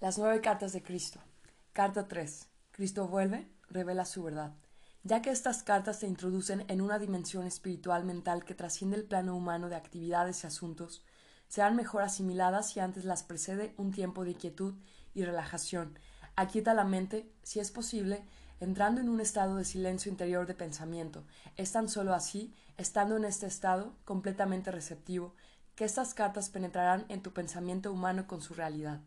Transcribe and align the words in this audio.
Las 0.00 0.16
nueve 0.16 0.40
cartas 0.40 0.72
de 0.72 0.82
Cristo. 0.82 1.20
Carta 1.74 2.08
3. 2.08 2.48
Cristo 2.70 3.06
vuelve, 3.06 3.46
revela 3.68 4.06
su 4.06 4.22
verdad. 4.22 4.54
Ya 5.02 5.20
que 5.20 5.28
estas 5.28 5.62
cartas 5.62 5.98
te 5.98 6.06
introducen 6.06 6.64
en 6.68 6.80
una 6.80 6.98
dimensión 6.98 7.46
espiritual 7.46 8.06
mental 8.06 8.46
que 8.46 8.54
trasciende 8.54 8.96
el 8.96 9.04
plano 9.04 9.36
humano 9.36 9.68
de 9.68 9.76
actividades 9.76 10.42
y 10.42 10.46
asuntos, 10.46 11.04
serán 11.48 11.76
mejor 11.76 12.00
asimiladas 12.00 12.70
si 12.70 12.80
antes 12.80 13.04
las 13.04 13.24
precede 13.24 13.74
un 13.76 13.92
tiempo 13.92 14.24
de 14.24 14.34
quietud 14.36 14.72
y 15.12 15.22
relajación. 15.26 15.98
Aquieta 16.34 16.72
la 16.72 16.84
mente, 16.84 17.30
si 17.42 17.60
es 17.60 17.70
posible, 17.70 18.24
entrando 18.58 19.02
en 19.02 19.10
un 19.10 19.20
estado 19.20 19.56
de 19.56 19.66
silencio 19.66 20.10
interior 20.10 20.46
de 20.46 20.54
pensamiento. 20.54 21.26
Es 21.58 21.72
tan 21.72 21.90
solo 21.90 22.14
así, 22.14 22.54
estando 22.78 23.18
en 23.18 23.26
este 23.26 23.44
estado, 23.44 23.94
completamente 24.06 24.70
receptivo, 24.70 25.34
que 25.74 25.84
estas 25.84 26.14
cartas 26.14 26.48
penetrarán 26.48 27.04
en 27.10 27.20
tu 27.20 27.34
pensamiento 27.34 27.92
humano 27.92 28.26
con 28.26 28.40
su 28.40 28.54
realidad. 28.54 29.02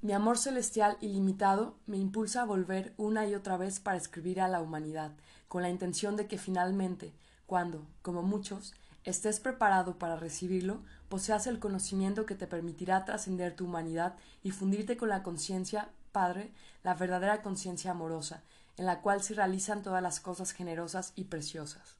Mi 0.00 0.12
amor 0.12 0.38
celestial 0.38 0.96
ilimitado 1.00 1.74
me 1.86 1.96
impulsa 1.96 2.42
a 2.42 2.44
volver 2.44 2.94
una 2.98 3.26
y 3.26 3.34
otra 3.34 3.56
vez 3.56 3.80
para 3.80 3.96
escribir 3.96 4.40
a 4.40 4.46
la 4.46 4.60
humanidad, 4.60 5.10
con 5.48 5.62
la 5.62 5.70
intención 5.70 6.14
de 6.14 6.28
que 6.28 6.38
finalmente, 6.38 7.12
cuando, 7.46 7.84
como 8.00 8.22
muchos, 8.22 8.74
estés 9.02 9.40
preparado 9.40 9.98
para 9.98 10.14
recibirlo, 10.14 10.82
poseas 11.08 11.48
el 11.48 11.58
conocimiento 11.58 12.26
que 12.26 12.36
te 12.36 12.46
permitirá 12.46 13.04
trascender 13.04 13.56
tu 13.56 13.64
humanidad 13.64 14.14
y 14.44 14.52
fundirte 14.52 14.96
con 14.96 15.08
la 15.08 15.24
conciencia, 15.24 15.88
Padre, 16.12 16.52
la 16.84 16.94
verdadera 16.94 17.42
conciencia 17.42 17.90
amorosa, 17.90 18.44
en 18.76 18.86
la 18.86 19.00
cual 19.00 19.20
se 19.20 19.34
realizan 19.34 19.82
todas 19.82 20.02
las 20.02 20.20
cosas 20.20 20.52
generosas 20.52 21.12
y 21.16 21.24
preciosas. 21.24 21.96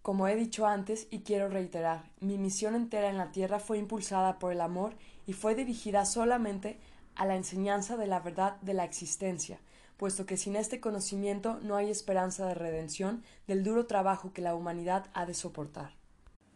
Como 0.00 0.26
he 0.26 0.36
dicho 0.36 0.66
antes 0.66 1.06
y 1.10 1.20
quiero 1.20 1.48
reiterar, 1.48 2.10
mi 2.20 2.38
misión 2.38 2.74
entera 2.74 3.10
en 3.10 3.18
la 3.18 3.30
tierra 3.30 3.58
fue 3.58 3.76
impulsada 3.76 4.38
por 4.38 4.52
el 4.52 4.62
amor 4.62 4.94
y 5.28 5.34
fue 5.34 5.54
dirigida 5.54 6.06
solamente 6.06 6.80
a 7.14 7.26
la 7.26 7.36
enseñanza 7.36 7.98
de 7.98 8.06
la 8.06 8.18
verdad 8.18 8.56
de 8.62 8.72
la 8.72 8.84
existencia, 8.84 9.60
puesto 9.98 10.24
que 10.24 10.38
sin 10.38 10.56
este 10.56 10.80
conocimiento 10.80 11.60
no 11.62 11.76
hay 11.76 11.90
esperanza 11.90 12.46
de 12.46 12.54
redención 12.54 13.22
del 13.46 13.62
duro 13.62 13.84
trabajo 13.84 14.32
que 14.32 14.40
la 14.40 14.54
humanidad 14.54 15.10
ha 15.12 15.26
de 15.26 15.34
soportar. 15.34 15.92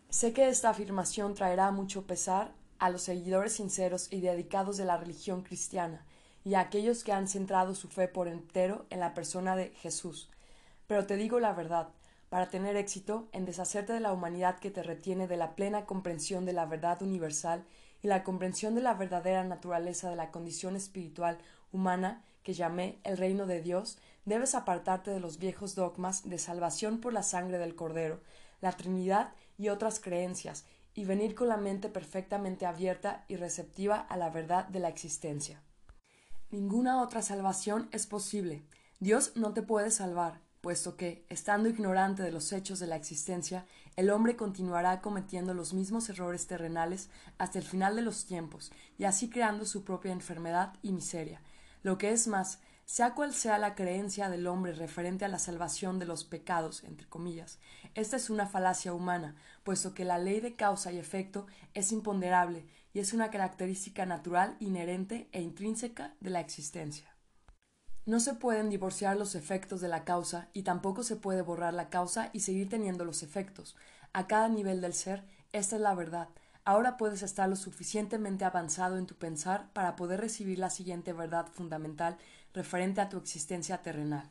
Sé 0.09 0.33
que 0.33 0.49
esta 0.49 0.71
afirmación 0.71 1.35
traerá 1.35 1.71
mucho 1.71 2.07
pesar 2.07 2.55
a 2.79 2.89
los 2.89 3.03
seguidores 3.03 3.53
sinceros 3.53 4.11
y 4.11 4.23
dedicados 4.23 4.79
de 4.79 4.87
la 4.87 4.97
religión 4.97 5.43
cristiana 5.43 6.07
y 6.43 6.55
a 6.55 6.61
aquellos 6.61 7.05
que 7.05 7.13
han 7.13 7.29
centrado 7.29 7.75
su 7.75 7.89
fe 7.89 8.09
por 8.09 8.27
entero 8.27 8.87
en 8.89 9.01
la 9.01 9.13
persona 9.13 9.55
de 9.55 9.69
Jesús. 9.83 10.31
Pero 10.87 11.05
te 11.05 11.19
digo 11.19 11.41
la 11.41 11.53
verdad, 11.53 11.91
para 12.31 12.49
tener 12.49 12.77
éxito 12.77 13.29
en 13.33 13.45
deshacerte 13.45 13.93
de 13.93 14.01
la 14.01 14.15
humanidad 14.15 14.59
que 14.59 14.71
te 14.71 14.83
retiene 14.83 15.27
de 15.27 15.37
la 15.37 15.57
plena 15.57 15.85
comprensión 15.85 16.47
de 16.47 16.55
la 16.55 16.65
verdad 16.65 17.03
universal 17.03 17.67
y 18.03 18.09
la 18.09 18.25
comprensión 18.25 18.75
de 18.75 18.83
la 18.83 18.95
verdadera 18.95 19.45
naturaleza 19.45 20.11
de 20.11 20.17
la 20.17 20.31
condición 20.31 20.77
espiritual 20.77 21.39
humana 21.71 22.25
que 22.43 22.55
llamé 22.55 22.99
el 23.05 23.17
reino 23.17 23.47
de 23.47 23.63
Dios, 23.63 23.99
debes 24.25 24.55
apartarte 24.55 25.11
de 25.11 25.21
los 25.21 25.39
viejos 25.39 25.75
dogmas 25.75 26.29
de 26.29 26.39
salvación 26.39 27.01
por 27.01 27.13
la 27.13 27.23
sangre 27.23 27.59
del 27.59 27.75
Cordero, 27.75 28.21
la 28.61 28.73
Trinidad 28.73 29.33
y 29.57 29.69
otras 29.69 30.01
creencias, 30.01 30.65
y 30.95 31.05
venir 31.05 31.35
con 31.35 31.49
la 31.49 31.57
mente 31.57 31.89
perfectamente 31.89 32.67
abierta 32.67 33.25
y 33.29 33.37
receptiva 33.37 33.97
a 33.99 34.17
la 34.17 34.31
verdad 34.31 34.67
de 34.67 34.81
la 34.81 34.89
existencia. 34.89 35.63
Ninguna 36.51 37.01
otra 37.01 37.23
salvación 37.23 37.89
es 37.93 38.07
posible. 38.07 38.63
Dios 39.01 39.33
no 39.37 39.55
te 39.55 39.63
puede 39.63 39.91
salvar, 39.91 40.41
puesto 40.61 40.97
que, 40.97 41.25
estando 41.29 41.69
ignorante 41.69 42.23
de 42.23 42.31
los 42.31 42.53
hechos 42.53 42.79
de 42.79 42.87
la 42.87 42.97
existencia, 42.97 43.67
el 43.97 44.11
hombre 44.11 44.37
continuará 44.37 45.01
cometiendo 45.01 45.55
los 45.55 45.75
mismos 45.75 46.09
errores 46.09 46.47
terrenales 46.47 47.11
hasta 47.39 47.59
el 47.59 47.65
final 47.65 47.97
de 47.97 48.03
los 48.03 48.25
tiempos, 48.25 48.73
y 48.99 49.05
así 49.05 49.29
creando 49.29 49.67
su 49.67 49.85
propia 49.85 50.13
enfermedad 50.13 50.75
y 50.83 50.93
miseria. 50.93 51.41
Lo 51.83 51.99
que 51.99 52.11
es 52.11 52.27
más, 52.27 52.61
sea 52.85 53.15
cual 53.15 53.33
sea 53.33 53.59
la 53.59 53.75
creencia 53.75 54.29
del 54.29 54.47
hombre 54.47 54.73
referente 54.73 55.25
a 55.25 55.29
la 55.29 55.39
salvación 55.39 55.99
de 55.99 56.07
los 56.07 56.25
pecados, 56.25 56.85
entre 56.85 57.09
comillas, 57.09 57.59
esta 57.95 58.17
es 58.17 58.31
una 58.31 58.47
falacia 58.47 58.93
humana, 58.93 59.37
puesto 59.63 59.95
que 59.95 60.05
la 60.05 60.19
ley 60.19 60.41
de 60.41 60.57
causa 60.57 60.93
y 60.93 60.99
efecto 60.99 61.47
es 61.75 61.93
imponderable 61.93 62.67
y 62.93 62.99
es 62.99 63.13
una 63.13 63.31
característica 63.31 64.05
natural, 64.07 64.57
inherente 64.61 65.29
e 65.33 65.41
intrínseca 65.41 66.15
de 66.21 66.31
la 66.31 66.41
existencia. 66.41 67.12
No 68.05 68.19
se 68.19 68.35
pueden 68.35 68.69
divorciar 68.69 69.17
los 69.17 69.37
efectos 69.37 69.81
de 69.81 69.87
la 69.87 70.05
causa 70.05 70.49
y 70.53 70.63
tampoco 70.63 71.05
se 71.05 71.15
puede 71.15 71.41
borrar 71.41 71.73
la 71.73 71.89
causa 71.89 72.31
y 72.33 72.41
seguir 72.41 72.69
teniendo 72.69 73.05
los 73.05 73.23
efectos. 73.23 73.77
A 74.13 74.27
cada 74.27 74.49
nivel 74.49 74.81
del 74.81 74.93
ser, 74.93 75.25
esta 75.53 75.77
es 75.77 75.83
la 75.83 75.95
verdad. 75.95 76.29
Ahora 76.65 76.97
puedes 76.97 77.23
estar 77.23 77.49
lo 77.49 77.55
suficientemente 77.55 78.45
avanzado 78.45 78.99
en 78.99 79.07
tu 79.07 79.15
pensar 79.15 79.73
para 79.73 79.95
poder 79.95 80.21
recibir 80.21 80.59
la 80.59 80.71
siguiente 80.71 81.13
verdad 81.13 81.47
fundamental 81.47 82.19
referente 82.53 83.01
a 83.01 83.09
tu 83.09 83.19
existencia 83.19 83.83
terrenal. 83.83 84.31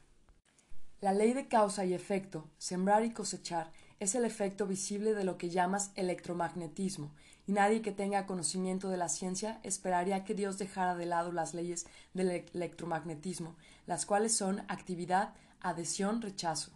La 0.99 1.13
ley 1.13 1.31
de 1.31 1.47
causa 1.47 1.85
y 1.85 1.93
efecto, 1.93 2.49
sembrar 2.57 3.05
y 3.05 3.11
cosechar, 3.11 3.71
es 4.01 4.15
el 4.15 4.25
efecto 4.25 4.67
visible 4.67 5.13
de 5.13 5.23
lo 5.23 5.37
que 5.37 5.49
llamas 5.49 5.91
electromagnetismo, 5.95 7.11
y 7.47 7.53
nadie 7.53 7.81
que 7.81 7.91
tenga 7.91 8.25
conocimiento 8.25 8.89
de 8.89 8.97
la 8.97 9.09
ciencia 9.09 9.59
esperaría 9.63 10.23
que 10.23 10.35
Dios 10.35 10.57
dejara 10.57 10.95
de 10.95 11.05
lado 11.05 11.31
las 11.31 11.53
leyes 11.53 11.85
del 12.13 12.31
e-, 12.31 12.45
electromagnetismo, 12.53 13.55
las 13.85 14.05
cuales 14.05 14.35
son 14.35 14.59
actividad, 14.67 15.33
adhesión, 15.59 16.21
rechazo. 16.21 16.71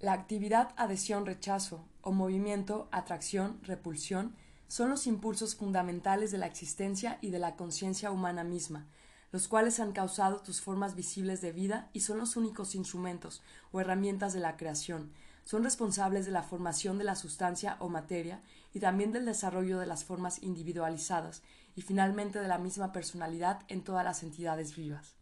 La 0.00 0.12
actividad, 0.12 0.70
adhesión, 0.76 1.26
rechazo, 1.26 1.86
o 2.00 2.12
movimiento, 2.12 2.88
atracción, 2.90 3.60
repulsión, 3.62 4.34
son 4.66 4.88
los 4.88 5.06
impulsos 5.06 5.54
fundamentales 5.54 6.32
de 6.32 6.38
la 6.38 6.46
existencia 6.46 7.18
y 7.20 7.30
de 7.30 7.38
la 7.38 7.56
conciencia 7.56 8.10
humana 8.10 8.42
misma, 8.42 8.88
los 9.30 9.48
cuales 9.48 9.80
han 9.80 9.92
causado 9.92 10.40
tus 10.40 10.60
formas 10.60 10.94
visibles 10.94 11.40
de 11.40 11.52
vida 11.52 11.90
y 11.92 12.00
son 12.00 12.18
los 12.18 12.36
únicos 12.36 12.74
instrumentos 12.74 13.42
o 13.70 13.80
herramientas 13.80 14.32
de 14.32 14.40
la 14.40 14.56
creación, 14.56 15.12
son 15.44 15.64
responsables 15.64 16.26
de 16.26 16.32
la 16.32 16.42
formación 16.42 16.98
de 16.98 17.04
la 17.04 17.16
sustancia 17.16 17.76
o 17.80 17.88
materia 17.88 18.40
y 18.72 18.80
también 18.80 19.12
del 19.12 19.24
desarrollo 19.24 19.78
de 19.78 19.86
las 19.86 20.04
formas 20.04 20.42
individualizadas 20.42 21.42
y 21.74 21.82
finalmente 21.82 22.38
de 22.38 22.48
la 22.48 22.58
misma 22.58 22.92
personalidad 22.92 23.60
en 23.68 23.82
todas 23.82 24.04
las 24.04 24.22
entidades 24.22 24.76
vivas. 24.76 25.16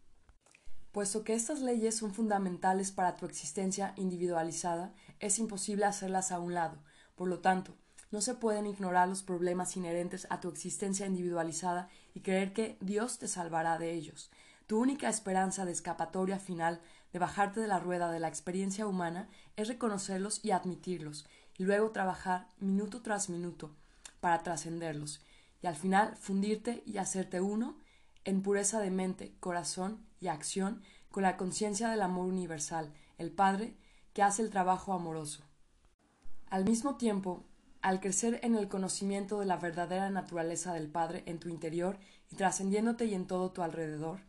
Puesto 0.91 1.23
que 1.23 1.33
estas 1.33 1.61
leyes 1.61 1.95
son 1.95 2.13
fundamentales 2.13 2.91
para 2.91 3.15
tu 3.15 3.25
existencia 3.25 3.93
individualizada, 3.95 4.93
es 5.19 5.39
imposible 5.39 5.85
hacerlas 5.85 6.31
a 6.33 6.39
un 6.39 6.53
lado. 6.53 6.77
Por 7.15 7.29
lo 7.29 7.39
tanto, 7.39 7.77
no 8.11 8.19
se 8.19 8.35
pueden 8.35 8.67
ignorar 8.67 9.07
los 9.07 9.23
problemas 9.23 9.77
inherentes 9.77 10.27
a 10.29 10.41
tu 10.41 10.49
existencia 10.49 11.05
individualizada 11.05 11.87
y 12.13 12.19
creer 12.19 12.51
que 12.51 12.77
Dios 12.81 13.19
te 13.19 13.29
salvará 13.29 13.77
de 13.77 13.93
ellos. 13.93 14.31
Tu 14.67 14.77
única 14.77 15.07
esperanza 15.07 15.63
de 15.63 15.71
escapatoria 15.71 16.39
final 16.39 16.81
de 17.13 17.19
bajarte 17.19 17.61
de 17.61 17.67
la 17.67 17.79
rueda 17.79 18.11
de 18.11 18.19
la 18.19 18.27
experiencia 18.27 18.85
humana 18.85 19.29
es 19.55 19.69
reconocerlos 19.69 20.43
y 20.43 20.51
admitirlos, 20.51 21.25
y 21.61 21.63
luego 21.63 21.91
trabajar 21.91 22.47
minuto 22.59 23.03
tras 23.03 23.29
minuto 23.29 23.69
para 24.19 24.41
trascenderlos, 24.41 25.21
y 25.61 25.67
al 25.67 25.75
final 25.75 26.17
fundirte 26.17 26.81
y 26.87 26.97
hacerte 26.97 27.39
uno 27.39 27.77
en 28.25 28.41
pureza 28.41 28.79
de 28.79 28.89
mente, 28.89 29.35
corazón 29.39 30.03
y 30.19 30.29
acción 30.29 30.81
con 31.11 31.21
la 31.21 31.37
conciencia 31.37 31.89
del 31.89 32.01
amor 32.01 32.25
universal, 32.25 32.91
el 33.19 33.29
Padre, 33.29 33.75
que 34.11 34.23
hace 34.23 34.41
el 34.41 34.49
trabajo 34.49 34.91
amoroso. 34.91 35.43
Al 36.49 36.65
mismo 36.65 36.95
tiempo, 36.95 37.45
al 37.83 37.99
crecer 37.99 38.39
en 38.41 38.55
el 38.55 38.67
conocimiento 38.67 39.39
de 39.39 39.45
la 39.45 39.57
verdadera 39.57 40.09
naturaleza 40.09 40.73
del 40.73 40.89
Padre 40.89 41.21
en 41.27 41.37
tu 41.37 41.47
interior 41.49 41.99
y 42.31 42.37
trascendiéndote 42.37 43.05
y 43.05 43.13
en 43.13 43.27
todo 43.27 43.51
tu 43.51 43.61
alrededor, 43.61 44.21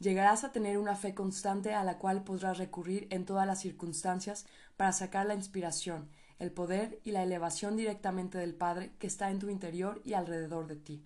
Llegarás 0.00 0.44
a 0.44 0.52
tener 0.52 0.78
una 0.78 0.94
fe 0.94 1.12
constante 1.12 1.74
a 1.74 1.82
la 1.82 1.98
cual 1.98 2.22
podrás 2.22 2.58
recurrir 2.58 3.08
en 3.10 3.24
todas 3.24 3.48
las 3.48 3.60
circunstancias 3.60 4.46
para 4.76 4.92
sacar 4.92 5.26
la 5.26 5.34
inspiración, 5.34 6.08
el 6.38 6.52
poder 6.52 7.00
y 7.04 7.10
la 7.10 7.22
elevación 7.22 7.76
directamente 7.76 8.38
del 8.38 8.54
Padre 8.54 8.92
que 8.98 9.06
está 9.06 9.30
en 9.30 9.38
tu 9.38 9.48
interior 9.48 10.00
y 10.04 10.14
alrededor 10.14 10.66
de 10.66 10.76
ti. 10.76 11.04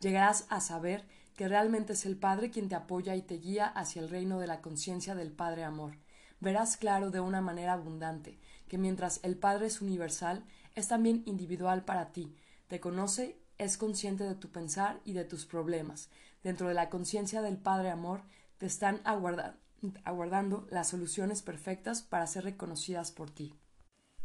Llegarás 0.00 0.46
a 0.48 0.60
saber 0.60 1.04
que 1.36 1.48
realmente 1.48 1.94
es 1.94 2.06
el 2.06 2.16
Padre 2.16 2.50
quien 2.50 2.68
te 2.68 2.74
apoya 2.74 3.16
y 3.16 3.22
te 3.22 3.38
guía 3.38 3.66
hacia 3.66 4.02
el 4.02 4.08
reino 4.08 4.40
de 4.40 4.46
la 4.46 4.60
conciencia 4.60 5.14
del 5.14 5.32
Padre 5.32 5.64
Amor. 5.64 5.96
Verás 6.40 6.76
claro 6.76 7.10
de 7.10 7.20
una 7.20 7.40
manera 7.40 7.74
abundante 7.74 8.38
que 8.68 8.78
mientras 8.78 9.20
el 9.22 9.36
Padre 9.36 9.66
es 9.66 9.80
universal, 9.80 10.44
es 10.74 10.88
también 10.88 11.22
individual 11.26 11.84
para 11.84 12.12
ti, 12.12 12.34
te 12.68 12.80
conoce, 12.80 13.36
es 13.58 13.76
consciente 13.76 14.24
de 14.24 14.34
tu 14.34 14.50
pensar 14.50 15.00
y 15.04 15.12
de 15.12 15.24
tus 15.24 15.44
problemas, 15.44 16.08
dentro 16.42 16.68
de 16.68 16.74
la 16.74 16.88
conciencia 16.88 17.42
del 17.42 17.58
Padre 17.58 17.90
Amor, 17.90 18.22
te 18.58 18.66
están 18.66 19.00
aguardando 20.04 20.66
las 20.70 20.88
soluciones 20.88 21.42
perfectas 21.42 22.02
para 22.02 22.26
ser 22.26 22.44
reconocidas 22.44 23.10
por 23.10 23.30
ti. 23.30 23.59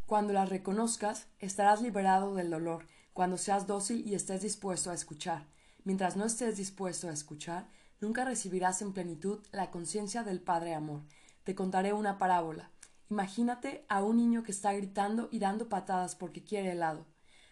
Cuando 0.05 0.33
las 0.33 0.49
reconozcas, 0.49 1.25
estarás 1.39 1.81
liberado 1.81 2.35
del 2.35 2.51
dolor, 2.51 2.85
cuando 3.11 3.37
seas 3.37 3.65
dócil 3.65 4.07
y 4.07 4.13
estés 4.13 4.43
dispuesto 4.43 4.91
a 4.91 4.93
escuchar. 4.93 5.47
Mientras 5.83 6.15
no 6.15 6.25
estés 6.25 6.57
dispuesto 6.57 7.09
a 7.09 7.11
escuchar, 7.11 7.67
nunca 7.99 8.23
recibirás 8.23 8.83
en 8.83 8.93
plenitud 8.93 9.39
la 9.51 9.71
conciencia 9.71 10.21
del 10.21 10.41
Padre 10.41 10.75
Amor. 10.75 11.01
Te 11.43 11.55
contaré 11.55 11.91
una 11.91 12.19
parábola. 12.19 12.69
Imagínate 13.09 13.83
a 13.89 14.03
un 14.03 14.17
niño 14.17 14.43
que 14.43 14.51
está 14.51 14.73
gritando 14.73 15.27
y 15.31 15.39
dando 15.39 15.69
patadas 15.69 16.15
porque 16.15 16.43
quiere 16.43 16.73
helado. 16.73 17.07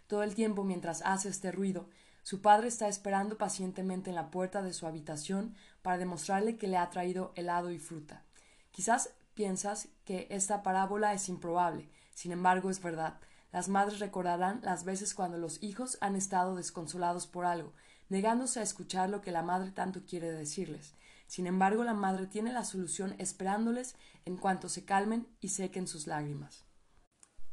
Todo 0.06 0.22
el 0.22 0.36
tiempo 0.36 0.64
mientras 0.64 1.02
hace 1.04 1.30
este 1.30 1.52
ruido, 1.52 1.90
Su 2.24 2.42
padre 2.42 2.70
está 2.70 2.88
esperando 2.88 3.38
pacientemente 3.38 4.10
en 4.10 4.16
la 4.16 4.32
puerta 4.32 4.62
de 4.62 4.72
su 4.72 4.88
habitación 4.88 5.56
para 5.82 5.98
demostrarle 5.98 6.56
que 6.56 6.68
le 6.68 6.78
ha 6.78 6.90
traído 6.90 7.34
helado 7.36 7.70
y 7.70 7.80
fruta. 7.80 8.24
Quizás 8.72 9.10
piensas 9.34 9.90
que 10.06 10.28
esta 10.30 10.64
parábola 10.64 11.14
es 11.14 11.28
improbable, 11.28 11.90
sin 12.14 12.32
embargo 12.32 12.70
es 12.70 12.82
verdad. 12.82 13.20
Las 13.52 13.70
madres 13.70 14.00
recordarán 14.00 14.62
las 14.64 14.84
veces 14.84 15.14
cuando 15.14 15.38
los 15.38 15.62
hijos 15.62 15.98
han 16.02 16.16
estado 16.16 16.56
desconsolados 16.56 17.28
por 17.28 17.46
algo, 17.46 17.74
negándose 18.10 18.60
a 18.60 18.64
escuchar 18.64 19.10
lo 19.10 19.22
que 19.22 19.32
la 19.32 19.44
madre 19.44 19.72
tanto 19.72 20.06
quiere 20.06 20.32
decirles. 20.32 20.96
Sin 21.28 21.48
embargo, 21.48 21.84
la 21.84 21.94
madre 21.94 22.28
tiene 22.28 22.52
la 22.52 22.64
solución 22.64 23.16
esperándoles 23.18 23.96
en 24.26 24.38
cuanto 24.38 24.70
se 24.70 24.86
calmen 24.86 25.28
y 25.40 25.50
sequen 25.50 25.88
sus 25.88 26.08
lágrimas. 26.08 26.66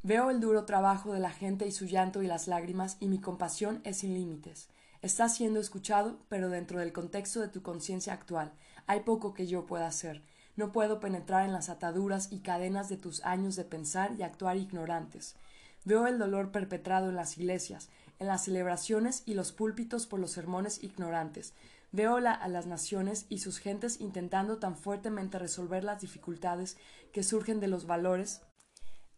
Veo 0.02 0.30
el 0.30 0.40
duro 0.40 0.64
trabajo 0.64 1.12
de 1.12 1.20
la 1.20 1.30
gente 1.30 1.66
y 1.66 1.72
su 1.72 1.84
llanto 1.84 2.22
y 2.22 2.26
las 2.26 2.48
lágrimas, 2.48 2.96
y 3.00 3.08
mi 3.08 3.20
compasión 3.20 3.82
es 3.84 3.98
sin 3.98 4.14
límites. 4.14 4.68
Estás 5.02 5.34
siendo 5.34 5.60
escuchado, 5.60 6.18
pero 6.28 6.48
dentro 6.48 6.78
del 6.78 6.92
contexto 6.92 7.40
de 7.40 7.48
tu 7.48 7.62
conciencia 7.62 8.12
actual. 8.12 8.52
Hay 8.86 9.00
poco 9.00 9.34
que 9.34 9.46
yo 9.46 9.66
pueda 9.66 9.86
hacer. 9.86 10.22
No 10.56 10.72
puedo 10.72 11.00
penetrar 11.00 11.44
en 11.44 11.52
las 11.52 11.68
ataduras 11.68 12.28
y 12.30 12.40
cadenas 12.40 12.88
de 12.88 12.96
tus 12.96 13.24
años 13.24 13.56
de 13.56 13.64
pensar 13.64 14.12
y 14.18 14.22
actuar 14.22 14.56
ignorantes. 14.56 15.36
Veo 15.84 16.06
el 16.06 16.18
dolor 16.18 16.52
perpetrado 16.52 17.08
en 17.08 17.16
las 17.16 17.38
iglesias, 17.38 17.88
en 18.18 18.26
las 18.26 18.44
celebraciones 18.44 19.22
y 19.24 19.34
los 19.34 19.52
púlpitos 19.52 20.06
por 20.06 20.20
los 20.20 20.32
sermones 20.32 20.82
ignorantes. 20.84 21.54
Veo 21.92 22.16
a 22.16 22.48
las 22.48 22.66
naciones 22.66 23.26
y 23.28 23.38
sus 23.38 23.58
gentes 23.58 24.00
intentando 24.00 24.58
tan 24.58 24.76
fuertemente 24.76 25.38
resolver 25.38 25.82
las 25.82 26.00
dificultades 26.00 26.76
que 27.12 27.22
surgen 27.22 27.58
de 27.58 27.68
los 27.68 27.86
valores 27.86 28.42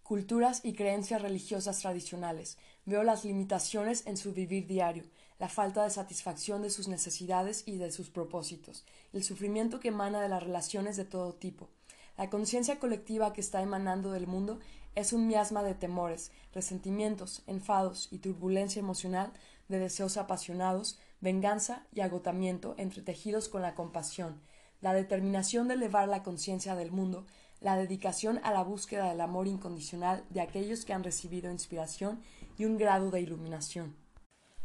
culturas 0.03 0.61
y 0.65 0.75
creencias 0.75 1.23
religiosas 1.23 1.81
tradicionales. 1.81 2.59
Veo 2.85 3.03
las 3.03 3.25
limitaciones 3.25 4.07
en 4.07 4.17
su 4.17 4.33
vivir 4.33 4.67
diario, 4.67 5.05
la 5.39 5.49
falta 5.49 5.85
de 5.85 5.91
satisfacción 5.91 6.63
de 6.63 6.71
sus 6.71 6.89
necesidades 6.89 7.65
y 7.67 7.77
de 7.77 7.91
sus 7.91 8.11
propósitos, 8.11 8.85
el 9.13 9.25
sufrimiento 9.25 9.81
que 9.81 9.89
emana 9.89 10.21
de 10.21 10.29
las 10.29 10.43
relaciones 10.43 10.97
de 10.97 11.05
todo 11.05 11.35
tipo. 11.35 11.69
La 12.17 12.31
conciencia 12.31 12.79
colectiva 12.79 13.33
que 13.33 13.41
está 13.41 13.63
emanando 13.63 14.13
del 14.13 14.27
mundo 14.27 14.61
es 14.95 15.13
un 15.13 15.27
miasma 15.27 15.63
de 15.63 15.75
temores, 15.75 16.31
resentimientos, 16.53 17.43
enfados 17.47 18.09
y 18.11 18.19
turbulencia 18.19 18.81
emocional, 18.81 19.33
de 19.69 19.79
deseos 19.79 20.17
apasionados, 20.17 20.99
venganza 21.21 21.87
y 21.95 22.01
agotamiento 22.01 22.75
entretejidos 22.77 23.49
con 23.49 23.63
la 23.63 23.75
compasión, 23.75 24.41
la 24.81 24.93
determinación 24.93 25.69
de 25.69 25.75
elevar 25.75 26.09
la 26.09 26.23
conciencia 26.23 26.75
del 26.75 26.93
mundo 26.93 27.27
la 27.63 27.77
dedicación 27.77 28.41
a 28.43 28.53
la 28.53 28.63
búsqueda 28.63 29.09
del 29.09 29.21
amor 29.21 29.47
incondicional 29.47 30.25
de 30.31 30.41
aquellos 30.41 30.85
que 30.85 30.93
han 30.93 31.05
recibido 31.05 31.51
inspiración 31.51 32.21
y 32.59 32.65
un 32.65 32.77
grado 32.77 33.11
de 33.11 33.21
iluminación. 33.21 33.95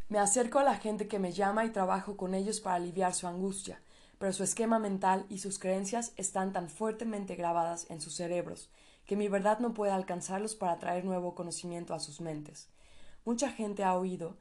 Me 0.10 0.20
acerco 0.20 0.60
a 0.60 0.64
la 0.64 0.78
gente 0.78 1.10
que 1.10 1.20
me 1.20 1.34
llama 1.34 1.66
y 1.66 1.72
trabajo 1.72 2.16
con 2.16 2.34
ellos 2.34 2.62
para 2.62 2.78
aliviar 2.78 3.14
su 3.14 3.28
angustia, 3.28 3.82
pero 4.18 4.32
su 4.32 4.44
esquema 4.44 4.80
mental 4.80 5.26
y 5.28 5.40
sus 5.40 5.60
creencias 5.60 6.14
están 6.16 6.54
tan 6.54 6.70
fuertemente 6.70 7.36
grabadas 7.36 7.86
en 7.90 8.00
sus 8.00 8.16
cerebros 8.16 8.70
que 9.06 9.16
mi 9.16 9.30
verdad 9.30 9.60
no 9.60 9.74
puede 9.74 9.92
alcanzarlos 9.92 10.56
para 10.56 10.78
traer 10.80 11.06
nuevo 11.06 11.34
conocimiento 11.34 11.94
a 11.94 12.00
sus 12.00 12.22
mentes. 12.22 12.70
Mucha 13.26 13.50
gente 13.52 13.84
ha 13.84 13.96
oído, 13.96 14.38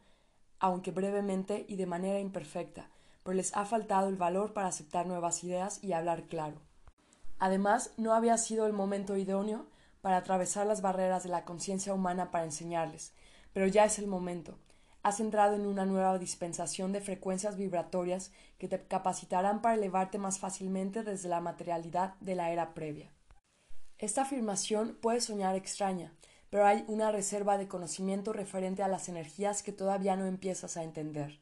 aunque 0.58 0.90
brevemente 0.90 1.64
y 1.68 1.76
de 1.76 1.86
manera 1.86 2.20
imperfecta, 2.20 2.88
pero 3.22 3.34
les 3.34 3.56
ha 3.56 3.64
faltado 3.64 4.08
el 4.08 4.16
valor 4.16 4.52
para 4.52 4.68
aceptar 4.68 5.06
nuevas 5.06 5.42
ideas 5.44 5.82
y 5.82 5.92
hablar 5.92 6.24
claro. 6.24 6.60
Además, 7.38 7.92
no 7.96 8.14
había 8.14 8.38
sido 8.38 8.66
el 8.66 8.72
momento 8.72 9.16
idóneo 9.16 9.66
para 10.00 10.16
atravesar 10.16 10.66
las 10.66 10.80
barreras 10.80 11.22
de 11.22 11.30
la 11.30 11.44
conciencia 11.44 11.94
humana 11.94 12.30
para 12.30 12.44
enseñarles, 12.44 13.12
pero 13.52 13.66
ya 13.66 13.84
es 13.84 13.98
el 13.98 14.06
momento. 14.06 14.58
Has 15.06 15.20
entrado 15.20 15.54
en 15.54 15.66
una 15.66 15.86
nueva 15.86 16.18
dispensación 16.18 16.90
de 16.90 17.00
frecuencias 17.00 17.56
vibratorias 17.56 18.32
que 18.58 18.66
te 18.66 18.88
capacitarán 18.88 19.62
para 19.62 19.76
elevarte 19.76 20.18
más 20.18 20.40
fácilmente 20.40 21.04
desde 21.04 21.28
la 21.28 21.38
materialidad 21.38 22.16
de 22.18 22.34
la 22.34 22.50
era 22.50 22.74
previa. 22.74 23.12
Esta 23.98 24.22
afirmación 24.22 24.98
puede 25.00 25.20
soñar 25.20 25.54
extraña, 25.54 26.12
pero 26.50 26.66
hay 26.66 26.84
una 26.88 27.12
reserva 27.12 27.56
de 27.56 27.68
conocimiento 27.68 28.32
referente 28.32 28.82
a 28.82 28.88
las 28.88 29.08
energías 29.08 29.62
que 29.62 29.70
todavía 29.70 30.16
no 30.16 30.26
empiezas 30.26 30.76
a 30.76 30.82
entender. 30.82 31.38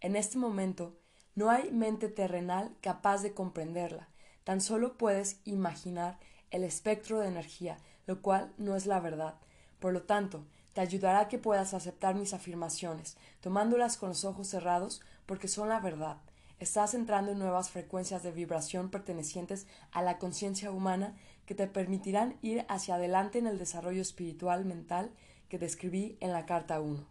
En 0.00 0.14
este 0.14 0.38
momento, 0.38 0.96
no 1.34 1.50
hay 1.50 1.72
mente 1.72 2.10
terrenal 2.10 2.76
capaz 2.80 3.22
de 3.22 3.34
comprenderla, 3.34 4.08
Tan 4.44 4.60
solo 4.60 4.96
puedes 4.96 5.40
imaginar 5.44 6.20
el 6.52 6.62
espectro 6.62 7.18
de 7.18 7.26
energía, 7.26 7.76
lo 8.06 8.22
cual 8.22 8.52
no 8.56 8.76
es 8.76 8.86
la 8.86 9.00
verdad. 9.00 9.34
Por 9.80 9.92
lo 9.92 10.02
tanto, 10.02 10.44
te 10.72 10.80
ayudará 10.80 11.20
a 11.20 11.28
que 11.28 11.38
puedas 11.38 11.74
aceptar 11.74 12.14
mis 12.14 12.34
afirmaciones, 12.34 13.16
tomándolas 13.40 13.96
con 13.96 14.10
los 14.10 14.24
ojos 14.24 14.48
cerrados, 14.48 15.00
porque 15.26 15.48
son 15.48 15.68
la 15.68 15.80
verdad. 15.80 16.18
Estás 16.58 16.94
entrando 16.94 17.32
en 17.32 17.38
nuevas 17.38 17.70
frecuencias 17.70 18.22
de 18.22 18.32
vibración 18.32 18.90
pertenecientes 18.90 19.66
a 19.92 20.02
la 20.02 20.18
conciencia 20.18 20.70
humana 20.70 21.14
que 21.46 21.54
te 21.54 21.66
permitirán 21.66 22.36
ir 22.42 22.66
hacia 22.68 22.96
adelante 22.96 23.38
en 23.38 23.46
el 23.46 23.58
desarrollo 23.58 24.02
espiritual 24.02 24.64
mental 24.64 25.10
que 25.48 25.58
describí 25.58 26.16
en 26.20 26.32
la 26.32 26.46
carta 26.46 26.80
1. 26.80 27.06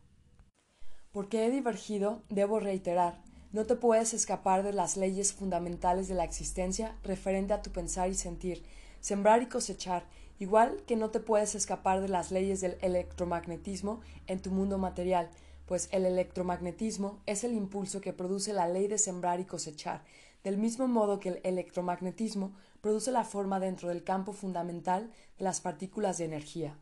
Porque 1.11 1.45
he 1.45 1.49
divergido, 1.49 2.21
debo 2.29 2.59
reiterar, 2.59 3.21
no 3.51 3.65
te 3.65 3.75
puedes 3.75 4.13
escapar 4.13 4.61
de 4.61 4.73
las 4.73 4.95
leyes 4.95 5.33
fundamentales 5.33 6.07
de 6.07 6.13
la 6.13 6.23
existencia 6.23 6.95
referente 7.03 7.53
a 7.53 7.63
tu 7.63 7.71
pensar 7.71 8.09
y 8.09 8.13
sentir, 8.13 8.63
sembrar 8.99 9.41
y 9.41 9.47
cosechar, 9.47 10.05
igual 10.39 10.81
que 10.87 10.95
no 10.95 11.11
te 11.11 11.19
puedes 11.19 11.53
escapar 11.53 12.01
de 12.01 12.07
las 12.07 12.31
leyes 12.31 12.61
del 12.61 12.77
electromagnetismo 12.81 14.01
en 14.27 14.41
tu 14.41 14.51
mundo 14.51 14.77
material, 14.77 15.29
pues 15.65 15.89
el 15.91 16.05
electromagnetismo 16.05 17.21
es 17.25 17.43
el 17.43 17.53
impulso 17.53 18.01
que 18.01 18.13
produce 18.13 18.53
la 18.53 18.67
ley 18.67 18.87
de 18.87 18.97
sembrar 18.97 19.39
y 19.39 19.45
cosechar, 19.45 20.03
del 20.43 20.57
mismo 20.57 20.87
modo 20.87 21.19
que 21.19 21.29
el 21.29 21.41
electromagnetismo 21.43 22.53
produce 22.81 23.11
la 23.11 23.25
forma 23.25 23.59
dentro 23.59 23.89
del 23.89 24.03
campo 24.03 24.33
fundamental 24.33 25.11
de 25.37 25.43
las 25.43 25.61
partículas 25.61 26.17
de 26.17 26.25
energía. 26.25 26.79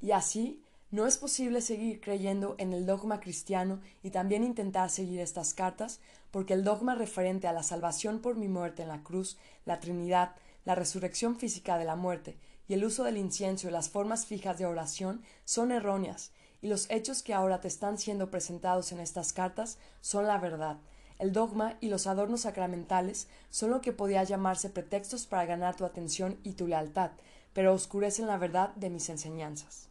Y 0.00 0.12
así, 0.12 0.64
no 0.90 1.06
es 1.06 1.18
posible 1.18 1.60
seguir 1.60 2.00
creyendo 2.00 2.56
en 2.58 2.72
el 2.72 2.84
dogma 2.84 3.20
cristiano 3.20 3.80
y 4.02 4.10
también 4.10 4.42
intentar 4.42 4.90
seguir 4.90 5.20
estas 5.20 5.54
cartas, 5.54 6.00
porque 6.32 6.54
el 6.54 6.64
dogma 6.64 6.96
referente 6.96 7.46
a 7.46 7.52
la 7.52 7.62
salvación 7.62 8.20
por 8.20 8.34
mi 8.34 8.48
muerte 8.48 8.82
en 8.82 8.88
la 8.88 9.04
cruz, 9.04 9.38
la 9.66 9.78
Trinidad, 9.78 10.34
la 10.64 10.74
resurrección 10.74 11.36
física 11.36 11.78
de 11.78 11.84
la 11.84 11.94
muerte 11.94 12.38
y 12.70 12.74
el 12.74 12.84
uso 12.84 13.02
del 13.02 13.16
incienso 13.16 13.66
y 13.66 13.72
las 13.72 13.88
formas 13.88 14.26
fijas 14.26 14.56
de 14.56 14.64
oración 14.64 15.24
son 15.44 15.72
erróneas, 15.72 16.30
y 16.62 16.68
los 16.68 16.88
hechos 16.88 17.24
que 17.24 17.34
ahora 17.34 17.60
te 17.60 17.66
están 17.66 17.98
siendo 17.98 18.30
presentados 18.30 18.92
en 18.92 19.00
estas 19.00 19.32
cartas 19.32 19.76
son 20.00 20.28
la 20.28 20.38
verdad. 20.38 20.76
El 21.18 21.32
dogma 21.32 21.76
y 21.80 21.88
los 21.88 22.06
adornos 22.06 22.42
sacramentales 22.42 23.26
son 23.50 23.70
lo 23.70 23.80
que 23.80 23.92
podía 23.92 24.22
llamarse 24.22 24.70
pretextos 24.70 25.26
para 25.26 25.46
ganar 25.46 25.74
tu 25.74 25.84
atención 25.84 26.38
y 26.44 26.52
tu 26.52 26.68
lealtad, 26.68 27.10
pero 27.54 27.74
oscurecen 27.74 28.28
la 28.28 28.38
verdad 28.38 28.72
de 28.76 28.88
mis 28.88 29.08
enseñanzas. 29.08 29.88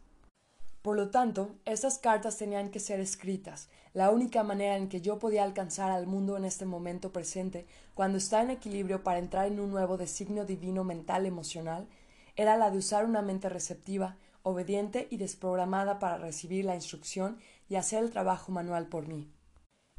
Por 0.80 0.96
lo 0.96 1.10
tanto, 1.10 1.50
estas 1.66 1.98
cartas 1.98 2.38
tenían 2.38 2.70
que 2.70 2.80
ser 2.80 2.98
escritas. 2.98 3.68
La 3.92 4.08
única 4.08 4.42
manera 4.42 4.78
en 4.78 4.88
que 4.88 5.02
yo 5.02 5.18
podía 5.18 5.44
alcanzar 5.44 5.90
al 5.90 6.06
mundo 6.06 6.38
en 6.38 6.46
este 6.46 6.64
momento 6.64 7.12
presente, 7.12 7.66
cuando 7.92 8.16
está 8.16 8.40
en 8.40 8.48
equilibrio 8.48 9.02
para 9.04 9.18
entrar 9.18 9.48
en 9.48 9.60
un 9.60 9.70
nuevo 9.70 9.98
designio 9.98 10.46
divino 10.46 10.82
mental 10.82 11.26
emocional, 11.26 11.86
era 12.40 12.56
la 12.56 12.70
de 12.70 12.78
usar 12.78 13.04
una 13.04 13.22
mente 13.22 13.48
receptiva, 13.48 14.16
obediente 14.42 15.08
y 15.10 15.16
desprogramada 15.18 15.98
para 15.98 16.16
recibir 16.16 16.64
la 16.64 16.74
instrucción 16.74 17.38
y 17.68 17.74
hacer 17.74 18.02
el 18.02 18.10
trabajo 18.10 18.52
manual 18.52 18.86
por 18.86 19.06
mí. 19.06 19.30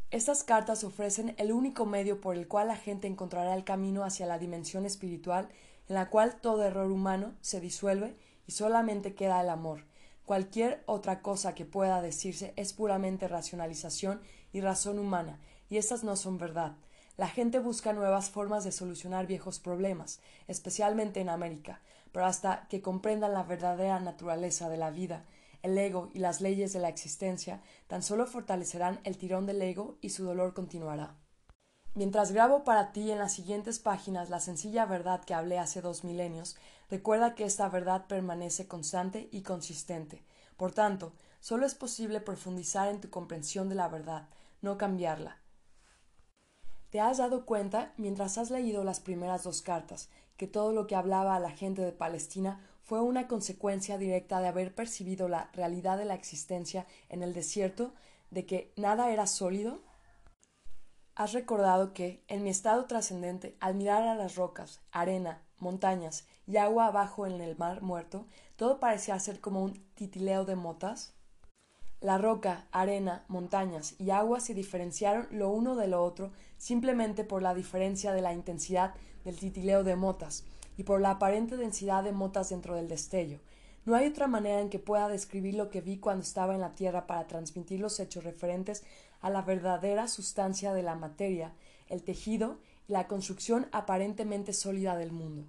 Estas 0.10 0.44
cartas 0.44 0.84
ofrecen 0.84 1.36
el 1.38 1.52
único 1.52 1.86
medio 1.86 2.20
por 2.20 2.36
el 2.36 2.48
cual 2.48 2.68
la 2.68 2.76
gente 2.76 3.08
encontrará 3.08 3.54
el 3.54 3.64
camino 3.64 4.04
hacia 4.04 4.26
la 4.26 4.40
dimensión 4.40 4.86
espiritual 4.86 5.50
en 5.88 5.96
la 5.96 6.10
cual 6.10 6.42
todo 6.42 6.64
error 6.64 6.92
humano 6.92 7.34
se 7.42 7.62
disuelve 7.62 8.16
y 8.48 8.52
solamente 8.54 9.14
queda 9.14 9.42
el 9.42 9.50
amor, 9.50 9.84
Cualquier 10.32 10.82
otra 10.86 11.22
cosa 11.22 11.56
que 11.56 11.66
pueda 11.66 12.02
decirse 12.02 12.54
es 12.56 12.72
puramente 12.72 13.28
racionalización 13.28 14.22
y 14.54 14.62
razón 14.62 14.98
humana, 14.98 15.40
y 15.70 15.76
estas 15.76 16.06
no 16.06 16.16
son 16.16 16.38
verdad. 16.38 16.78
La 17.18 17.28
gente 17.28 17.60
busca 17.60 17.92
nuevas 17.92 18.30
formas 18.30 18.64
de 18.64 18.72
solucionar 18.72 19.28
viejos 19.28 19.60
problemas, 19.60 20.22
especialmente 20.48 21.20
en 21.20 21.28
América, 21.28 21.82
pero 22.12 22.26
hasta 22.26 22.68
que 22.68 22.82
comprendan 22.82 23.34
la 23.34 23.44
verdadera 23.44 24.00
naturaleza 24.00 24.70
de 24.70 24.78
la 24.78 24.92
vida, 24.92 25.26
el 25.64 25.78
ego 25.78 26.10
y 26.14 26.20
las 26.20 26.42
leyes 26.42 26.74
de 26.74 26.80
la 26.80 26.90
existencia, 26.90 27.62
tan 27.88 28.04
solo 28.04 28.26
fortalecerán 28.26 29.00
el 29.04 29.18
tirón 29.18 29.46
del 29.46 29.62
ego 29.62 29.98
y 30.02 30.10
su 30.10 30.24
dolor 30.24 30.54
continuará. 30.54 31.16
Mientras 31.94 32.32
grabo 32.32 32.64
para 32.64 32.94
ti 32.94 33.12
en 33.12 33.20
las 33.20 33.34
siguientes 33.34 33.80
páginas 33.80 34.30
la 34.30 34.40
sencilla 34.40 34.86
verdad 34.86 35.24
que 35.26 35.34
hablé 35.34 35.60
hace 35.60 35.82
dos 35.82 36.06
milenios, 36.06 36.56
recuerda 36.90 37.36
que 37.36 37.44
esta 37.44 37.68
verdad 37.68 38.08
permanece 38.08 38.66
constante 38.66 39.28
y 39.32 39.42
consistente. 39.42 40.24
Por 40.56 40.72
tanto, 40.72 41.12
solo 41.42 41.66
es 41.66 41.76
posible 41.76 42.22
profundizar 42.22 42.88
en 42.88 43.02
tu 43.02 43.10
comprensión 43.10 43.68
de 43.68 43.76
la 43.76 43.90
verdad, 43.90 44.30
no 44.62 44.78
cambiarla. 44.78 45.41
Te 46.92 47.00
has 47.00 47.18
dado 47.18 47.46
cuenta, 47.46 47.94
mientras 47.98 48.38
has 48.38 48.52
leído 48.52 48.84
las 48.84 49.00
primeras 49.00 49.44
dos 49.44 49.64
cartas, 49.64 50.10
que 50.38 50.46
todo 50.46 50.72
lo 50.72 50.86
que 50.86 50.96
hablaba 50.96 51.36
a 51.36 51.40
la 51.40 51.52
gente 51.52 51.82
de 51.82 51.92
Palestina 51.92 52.64
fue 52.84 53.02
una 53.02 53.28
consecuencia 53.28 53.98
directa 53.98 54.40
de 54.40 54.48
haber 54.48 54.76
percibido 54.76 55.28
la 55.28 55.50
realidad 55.54 55.98
de 55.98 56.06
la 56.06 56.14
existencia 56.14 56.86
en 57.10 57.24
el 57.24 57.34
desierto, 57.34 57.94
de 58.30 58.46
que 58.46 58.74
nada 58.76 59.10
era 59.10 59.26
sólido, 59.26 59.82
Has 61.16 61.34
recordado 61.34 61.94
que, 61.94 62.24
en 62.30 62.44
mi 62.44 62.50
estado 62.50 62.86
trascendente, 62.86 63.58
al 63.60 63.76
mirar 63.76 64.04
a 64.04 64.16
las 64.16 64.36
rocas, 64.36 64.82
arena, 64.92 65.44
montañas 65.60 66.26
y 66.48 66.58
agua 66.58 66.88
abajo 66.88 67.28
en 67.28 67.42
el 67.42 67.58
mar 67.58 67.82
muerto, 67.82 68.26
todo 68.56 68.80
parecía 68.80 69.20
ser 69.20 69.42
como 69.42 69.62
un 69.62 69.74
titileo 69.94 70.46
de 70.46 70.56
motas. 70.56 71.14
La 72.02 72.18
roca, 72.18 72.66
arena, 72.72 73.24
montañas 73.28 73.94
y 74.00 74.10
agua 74.10 74.40
se 74.40 74.56
diferenciaron 74.56 75.28
lo 75.30 75.52
uno 75.52 75.76
de 75.76 75.88
lo 75.88 76.04
otro 76.04 76.32
simplemente 76.58 77.24
por 77.24 77.44
la 77.44 77.54
diferencia 77.54 78.12
de 78.12 78.24
la 78.24 78.34
intensidad 78.34 78.96
del 79.24 79.38
titileo 79.38 79.84
de 79.84 79.96
motas 79.96 80.44
y 80.78 80.84
por 80.84 81.00
la 81.00 81.12
aparente 81.12 81.58
densidad 81.58 82.04
de 82.04 82.12
motas 82.12 82.50
dentro 82.50 82.76
del 82.76 82.88
destello. 82.88 83.40
No 83.86 83.94
hay 83.96 84.08
otra 84.08 84.26
manera 84.26 84.62
en 84.62 84.70
que 84.70 84.80
pueda 84.80 85.10
describir 85.10 85.54
lo 85.54 85.70
que 85.70 85.82
vi 85.82 85.98
cuando 85.98 86.24
estaba 86.24 86.56
en 86.56 86.62
la 86.62 86.74
Tierra 86.74 87.06
para 87.06 87.28
transmitir 87.28 87.80
los 87.80 88.00
hechos 88.00 88.24
referentes 88.24 88.84
a 89.22 89.30
la 89.30 89.44
verdadera 89.44 90.08
sustancia 90.08 90.74
de 90.74 90.82
la 90.82 90.96
materia, 90.96 91.54
el 91.88 92.02
tejido 92.02 92.58
y 92.88 92.94
la 92.94 93.08
construcción 93.08 93.68
aparentemente 93.72 94.54
sólida 94.54 94.98
del 94.98 95.12
mundo. 95.12 95.46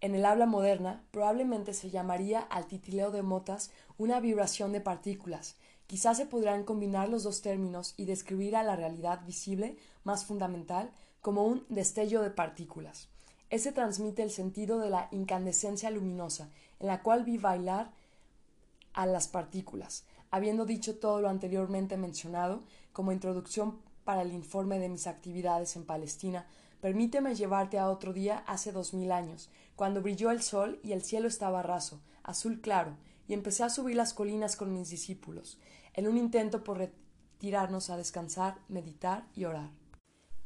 En 0.00 0.14
el 0.14 0.24
habla 0.24 0.46
moderna, 0.46 1.02
probablemente 1.10 1.74
se 1.74 1.90
llamaría 1.90 2.40
al 2.40 2.66
titileo 2.66 3.10
de 3.10 3.22
motas 3.22 3.70
una 3.96 4.20
vibración 4.20 4.72
de 4.72 4.80
partículas. 4.80 5.56
Quizás 5.88 6.18
se 6.18 6.26
podrán 6.26 6.62
combinar 6.64 7.08
los 7.08 7.24
dos 7.24 7.42
términos 7.42 7.94
y 7.96 8.04
describir 8.04 8.54
a 8.54 8.62
la 8.62 8.76
realidad 8.76 9.24
visible 9.26 9.76
más 10.04 10.24
fundamental 10.24 10.90
como 11.20 11.44
un 11.44 11.64
destello 11.68 12.22
de 12.22 12.30
partículas. 12.30 13.08
Ese 13.50 13.72
transmite 13.72 14.22
el 14.22 14.30
sentido 14.30 14.78
de 14.78 14.90
la 14.90 15.08
incandescencia 15.10 15.90
luminosa, 15.90 16.48
en 16.78 16.86
la 16.86 17.02
cual 17.02 17.24
vi 17.24 17.38
bailar 17.38 17.90
a 18.92 19.06
las 19.06 19.26
partículas. 19.26 20.04
Habiendo 20.30 20.64
dicho 20.64 20.96
todo 20.98 21.20
lo 21.20 21.28
anteriormente 21.28 21.96
mencionado, 21.96 22.62
como 22.92 23.10
introducción 23.10 23.80
para 24.04 24.22
el 24.22 24.32
informe 24.32 24.78
de 24.78 24.88
mis 24.88 25.06
actividades 25.06 25.74
en 25.74 25.84
Palestina, 25.84 26.46
permíteme 26.80 27.34
llevarte 27.34 27.78
a 27.78 27.88
otro 27.90 28.12
día 28.12 28.44
hace 28.46 28.72
dos 28.72 28.94
mil 28.94 29.12
años, 29.12 29.50
cuando 29.76 30.02
brilló 30.02 30.30
el 30.30 30.42
sol 30.42 30.80
y 30.82 30.92
el 30.92 31.02
cielo 31.02 31.28
estaba 31.28 31.62
raso, 31.62 32.00
azul 32.22 32.60
claro, 32.60 32.96
y 33.26 33.34
empecé 33.34 33.64
a 33.64 33.70
subir 33.70 33.96
las 33.96 34.14
colinas 34.14 34.56
con 34.56 34.72
mis 34.72 34.90
discípulos, 34.90 35.58
en 35.94 36.08
un 36.08 36.16
intento 36.16 36.64
por 36.64 36.78
retirarnos 36.78 37.90
a 37.90 37.96
descansar, 37.96 38.58
meditar 38.68 39.26
y 39.34 39.44
orar. 39.44 39.70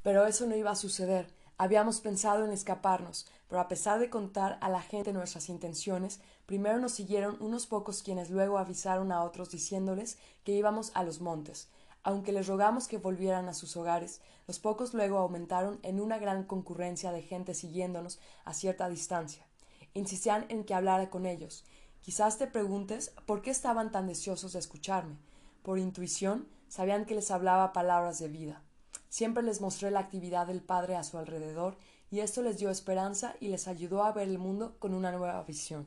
Pero 0.02 0.26
eso 0.26 0.46
no 0.46 0.56
iba 0.56 0.70
a 0.70 0.76
suceder, 0.76 1.32
Habíamos 1.62 2.00
pensado 2.00 2.44
en 2.44 2.50
escaparnos, 2.50 3.26
pero 3.46 3.60
a 3.60 3.68
pesar 3.68 4.00
de 4.00 4.10
contar 4.10 4.58
a 4.60 4.68
la 4.68 4.82
gente 4.82 5.12
nuestras 5.12 5.48
intenciones, 5.48 6.20
primero 6.44 6.80
nos 6.80 6.90
siguieron 6.90 7.36
unos 7.40 7.68
pocos 7.68 8.02
quienes 8.02 8.30
luego 8.30 8.58
avisaron 8.58 9.12
a 9.12 9.22
otros 9.22 9.50
diciéndoles 9.50 10.18
que 10.42 10.54
íbamos 10.54 10.90
a 10.94 11.04
los 11.04 11.20
montes. 11.20 11.68
Aunque 12.04 12.32
les 12.32 12.48
rogamos 12.48 12.88
que 12.88 12.98
volvieran 12.98 13.48
a 13.48 13.54
sus 13.54 13.76
hogares, 13.76 14.20
los 14.46 14.58
pocos 14.58 14.92
luego 14.92 15.18
aumentaron 15.18 15.78
en 15.82 16.00
una 16.00 16.18
gran 16.18 16.44
concurrencia 16.44 17.12
de 17.12 17.22
gente 17.22 17.54
siguiéndonos 17.54 18.18
a 18.44 18.54
cierta 18.54 18.88
distancia. 18.88 19.46
Insistían 19.94 20.46
en 20.48 20.64
que 20.64 20.74
hablara 20.74 21.10
con 21.10 21.26
ellos. 21.26 21.64
Quizás 22.00 22.38
te 22.38 22.48
preguntes 22.48 23.14
por 23.26 23.42
qué 23.42 23.50
estaban 23.50 23.92
tan 23.92 24.08
deseosos 24.08 24.52
de 24.52 24.58
escucharme. 24.58 25.16
Por 25.62 25.78
intuición, 25.78 26.48
sabían 26.68 27.04
que 27.04 27.14
les 27.14 27.30
hablaba 27.30 27.72
palabras 27.72 28.18
de 28.18 28.28
vida. 28.28 28.62
Siempre 29.08 29.42
les 29.42 29.60
mostré 29.60 29.90
la 29.90 30.00
actividad 30.00 30.46
del 30.46 30.62
Padre 30.62 30.96
a 30.96 31.04
su 31.04 31.18
alrededor 31.18 31.76
y 32.10 32.20
esto 32.20 32.42
les 32.42 32.58
dio 32.58 32.70
esperanza 32.70 33.36
y 33.40 33.48
les 33.48 33.68
ayudó 33.68 34.02
a 34.02 34.12
ver 34.12 34.28
el 34.28 34.38
mundo 34.38 34.76
con 34.78 34.94
una 34.94 35.12
nueva 35.12 35.42
visión. 35.44 35.86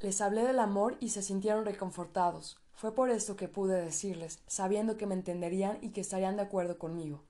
Les 0.00 0.20
hablé 0.20 0.42
del 0.42 0.58
amor 0.58 0.96
y 0.98 1.10
se 1.10 1.22
sintieron 1.22 1.64
reconfortados. 1.64 2.61
Fue 2.74 2.94
por 2.94 3.10
esto 3.10 3.36
que 3.36 3.48
pude 3.48 3.80
decirles, 3.80 4.40
sabiendo 4.46 4.96
que 4.96 5.06
me 5.06 5.14
entenderían 5.14 5.78
y 5.82 5.90
que 5.90 6.00
estarían 6.00 6.36
de 6.36 6.42
acuerdo 6.42 6.78
conmigo. 6.78 7.22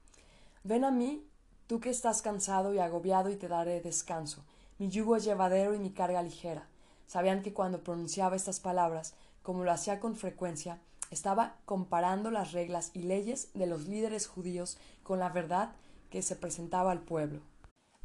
Ven 0.64 0.84
a 0.84 0.90
mí, 0.90 1.26
tú 1.66 1.80
que 1.80 1.90
estás 1.90 2.22
cansado 2.22 2.72
y 2.72 2.78
agobiado, 2.78 3.30
y 3.30 3.36
te 3.36 3.48
daré 3.48 3.80
descanso. 3.80 4.44
Mi 4.78 4.88
yugo 4.88 5.16
es 5.16 5.24
llevadero 5.24 5.74
y 5.74 5.78
mi 5.78 5.90
carga 5.90 6.22
ligera. 6.22 6.66
Sabían 7.06 7.42
que 7.42 7.52
cuando 7.52 7.82
pronunciaba 7.82 8.36
estas 8.36 8.60
palabras, 8.60 9.14
como 9.42 9.64
lo 9.64 9.72
hacía 9.72 10.00
con 10.00 10.16
frecuencia, 10.16 10.80
estaba 11.10 11.56
comparando 11.66 12.30
las 12.30 12.52
reglas 12.52 12.90
y 12.94 13.02
leyes 13.02 13.50
de 13.52 13.66
los 13.66 13.86
líderes 13.86 14.26
judíos 14.26 14.78
con 15.02 15.18
la 15.18 15.28
verdad 15.28 15.72
que 16.10 16.22
se 16.22 16.36
presentaba 16.36 16.90
al 16.90 17.00
pueblo. 17.00 17.40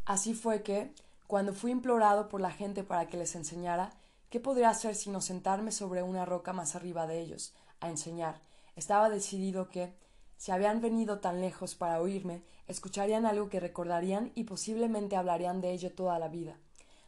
Así 0.05 0.33
fue 0.33 0.61
que, 0.61 0.93
cuando 1.25 1.53
fui 1.53 1.71
implorado 1.71 2.27
por 2.27 2.41
la 2.41 2.51
gente 2.51 2.83
para 2.83 3.07
que 3.07 3.17
les 3.17 3.35
enseñara, 3.35 3.91
¿qué 4.29 4.39
podría 4.39 4.69
hacer 4.69 4.95
sino 4.95 5.21
sentarme 5.21 5.71
sobre 5.71 6.03
una 6.03 6.25
roca 6.25 6.53
más 6.53 6.75
arriba 6.75 7.07
de 7.07 7.21
ellos, 7.21 7.53
a 7.79 7.89
enseñar? 7.89 8.41
Estaba 8.75 9.09
decidido 9.09 9.69
que, 9.69 9.93
si 10.37 10.51
habían 10.51 10.81
venido 10.81 11.19
tan 11.19 11.41
lejos 11.41 11.75
para 11.75 11.99
oírme, 12.01 12.43
escucharían 12.67 13.25
algo 13.25 13.49
que 13.49 13.59
recordarían 13.59 14.31
y 14.35 14.43
posiblemente 14.43 15.15
hablarían 15.15 15.61
de 15.61 15.71
ello 15.71 15.91
toda 15.93 16.19
la 16.19 16.27
vida. 16.27 16.57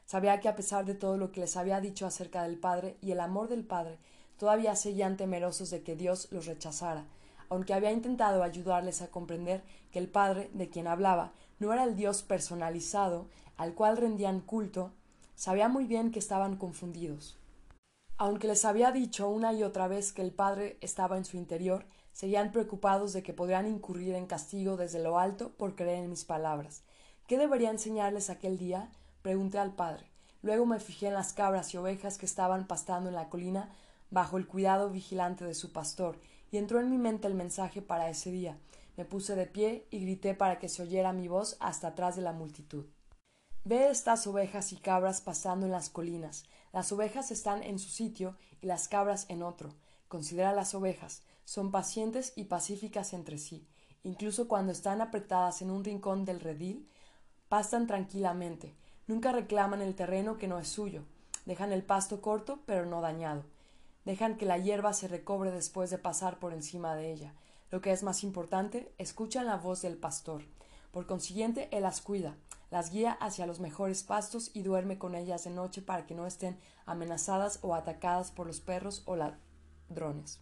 Sabía 0.06 0.40
que 0.40 0.50
a 0.50 0.56
pesar 0.56 0.86
de 0.86 0.96
todo 0.96 1.18
lo 1.18 1.32
que 1.32 1.42
les 1.42 1.56
había 1.56 1.80
dicho 1.82 2.08
acerca 2.08 2.44
del 2.44 2.58
Padre 2.58 2.98
y 3.02 3.12
el 3.12 3.20
amor 3.20 3.48
del 3.48 3.64
Padre, 3.64 4.00
todavía 4.38 4.76
seguían 4.76 5.18
temerosos 5.18 5.70
de 5.70 5.84
que 5.84 5.96
Dios 5.96 6.30
los 6.32 6.48
rechazara, 6.48 7.06
aunque 7.50 7.74
había 7.74 7.92
intentado 7.92 8.42
ayudarles 8.42 9.02
a 9.02 9.10
comprender 9.10 9.64
que 9.92 10.00
el 10.00 10.08
Padre 10.08 10.50
de 10.54 10.70
quien 10.70 10.88
hablaba 10.88 11.34
no 11.60 11.74
era 11.74 11.84
el 11.84 11.96
Dios 11.96 12.24
personalizado 12.24 13.28
al 13.58 13.74
cual 13.74 13.98
rendían 13.98 14.40
culto, 14.40 14.94
sabía 15.40 15.70
muy 15.70 15.86
bien 15.86 16.12
que 16.12 16.20
estaban 16.20 16.58
confundidos. 16.58 17.38
Aunque 18.18 18.46
les 18.46 18.66
había 18.66 18.92
dicho 18.92 19.30
una 19.30 19.54
y 19.54 19.64
otra 19.64 19.88
vez 19.88 20.12
que 20.12 20.22
el 20.22 20.34
Padre 20.34 20.78
estaba 20.82 21.16
en 21.16 21.24
su 21.24 21.38
interior, 21.38 21.86
seguían 22.12 22.52
preocupados 22.52 23.14
de 23.14 23.24
que 23.24 23.32
podrían 23.32 23.66
incurrir 23.66 24.16
en 24.16 24.28
castigo 24.28 24.76
desde 24.76 25.02
lo 25.02 25.18
alto 25.18 25.54
por 25.56 25.78
creer 25.78 26.04
en 26.04 26.10
mis 26.10 26.26
palabras. 26.26 26.84
¿Qué 27.26 27.38
debería 27.38 27.70
enseñarles 27.70 28.30
aquel 28.30 28.58
día? 28.58 28.92
pregunté 29.22 29.60
al 29.60 29.74
Padre. 29.74 30.12
Luego 30.42 30.66
me 30.66 30.82
fijé 30.82 31.08
en 31.08 31.14
las 31.14 31.32
cabras 31.32 31.74
y 31.74 31.78
ovejas 31.78 32.18
que 32.18 32.26
estaban 32.26 32.68
pastando 32.68 33.08
en 33.08 33.16
la 33.16 33.30
colina 33.30 33.70
bajo 34.12 34.36
el 34.36 34.46
cuidado 34.46 34.90
vigilante 34.90 35.46
de 35.46 35.54
su 35.54 35.72
pastor, 35.72 36.20
y 36.52 36.58
entró 36.58 36.82
en 36.82 36.90
mi 36.90 36.98
mente 36.98 37.28
el 37.28 37.36
mensaje 37.36 37.82
para 37.82 38.10
ese 38.10 38.30
día. 38.30 38.58
Me 38.98 39.06
puse 39.06 39.38
de 39.38 39.46
pie 39.46 39.88
y 39.90 40.02
grité 40.02 40.34
para 40.34 40.60
que 40.60 40.68
se 40.68 40.82
oyera 40.82 41.14
mi 41.14 41.30
voz 41.30 41.56
hasta 41.62 41.88
atrás 41.88 42.18
de 42.18 42.24
la 42.24 42.34
multitud. 42.34 42.88
Ve 43.64 43.90
estas 43.90 44.26
ovejas 44.28 44.74
y 44.74 44.78
cabras 44.78 45.22
pasando 45.22 45.66
en 45.66 45.72
las 45.72 45.90
colinas. 45.90 46.46
Las 46.72 46.92
ovejas 46.92 47.32
están 47.32 47.64
en 47.64 47.80
su 47.80 47.90
sitio 47.90 48.38
y 48.62 48.68
las 48.68 48.88
cabras 48.88 49.26
en 49.30 49.44
otro. 49.44 49.70
Considera 50.08 50.54
las 50.54 50.74
ovejas. 50.74 51.24
Son 51.46 51.72
pacientes 51.72 52.34
y 52.36 52.46
pacíficas 52.46 53.14
entre 53.14 53.38
sí. 53.38 53.68
Incluso 54.04 54.48
cuando 54.48 54.72
están 54.72 55.02
apretadas 55.02 55.62
en 55.62 55.72
un 55.72 55.84
rincón 55.84 56.26
del 56.26 56.40
redil, 56.40 56.90
pastan 57.48 57.88
tranquilamente. 57.88 58.76
Nunca 59.08 59.32
reclaman 59.32 59.82
el 59.82 59.96
terreno 59.96 60.38
que 60.38 60.48
no 60.48 60.60
es 60.60 60.68
suyo. 60.68 61.04
Dejan 61.46 61.72
el 61.72 61.84
pasto 61.84 62.22
corto 62.22 62.60
pero 62.66 62.86
no 62.86 63.02
dañado 63.02 63.44
dejan 64.10 64.38
que 64.38 64.46
la 64.48 64.58
hierba 64.58 64.94
se 64.94 65.08
recobre 65.08 65.52
después 65.52 65.92
de 65.92 66.00
pasar 66.00 66.40
por 66.40 66.52
encima 66.54 66.96
de 66.96 67.12
ella. 67.12 67.36
Lo 67.70 67.80
que 67.80 67.92
es 67.92 68.02
más 68.02 68.24
importante, 68.24 68.92
escuchan 68.98 69.46
la 69.46 69.58
voz 69.58 69.84
del 69.84 69.98
pastor. 69.98 70.42
Por 70.92 71.06
consiguiente, 71.06 71.70
él 71.72 71.84
las 71.84 72.02
cuida, 72.02 72.36
las 72.70 72.92
guía 72.92 73.14
hacia 73.14 73.48
los 73.48 73.60
mejores 73.60 74.04
pastos 74.04 74.52
y 74.54 74.64
duerme 74.64 74.98
con 74.98 75.16
ellas 75.16 75.44
de 75.44 75.50
noche 75.50 75.82
para 75.82 76.06
que 76.06 76.16
no 76.16 76.28
estén 76.28 76.60
amenazadas 76.86 77.60
o 77.62 77.74
atacadas 77.76 78.32
por 78.32 78.48
los 78.48 78.62
perros 78.62 79.04
o 79.06 79.16
ladrones. 79.16 80.40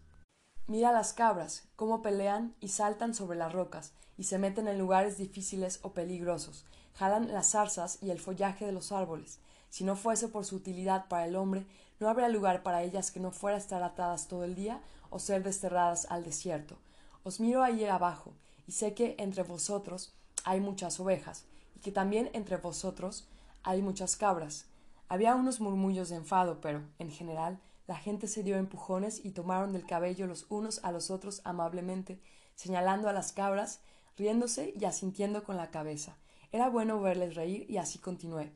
Mira 0.68 0.92
las 0.92 1.14
cabras, 1.14 1.70
cómo 1.78 2.02
pelean 2.02 2.54
y 2.60 2.70
saltan 2.70 3.14
sobre 3.14 3.38
las 3.38 3.54
rocas, 3.54 3.94
y 4.18 4.24
se 4.24 4.38
meten 4.38 4.68
en 4.68 4.78
lugares 4.78 5.18
difíciles 5.18 5.80
o 5.84 5.94
peligrosos, 5.94 6.66
jalan 6.96 7.32
las 7.32 7.52
zarzas 7.52 8.00
y 8.02 8.10
el 8.10 8.20
follaje 8.20 8.66
de 8.66 8.72
los 8.72 8.92
árboles. 8.92 9.40
Si 9.70 9.84
no 9.84 9.96
fuese 9.96 10.28
por 10.28 10.44
su 10.44 10.58
utilidad 10.58 11.08
para 11.08 11.26
el 11.26 11.36
hombre, 11.36 11.66
no 12.00 12.10
habría 12.10 12.28
lugar 12.28 12.64
para 12.64 12.84
ellas 12.84 13.12
que 13.12 13.20
no 13.20 13.32
fuera 13.32 13.58
estar 13.58 13.84
atadas 13.84 14.28
todo 14.28 14.44
el 14.44 14.56
día 14.56 14.82
o 15.10 15.20
ser 15.20 15.44
desterradas 15.44 16.08
al 16.10 16.24
desierto. 16.24 16.78
Os 17.24 17.40
miro 17.40 17.64
allí 17.64 17.86
abajo, 17.86 18.34
y 18.68 18.74
sé 18.74 18.94
que 18.94 19.16
entre 19.20 19.44
vosotros 19.44 20.14
hay 20.44 20.60
muchas 20.60 21.00
ovejas, 21.00 21.46
que 21.80 21.92
también 21.92 22.30
entre 22.34 22.58
vosotros 22.58 23.28
hay 23.64 23.82
muchas 23.82 24.16
cabras. 24.16 24.66
Había 25.10 25.36
unos 25.36 25.60
murmullos 25.60 26.10
de 26.10 26.16
enfado, 26.16 26.60
pero, 26.62 26.82
en 27.00 27.12
general, 27.12 27.60
la 27.88 27.96
gente 27.96 28.28
se 28.28 28.44
dio 28.44 28.58
empujones 28.58 29.24
y 29.24 29.32
tomaron 29.32 29.72
del 29.72 29.86
cabello 29.86 30.28
los 30.28 30.46
unos 30.50 30.84
a 30.84 30.92
los 30.92 31.10
otros 31.10 31.42
amablemente, 31.46 32.20
señalando 32.56 33.08
a 33.08 33.14
las 33.14 33.32
cabras, 33.32 33.80
riéndose 34.18 34.74
y 34.78 34.84
asintiendo 34.86 35.44
con 35.44 35.56
la 35.56 35.72
cabeza. 35.72 36.18
Era 36.52 36.70
bueno 36.70 37.00
verles 37.00 37.36
reír 37.36 37.66
y 37.70 37.78
así 37.78 38.00
continué. 38.00 38.52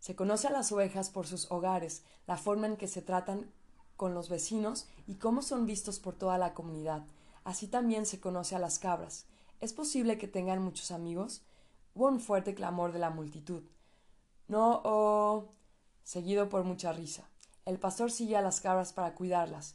Se 0.00 0.14
conoce 0.14 0.48
a 0.48 0.52
las 0.52 0.70
ovejas 0.72 1.10
por 1.10 1.26
sus 1.26 1.50
hogares, 1.50 2.02
la 2.26 2.36
forma 2.36 2.66
en 2.66 2.76
que 2.76 2.88
se 2.88 3.02
tratan 3.02 3.50
con 3.96 4.14
los 4.14 4.28
vecinos 4.28 4.86
y 5.06 5.16
cómo 5.16 5.42
son 5.42 5.66
vistos 5.66 5.98
por 5.98 6.14
toda 6.14 6.38
la 6.38 6.54
comunidad. 6.54 7.04
Así 7.44 7.66
también 7.66 8.06
se 8.06 8.20
conoce 8.20 8.54
a 8.54 8.58
las 8.58 8.78
cabras. 8.78 9.26
¿Es 9.60 9.72
posible 9.72 10.18
que 10.18 10.28
tengan 10.28 10.62
muchos 10.62 10.90
amigos? 10.90 11.42
Hubo 11.98 12.06
un 12.06 12.20
fuerte 12.20 12.54
clamor 12.54 12.92
de 12.92 13.00
la 13.00 13.10
multitud. 13.10 13.64
No, 14.46 14.82
oh. 14.84 15.48
seguido 16.04 16.48
por 16.48 16.62
mucha 16.62 16.92
risa. 16.92 17.28
El 17.64 17.80
pastor 17.80 18.12
sigue 18.12 18.36
a 18.36 18.40
las 18.40 18.60
cabras 18.60 18.92
para 18.92 19.16
cuidarlas. 19.16 19.74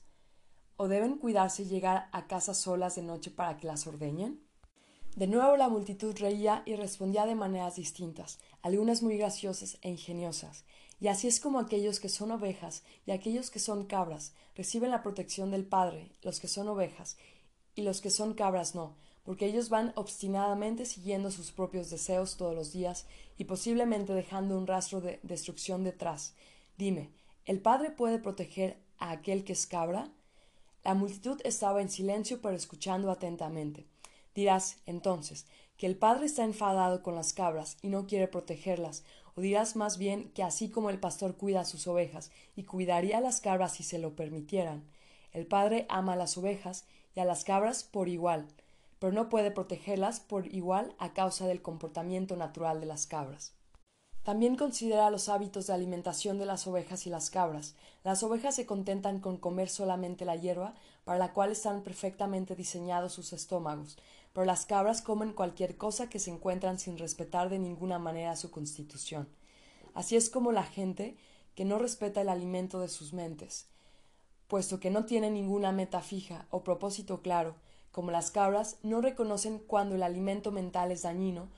¿O 0.78 0.88
deben 0.88 1.18
cuidarse 1.18 1.64
y 1.64 1.66
llegar 1.66 2.08
a 2.14 2.26
casa 2.28 2.54
solas 2.54 2.96
de 2.96 3.02
noche 3.02 3.30
para 3.30 3.58
que 3.58 3.68
las 3.68 3.88
ordeñen? 3.88 4.42
De 5.18 5.28
nuevo 5.28 5.58
la 5.58 5.68
multitud 5.68 6.16
reía 6.18 6.64
y 6.66 6.78
respondía 6.78 7.26
de 7.26 7.36
maneras 7.36 7.76
distintas, 7.76 8.40
algunas 8.62 9.04
muy 9.04 9.18
graciosas 9.18 9.78
e 9.82 9.90
ingeniosas, 9.90 10.64
y 11.02 11.10
así 11.10 11.28
es 11.28 11.42
como 11.42 11.60
aquellos 11.60 12.00
que 12.00 12.08
son 12.08 12.32
ovejas 12.32 12.84
y 13.06 13.12
aquellos 13.12 13.52
que 13.52 13.60
son 13.60 13.86
cabras 13.86 14.34
reciben 14.56 14.92
la 14.92 15.04
protección 15.04 15.52
del 15.52 15.66
Padre, 15.66 16.14
los 16.22 16.40
que 16.40 16.48
son 16.48 16.70
ovejas, 16.70 17.18
y 17.76 17.82
los 17.82 18.00
que 18.00 18.10
son 18.10 18.34
cabras 18.34 18.76
no, 18.76 18.96
porque 19.24 19.46
ellos 19.46 19.70
van 19.70 19.94
obstinadamente 19.96 20.86
siguiendo 20.86 21.32
sus 21.32 21.52
propios 21.52 21.90
deseos 21.90 22.38
todos 22.38 22.56
los 22.56 22.74
días 22.74 23.06
y 23.38 23.46
posiblemente 23.46 24.14
dejando 24.14 24.58
un 24.58 24.68
rastro 24.68 25.02
de 25.02 25.20
destrucción 25.24 25.84
detrás. 25.84 26.36
Dime, 26.78 27.12
¿el 27.46 27.62
Padre 27.62 27.92
puede 27.92 28.20
proteger 28.20 28.78
a 28.98 29.12
aquel 29.12 29.44
que 29.44 29.54
es 29.54 29.66
cabra? 29.66 30.12
La 30.84 30.94
multitud 30.94 31.40
estaba 31.44 31.82
en 31.82 31.90
silencio 31.90 32.42
pero 32.42 32.56
escuchando 32.56 33.10
atentamente. 33.12 33.88
Dirás, 34.36 34.78
entonces, 34.86 35.46
que 35.78 35.86
el 35.86 35.96
Padre 35.96 36.26
está 36.26 36.44
enfadado 36.44 37.02
con 37.02 37.16
las 37.16 37.34
cabras 37.34 37.78
y 37.82 37.88
no 37.88 38.08
quiere 38.08 38.28
protegerlas, 38.28 39.04
o 39.36 39.42
dirás 39.42 39.76
más 39.76 39.98
bien 39.98 40.32
que 40.32 40.44
así 40.44 40.70
como 40.70 40.90
el 40.90 41.00
pastor 41.00 41.38
cuida 41.38 41.62
a 41.62 41.66
sus 41.66 41.88
ovejas 41.88 42.32
y 42.56 42.64
cuidaría 42.64 43.18
a 43.18 43.22
las 43.22 43.42
cabras 43.42 43.74
si 43.74 43.84
se 43.84 44.00
lo 44.00 44.16
permitieran, 44.16 44.84
el 45.32 45.48
Padre 45.48 45.86
ama 45.90 46.14
a 46.14 46.16
las 46.16 46.38
ovejas 46.38 46.86
y 47.16 47.20
a 47.20 47.26
las 47.26 47.44
cabras 47.44 47.84
por 47.84 48.08
igual, 48.08 48.48
pero 49.04 49.12
no 49.12 49.28
puede 49.28 49.52
protegerlas 49.52 50.22
por 50.22 50.48
igual 50.56 50.96
a 50.98 51.12
causa 51.12 51.46
del 51.46 51.62
comportamiento 51.62 52.38
natural 52.38 52.80
de 52.80 52.86
las 52.86 53.06
cabras. 53.06 53.54
También 54.24 54.56
considera 54.56 55.10
los 55.10 55.28
hábitos 55.28 55.68
de 55.68 55.74
alimentación 55.74 56.38
de 56.40 56.46
las 56.46 56.68
ovejas 56.68 57.06
y 57.06 57.10
las 57.10 57.30
cabras. 57.30 57.76
Las 58.06 58.24
ovejas 58.24 58.56
se 58.56 58.66
contentan 58.66 59.20
con 59.20 59.36
comer 59.36 59.68
solamente 59.68 60.24
la 60.24 60.38
hierba, 60.38 60.74
para 61.04 61.20
la 61.20 61.34
cual 61.34 61.52
están 61.52 61.84
perfectamente 61.84 62.56
diseñados 62.56 63.12
sus 63.12 63.34
estómagos, 63.34 63.98
pero 64.32 64.46
las 64.46 64.66
cabras 64.66 65.02
comen 65.02 65.34
cualquier 65.34 65.76
cosa 65.76 66.08
que 66.08 66.20
se 66.20 66.32
encuentran 66.32 66.80
sin 66.80 66.98
respetar 66.98 67.50
de 67.50 67.60
ninguna 67.60 68.00
manera 68.00 68.38
su 68.38 68.52
constitución. 68.52 69.28
Así 69.94 70.16
es 70.16 70.30
como 70.30 70.54
la 70.54 70.64
gente 70.64 71.18
que 71.56 71.66
no 71.66 71.78
respeta 71.78 72.22
el 72.22 72.30
alimento 72.30 72.80
de 72.80 72.88
sus 72.88 73.12
mentes, 73.12 73.68
puesto 74.48 74.80
que 74.80 74.92
no 74.92 75.04
tiene 75.04 75.30
ninguna 75.30 75.74
meta 75.74 76.00
fija 76.00 76.48
o 76.52 76.64
propósito 76.64 77.22
claro, 77.22 77.56
como 77.94 78.10
las 78.10 78.32
cabras, 78.32 78.80
no 78.82 79.02
reconocen 79.02 79.60
cuando 79.60 79.94
el 79.94 80.02
alimento 80.02 80.52
mental 80.52 80.92
es 80.92 81.04
dañino 81.04 81.52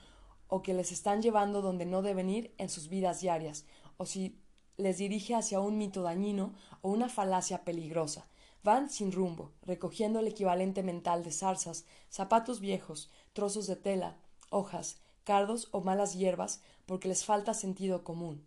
o 0.48 0.62
que 0.62 0.74
les 0.74 0.92
están 0.92 1.22
llevando 1.22 1.62
donde 1.62 1.86
no 1.86 2.02
deben 2.02 2.28
ir 2.28 2.54
en 2.58 2.68
sus 2.68 2.88
vidas 2.88 3.22
diarias, 3.22 3.64
o 3.96 4.04
si 4.04 4.38
les 4.76 4.98
dirige 4.98 5.34
hacia 5.34 5.60
un 5.60 5.78
mito 5.78 6.02
dañino 6.02 6.52
o 6.82 6.90
una 6.90 7.08
falacia 7.08 7.64
peligrosa. 7.64 8.28
Van 8.62 8.90
sin 8.90 9.12
rumbo, 9.12 9.52
recogiendo 9.62 10.20
el 10.20 10.28
equivalente 10.28 10.82
mental 10.82 11.24
de 11.24 11.32
zarzas, 11.32 11.86
zapatos 12.10 12.60
viejos, 12.60 13.10
trozos 13.32 13.66
de 13.66 13.76
tela, 13.76 14.18
hojas, 14.50 15.00
cardos 15.24 15.68
o 15.72 15.80
malas 15.80 16.14
hierbas, 16.14 16.60
porque 16.84 17.08
les 17.08 17.24
falta 17.24 17.54
sentido 17.54 18.04
común. 18.04 18.46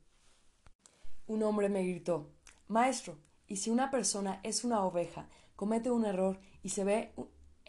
Un 1.26 1.42
hombre 1.42 1.70
me 1.70 1.84
gritó 1.84 2.30
Maestro, 2.68 3.18
¿y 3.48 3.56
si 3.56 3.72
una 3.72 3.90
persona 3.90 4.42
es 4.44 4.64
una 4.64 4.86
oveja, 4.86 5.28
comete 5.56 5.90
un 5.90 6.06
error 6.06 6.40
y 6.62 6.70
se 6.70 6.84
ve 6.84 7.14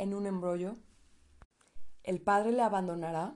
en 0.00 0.14
un 0.14 0.26
embrollo? 0.26 0.76
¿El 2.02 2.22
padre 2.22 2.52
le 2.52 2.62
abandonará? 2.62 3.34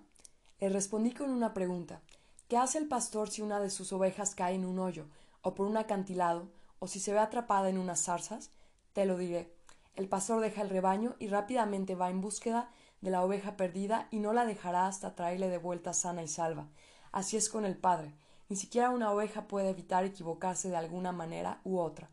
Le 0.60 0.70
respondí 0.70 1.12
con 1.12 1.30
una 1.30 1.52
pregunta. 1.52 2.00
¿Qué 2.48 2.56
hace 2.56 2.78
el 2.78 2.88
pastor 2.88 3.28
si 3.28 3.42
una 3.42 3.60
de 3.60 3.68
sus 3.68 3.92
ovejas 3.92 4.34
cae 4.34 4.54
en 4.54 4.64
un 4.64 4.78
hoyo, 4.78 5.06
o 5.42 5.54
por 5.54 5.66
un 5.66 5.76
acantilado, 5.76 6.48
o 6.78 6.86
si 6.86 7.00
se 7.00 7.12
ve 7.12 7.18
atrapada 7.18 7.68
en 7.68 7.76
unas 7.76 8.02
zarzas? 8.02 8.50
Te 8.94 9.04
lo 9.04 9.18
diré. 9.18 9.54
El 9.94 10.08
pastor 10.08 10.40
deja 10.40 10.62
el 10.62 10.70
rebaño 10.70 11.16
y 11.18 11.28
rápidamente 11.28 11.94
va 11.94 12.08
en 12.08 12.22
búsqueda 12.22 12.70
de 13.02 13.10
la 13.10 13.22
oveja 13.22 13.58
perdida 13.58 14.08
y 14.10 14.18
no 14.18 14.32
la 14.32 14.46
dejará 14.46 14.86
hasta 14.86 15.14
traerle 15.14 15.50
de 15.50 15.58
vuelta 15.58 15.92
sana 15.92 16.22
y 16.22 16.28
salva. 16.28 16.68
Así 17.12 17.36
es 17.36 17.50
con 17.50 17.66
el 17.66 17.76
Padre. 17.76 18.14
Ni 18.48 18.56
siquiera 18.56 18.88
una 18.88 19.12
oveja 19.12 19.48
puede 19.48 19.68
evitar 19.68 20.04
equivocarse 20.04 20.70
de 20.70 20.76
alguna 20.76 21.12
manera 21.12 21.60
u 21.64 21.78
otra. 21.78 22.08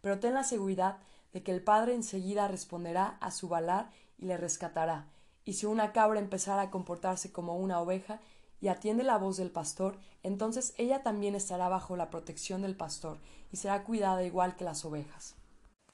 Pero 0.00 0.18
ten 0.18 0.32
la 0.32 0.44
seguridad 0.44 0.98
de 1.32 1.42
que 1.42 1.52
el 1.52 1.62
Padre 1.62 1.94
enseguida 1.94 2.48
responderá 2.48 3.18
a 3.20 3.30
su 3.30 3.48
balar 3.48 3.90
y 4.18 4.26
le 4.26 4.36
rescatará. 4.36 5.08
Y 5.44 5.54
si 5.54 5.66
una 5.66 5.92
cabra 5.92 6.20
empezara 6.20 6.62
a 6.62 6.70
comportarse 6.70 7.32
como 7.32 7.56
una 7.56 7.80
oveja 7.80 8.20
y 8.60 8.68
atiende 8.68 9.04
la 9.04 9.16
voz 9.16 9.36
del 9.36 9.50
pastor, 9.50 9.98
entonces 10.22 10.74
ella 10.76 11.02
también 11.02 11.34
estará 11.34 11.68
bajo 11.68 11.96
la 11.96 12.10
protección 12.10 12.62
del 12.62 12.76
pastor 12.76 13.18
y 13.50 13.56
será 13.56 13.84
cuidada 13.84 14.22
igual 14.22 14.56
que 14.56 14.64
las 14.64 14.84
ovejas. 14.84 15.34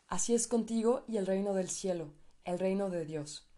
Así 0.09 0.35
es 0.35 0.47
contigo 0.47 1.05
y 1.09 1.17
el 1.17 1.27
reino 1.27 1.55
del 1.55 1.71
cielo, 1.71 2.13
el 2.45 2.59
reino 2.59 2.91
de 2.91 3.05
Dios. 3.05 3.49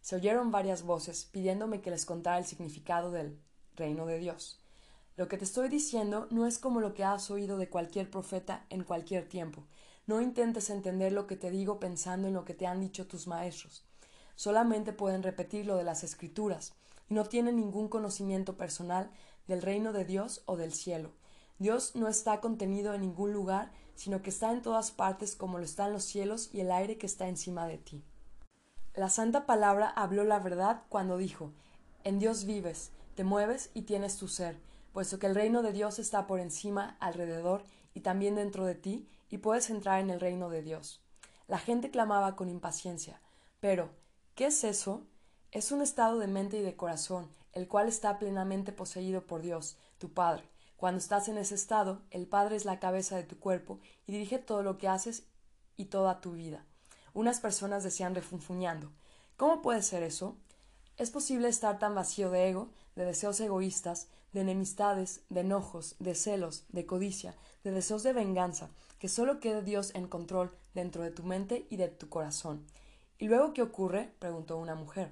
Se 0.00 0.16
oyeron 0.16 0.52
varias 0.52 0.82
voces 0.82 1.28
pidiéndome 1.32 1.80
que 1.80 1.90
les 1.90 2.06
contara 2.06 2.38
el 2.38 2.44
significado 2.44 3.10
del 3.10 3.40
reino 3.74 4.06
de 4.06 4.18
Dios. 4.18 4.60
Lo 5.16 5.28
que 5.28 5.38
te 5.38 5.44
estoy 5.44 5.68
diciendo 5.68 6.28
no 6.30 6.46
es 6.46 6.58
como 6.58 6.80
lo 6.80 6.94
que 6.94 7.02
has 7.02 7.30
oído 7.30 7.56
de 7.56 7.68
cualquier 7.68 8.10
profeta 8.10 8.66
en 8.68 8.84
cualquier 8.84 9.28
tiempo, 9.28 9.64
no 10.06 10.20
intentes 10.20 10.70
entender 10.70 11.12
lo 11.12 11.26
que 11.26 11.36
te 11.36 11.50
digo 11.50 11.80
pensando 11.80 12.28
en 12.28 12.34
lo 12.34 12.44
que 12.44 12.54
te 12.54 12.66
han 12.66 12.80
dicho 12.80 13.06
tus 13.06 13.26
maestros. 13.26 13.84
Solamente 14.36 14.92
pueden 14.92 15.22
repetir 15.22 15.66
lo 15.66 15.76
de 15.76 15.84
las 15.84 16.04
escrituras, 16.04 16.74
y 17.08 17.14
no 17.14 17.24
tienen 17.24 17.56
ningún 17.56 17.88
conocimiento 17.88 18.56
personal 18.56 19.10
del 19.46 19.62
reino 19.62 19.92
de 19.92 20.04
Dios 20.04 20.42
o 20.46 20.56
del 20.56 20.72
cielo. 20.72 21.12
Dios 21.58 21.94
no 21.94 22.08
está 22.08 22.40
contenido 22.40 22.94
en 22.94 23.00
ningún 23.00 23.32
lugar, 23.32 23.72
sino 23.94 24.22
que 24.22 24.30
está 24.30 24.52
en 24.52 24.62
todas 24.62 24.90
partes 24.90 25.34
como 25.34 25.58
lo 25.58 25.64
están 25.64 25.92
los 25.92 26.04
cielos 26.04 26.50
y 26.52 26.60
el 26.60 26.70
aire 26.70 26.98
que 26.98 27.06
está 27.06 27.28
encima 27.28 27.66
de 27.66 27.78
ti. 27.78 28.04
La 28.94 29.08
Santa 29.08 29.46
Palabra 29.46 29.88
habló 29.88 30.24
la 30.24 30.38
verdad 30.38 30.82
cuando 30.88 31.16
dijo 31.16 31.52
En 32.04 32.18
Dios 32.18 32.44
vives, 32.44 32.90
te 33.14 33.24
mueves 33.24 33.70
y 33.74 33.82
tienes 33.82 34.16
tu 34.16 34.28
ser, 34.28 34.58
puesto 34.92 35.18
que 35.18 35.26
el 35.26 35.34
reino 35.34 35.62
de 35.62 35.72
Dios 35.72 35.98
está 35.98 36.26
por 36.26 36.40
encima, 36.40 36.96
alrededor 37.00 37.62
y 37.94 38.00
también 38.00 38.34
dentro 38.34 38.66
de 38.66 38.74
ti, 38.74 39.08
y 39.36 39.38
puedes 39.38 39.68
entrar 39.68 40.00
en 40.00 40.08
el 40.08 40.18
reino 40.18 40.48
de 40.48 40.62
Dios. 40.62 41.02
La 41.46 41.58
gente 41.58 41.90
clamaba 41.90 42.36
con 42.36 42.48
impaciencia. 42.48 43.20
Pero, 43.60 43.90
¿qué 44.34 44.46
es 44.46 44.64
eso? 44.64 45.02
Es 45.52 45.72
un 45.72 45.82
estado 45.82 46.18
de 46.18 46.26
mente 46.26 46.56
y 46.56 46.62
de 46.62 46.74
corazón, 46.74 47.28
el 47.52 47.68
cual 47.68 47.86
está 47.86 48.18
plenamente 48.18 48.72
poseído 48.72 49.26
por 49.26 49.42
Dios, 49.42 49.76
tu 49.98 50.14
Padre. 50.14 50.48
Cuando 50.78 51.00
estás 51.00 51.28
en 51.28 51.36
ese 51.36 51.54
estado, 51.54 52.00
el 52.10 52.26
Padre 52.26 52.56
es 52.56 52.64
la 52.64 52.80
cabeza 52.80 53.16
de 53.16 53.24
tu 53.24 53.38
cuerpo 53.38 53.78
y 54.06 54.12
dirige 54.12 54.38
todo 54.38 54.62
lo 54.62 54.78
que 54.78 54.88
haces 54.88 55.24
y 55.76 55.84
toda 55.84 56.22
tu 56.22 56.32
vida. 56.32 56.64
Unas 57.12 57.40
personas 57.40 57.84
decían 57.84 58.14
refunfuñando 58.14 58.90
¿Cómo 59.36 59.60
puede 59.60 59.82
ser 59.82 60.02
eso? 60.02 60.38
Es 60.96 61.10
posible 61.10 61.48
estar 61.48 61.78
tan 61.78 61.94
vacío 61.94 62.30
de 62.30 62.48
ego, 62.48 62.70
de 62.94 63.04
deseos 63.04 63.38
egoístas, 63.40 64.08
de 64.32 64.40
enemistades, 64.40 65.22
de 65.28 65.40
enojos, 65.40 65.96
de 65.98 66.14
celos, 66.14 66.64
de 66.68 66.86
codicia, 66.86 67.34
de 67.64 67.70
deseos 67.70 68.02
de 68.02 68.12
venganza, 68.12 68.70
que 68.98 69.08
solo 69.08 69.40
quede 69.40 69.62
Dios 69.62 69.94
en 69.94 70.08
control 70.08 70.50
dentro 70.74 71.02
de 71.02 71.10
tu 71.10 71.22
mente 71.22 71.66
y 71.70 71.76
de 71.76 71.88
tu 71.88 72.08
corazón. 72.08 72.64
¿Y 73.18 73.28
luego 73.28 73.52
qué 73.52 73.62
ocurre? 73.62 74.12
preguntó 74.18 74.56
una 74.58 74.74
mujer. 74.74 75.10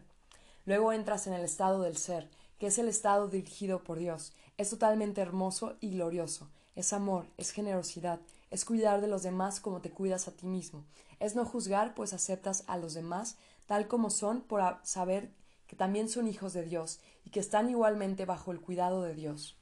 Luego 0.67 0.93
entras 0.93 1.27
en 1.27 1.35
el 1.35 1.45
estado 1.45 1.83
del 1.83 1.97
ser, 1.97 2.31
que 2.59 2.69
es 2.69 2.79
el 2.79 2.89
estado 2.89 3.29
dirigido 3.29 3.83
por 3.83 3.99
Dios. 3.99 4.33
Es 4.57 4.71
totalmente 4.71 5.21
hermoso 5.21 5.77
y 5.81 5.91
glorioso. 5.91 6.51
Es 6.75 6.93
amor, 6.93 7.27
es 7.37 7.51
generosidad, 7.51 8.21
es 8.51 8.65
cuidar 8.65 9.01
de 9.01 9.09
los 9.09 9.23
demás 9.23 9.61
como 9.61 9.81
te 9.81 9.91
cuidas 9.91 10.29
a 10.29 10.33
ti 10.33 10.47
mismo. 10.47 10.85
Es 11.21 11.35
no 11.35 11.45
juzgar, 11.45 11.95
pues 11.95 12.13
aceptas 12.13 12.65
a 12.67 12.77
los 12.77 12.95
demás 12.95 13.37
tal 13.67 13.89
como 13.89 14.11
son 14.11 14.43
por 14.43 14.63
saber 14.83 15.31
que 15.67 15.77
también 15.77 16.09
son 16.09 16.29
hijos 16.29 16.53
de 16.53 16.65
Dios 16.65 17.01
y 17.25 17.31
que 17.31 17.41
están 17.41 17.71
igualmente 17.71 18.25
bajo 18.25 18.53
el 18.53 18.61
cuidado 18.61 19.03
de 19.03 19.15
Dios. 19.15 19.57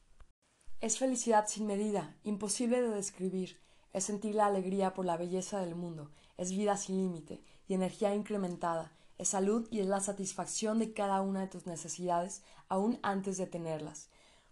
Es 0.80 0.98
felicidad 0.98 1.46
sin 1.46 1.66
medida, 1.66 2.16
imposible 2.24 2.82
de 2.82 2.88
describir, 2.88 3.60
es 3.92 4.04
sentir 4.04 4.34
la 4.34 4.46
alegría 4.46 4.94
por 4.94 5.04
la 5.04 5.16
belleza 5.16 5.60
del 5.60 5.74
mundo, 5.74 6.10
es 6.36 6.50
vida 6.50 6.76
sin 6.76 6.96
límite 6.96 7.42
y 7.68 7.74
energía 7.74 8.14
incrementada, 8.14 8.92
es 9.18 9.28
salud 9.28 9.68
y 9.70 9.80
es 9.80 9.86
la 9.86 10.00
satisfacción 10.00 10.78
de 10.78 10.92
cada 10.92 11.20
una 11.20 11.40
de 11.40 11.46
tus 11.46 11.66
necesidades 11.66 12.42
aún 12.68 12.98
antes 13.02 13.36
de 13.36 13.46
tenerlas. 13.46 14.08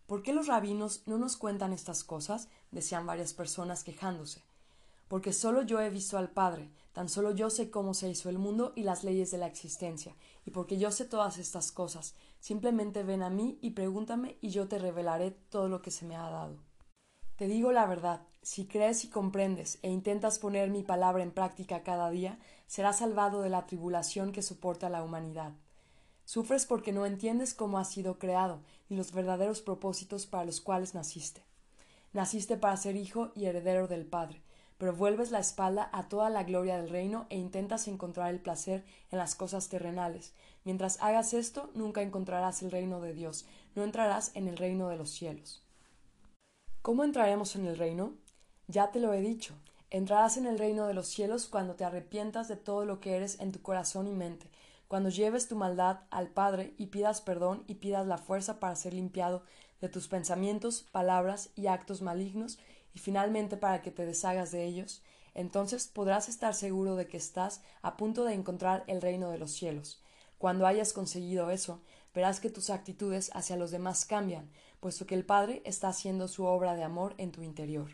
¿Por 0.06 0.22
qué 0.22 0.32
los 0.32 0.46
rabinos 0.46 1.02
no 1.06 1.18
nos 1.18 1.36
cuentan 1.36 1.72
estas 1.72 2.04
cosas? 2.04 2.48
decían 2.70 3.06
varias 3.06 3.32
personas 3.32 3.84
quejándose. 3.84 4.42
Porque 5.08 5.32
solo 5.32 5.62
yo 5.62 5.80
he 5.80 5.90
visto 5.90 6.18
al 6.18 6.30
Padre, 6.30 6.70
tan 6.92 7.08
solo 7.08 7.30
yo 7.32 7.50
sé 7.50 7.70
cómo 7.70 7.94
se 7.94 8.08
hizo 8.08 8.28
el 8.28 8.38
mundo 8.38 8.72
y 8.74 8.82
las 8.82 9.04
leyes 9.04 9.30
de 9.30 9.38
la 9.38 9.46
existencia, 9.46 10.16
y 10.44 10.50
porque 10.50 10.78
yo 10.78 10.90
sé 10.90 11.04
todas 11.04 11.38
estas 11.38 11.72
cosas, 11.72 12.14
simplemente 12.40 13.02
ven 13.02 13.22
a 13.22 13.30
mí 13.30 13.58
y 13.62 13.70
pregúntame 13.70 14.36
y 14.40 14.50
yo 14.50 14.68
te 14.68 14.78
revelaré 14.78 15.30
todo 15.30 15.68
lo 15.68 15.82
que 15.82 15.90
se 15.90 16.04
me 16.04 16.16
ha 16.16 16.28
dado. 16.28 16.56
Te 17.36 17.46
digo 17.46 17.72
la 17.72 17.86
verdad, 17.86 18.22
si 18.42 18.66
crees 18.66 19.04
y 19.04 19.08
comprendes 19.08 19.78
e 19.82 19.90
intentas 19.90 20.38
poner 20.38 20.70
mi 20.70 20.82
palabra 20.82 21.22
en 21.22 21.30
práctica 21.30 21.82
cada 21.82 22.10
día, 22.10 22.38
serás 22.66 22.98
salvado 22.98 23.40
de 23.40 23.48
la 23.48 23.66
tribulación 23.66 24.32
que 24.32 24.42
soporta 24.42 24.90
la 24.90 25.02
humanidad. 25.02 25.52
Sufres 26.24 26.66
porque 26.66 26.92
no 26.92 27.06
entiendes 27.06 27.54
cómo 27.54 27.78
has 27.78 27.90
sido 27.90 28.18
creado 28.18 28.60
ni 28.88 28.96
los 28.96 29.12
verdaderos 29.12 29.62
propósitos 29.62 30.26
para 30.26 30.44
los 30.44 30.60
cuales 30.60 30.94
naciste. 30.94 31.42
Naciste 32.12 32.56
para 32.56 32.76
ser 32.76 32.96
hijo 32.96 33.32
y 33.34 33.46
heredero 33.46 33.88
del 33.88 34.04
Padre, 34.04 34.42
pero 34.80 34.92
vuelves 34.92 35.30
la 35.30 35.38
espalda 35.38 35.88
a 35.92 36.08
toda 36.08 36.28
la 36.28 36.42
gloria 36.42 36.76
del 36.76 36.90
reino 36.90 37.26
e 37.30 37.36
intentas 37.36 37.86
encontrar 37.86 38.30
el 38.30 38.40
placer 38.40 38.84
en 39.12 39.18
las 39.18 39.36
cosas 39.36 39.68
terrenales, 39.68 40.32
Mientras 40.64 41.00
hagas 41.00 41.32
esto, 41.32 41.70
nunca 41.74 42.02
encontrarás 42.02 42.62
el 42.62 42.70
reino 42.70 43.00
de 43.00 43.14
Dios, 43.14 43.46
no 43.74 43.82
entrarás 43.82 44.30
en 44.34 44.46
el 44.46 44.58
reino 44.58 44.88
de 44.88 44.96
los 44.96 45.10
cielos. 45.10 45.62
¿Cómo 46.82 47.04
entraremos 47.04 47.56
en 47.56 47.66
el 47.66 47.78
reino? 47.78 48.12
Ya 48.68 48.90
te 48.90 49.00
lo 49.00 49.12
he 49.14 49.20
dicho, 49.20 49.54
entrarás 49.88 50.36
en 50.36 50.46
el 50.46 50.58
reino 50.58 50.86
de 50.86 50.94
los 50.94 51.08
cielos 51.08 51.46
cuando 51.46 51.76
te 51.76 51.84
arrepientas 51.84 52.46
de 52.48 52.56
todo 52.56 52.84
lo 52.84 53.00
que 53.00 53.16
eres 53.16 53.40
en 53.40 53.52
tu 53.52 53.62
corazón 53.62 54.06
y 54.06 54.12
mente, 54.12 54.50
cuando 54.86 55.08
lleves 55.08 55.48
tu 55.48 55.56
maldad 55.56 56.00
al 56.10 56.28
Padre 56.28 56.74
y 56.76 56.86
pidas 56.86 57.20
perdón 57.22 57.64
y 57.66 57.76
pidas 57.76 58.06
la 58.06 58.18
fuerza 58.18 58.60
para 58.60 58.76
ser 58.76 58.92
limpiado 58.92 59.42
de 59.80 59.88
tus 59.88 60.08
pensamientos, 60.08 60.82
palabras 60.92 61.50
y 61.56 61.68
actos 61.68 62.02
malignos 62.02 62.58
y 62.94 62.98
finalmente 62.98 63.56
para 63.56 63.82
que 63.82 63.90
te 63.90 64.06
deshagas 64.06 64.50
de 64.52 64.64
ellos, 64.64 65.02
entonces 65.34 65.88
podrás 65.88 66.28
estar 66.28 66.54
seguro 66.54 66.96
de 66.96 67.06
que 67.06 67.16
estás 67.16 67.62
a 67.82 67.96
punto 67.96 68.24
de 68.24 68.34
encontrar 68.34 68.84
el 68.86 69.00
reino 69.00 69.30
de 69.30 69.38
los 69.38 69.52
cielos. 69.52 70.02
Cuando 70.38 70.66
hayas 70.66 70.92
conseguido 70.92 71.50
eso, 71.50 71.82
verás 72.14 72.40
que 72.40 72.50
tus 72.50 72.70
actitudes 72.70 73.30
hacia 73.34 73.56
los 73.56 73.70
demás 73.70 74.04
cambian, 74.04 74.50
puesto 74.80 75.06
que 75.06 75.14
el 75.14 75.24
Padre 75.24 75.62
está 75.64 75.88
haciendo 75.88 76.28
su 76.28 76.44
obra 76.44 76.74
de 76.74 76.82
amor 76.82 77.14
en 77.18 77.30
tu 77.30 77.42
interior. 77.42 77.90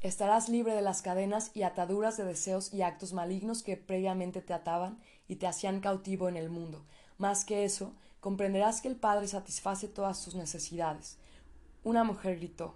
Estarás 0.00 0.48
libre 0.48 0.74
de 0.74 0.82
las 0.82 1.00
cadenas 1.00 1.52
y 1.54 1.62
ataduras 1.62 2.16
de 2.16 2.24
deseos 2.24 2.74
y 2.74 2.82
actos 2.82 3.12
malignos 3.12 3.62
que 3.62 3.76
previamente 3.76 4.42
te 4.42 4.52
ataban 4.52 4.98
y 5.28 5.36
te 5.36 5.46
hacían 5.46 5.80
cautivo 5.80 6.28
en 6.28 6.36
el 6.36 6.50
mundo. 6.50 6.84
Más 7.18 7.44
que 7.44 7.64
eso, 7.64 7.94
comprenderás 8.18 8.80
que 8.80 8.88
el 8.88 8.96
Padre 8.96 9.28
satisface 9.28 9.86
todas 9.86 10.24
tus 10.24 10.34
necesidades. 10.34 11.18
Una 11.84 12.02
mujer 12.02 12.36
gritó 12.38 12.74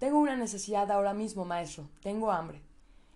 Tengo 0.00 0.18
una 0.18 0.34
necesidad 0.34 0.90
ahora 0.90 1.12
mismo, 1.12 1.44
maestro. 1.44 1.90
Tengo 2.00 2.32
hambre. 2.32 2.62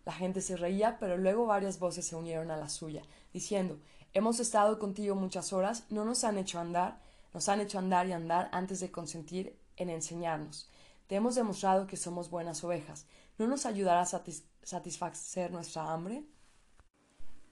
La 0.05 0.13
gente 0.13 0.43
se 0.43 0.55
reía, 0.55 0.99
pero 1.01 1.17
luego 1.17 1.47
varias 1.47 1.79
voces 1.79 2.07
se 2.07 2.15
unieron 2.15 2.51
a 2.51 2.59
la 2.59 2.69
suya, 2.69 3.01
diciendo 3.33 3.79
Hemos 4.13 4.39
estado 4.39 4.79
contigo 4.79 5.15
muchas 5.15 5.55
horas, 5.55 5.87
no 5.89 6.05
nos 6.05 6.25
han 6.25 6.37
hecho 6.37 6.61
andar, 6.61 7.01
nos 7.33 7.49
han 7.49 7.63
hecho 7.63 7.79
andar 7.79 8.07
y 8.07 8.13
andar 8.13 8.51
antes 8.53 8.81
de 8.81 8.91
consentir 8.91 9.59
en 9.77 9.89
enseñarnos. 9.89 10.69
Te 11.07 11.15
hemos 11.15 11.35
demostrado 11.35 11.87
que 11.87 11.97
somos 11.97 12.29
buenas 12.29 12.63
ovejas. 12.63 13.07
¿No 13.39 13.47
nos 13.47 13.65
ayudará 13.65 14.03
a 14.03 14.23
satisfacer 14.63 15.53
nuestra 15.53 15.91
hambre? 15.91 16.23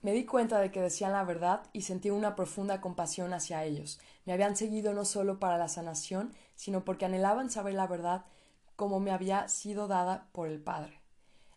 Me 0.03 0.13
di 0.13 0.27
cuenta 0.27 0.59
de 0.59 0.71
que 0.71 0.83
decían 0.83 1.13
la 1.13 1.25
verdad 1.25 1.63
y 1.73 1.83
sentí 1.83 2.11
una 2.11 2.37
profunda 2.37 2.83
compasión 2.83 3.33
hacia 3.33 3.65
ellos. 3.65 3.99
Me 4.27 4.35
habían 4.35 4.57
seguido 4.57 4.93
no 4.93 5.07
solo 5.07 5.41
para 5.41 5.57
la 5.57 5.69
sanación, 5.69 6.35
sino 6.55 6.85
porque 6.85 7.07
anhelaban 7.07 7.51
saber 7.51 7.73
la 7.73 7.87
verdad 7.87 8.27
como 8.77 9.01
me 9.01 9.11
había 9.11 9.49
sido 9.49 9.89
dada 9.89 10.29
por 10.33 10.49
el 10.49 10.61
Padre. 10.61 11.01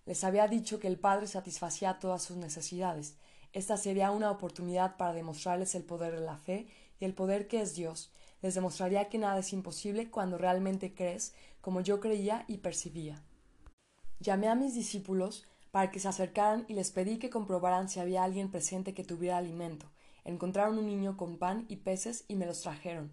Les 0.05 0.23
había 0.23 0.47
dicho 0.47 0.79
que 0.79 0.87
el 0.87 0.99
Padre 0.99 1.27
satisfacía 1.27 1.99
todas 1.99 2.21
sus 2.21 2.37
necesidades. 2.37 3.17
Esta 3.53 3.77
sería 3.77 4.11
una 4.11 4.29
oportunidad 4.31 4.97
para 4.97 5.13
demostrarles 5.13 5.75
el 5.75 5.83
poder 5.83 6.13
de 6.13 6.25
la 6.25 6.37
fe 6.37 6.67
y 6.99 7.05
el 7.05 7.13
poder 7.13 7.47
que 7.47 7.61
es 7.61 7.75
Dios. 7.75 8.11
Les 8.41 8.53
demostraría 8.53 9.09
que 9.09 9.17
nada 9.17 9.39
es 9.39 9.53
imposible 9.53 10.11
cuando 10.11 10.37
realmente 10.37 10.93
crees 10.93 11.33
como 11.61 11.81
yo 11.81 11.99
creía 11.99 12.45
y 12.47 12.57
percibía. 12.57 13.23
Llamé 14.19 14.49
a 14.49 14.55
mis 14.55 14.75
discípulos 14.75 15.45
para 15.71 15.89
que 15.91 15.99
se 15.99 16.07
acercaran 16.07 16.65
y 16.67 16.73
les 16.73 16.91
pedí 16.91 17.17
que 17.17 17.29
comprobaran 17.29 17.89
si 17.89 17.99
había 17.99 18.23
alguien 18.23 18.51
presente 18.51 18.93
que 18.93 19.03
tuviera 19.03 19.37
alimento. 19.37 19.87
Encontraron 20.23 20.77
un 20.77 20.85
niño 20.85 21.17
con 21.17 21.37
pan 21.37 21.65
y 21.67 21.77
peces 21.77 22.25
y 22.27 22.35
me 22.35 22.45
los 22.45 22.61
trajeron. 22.61 23.11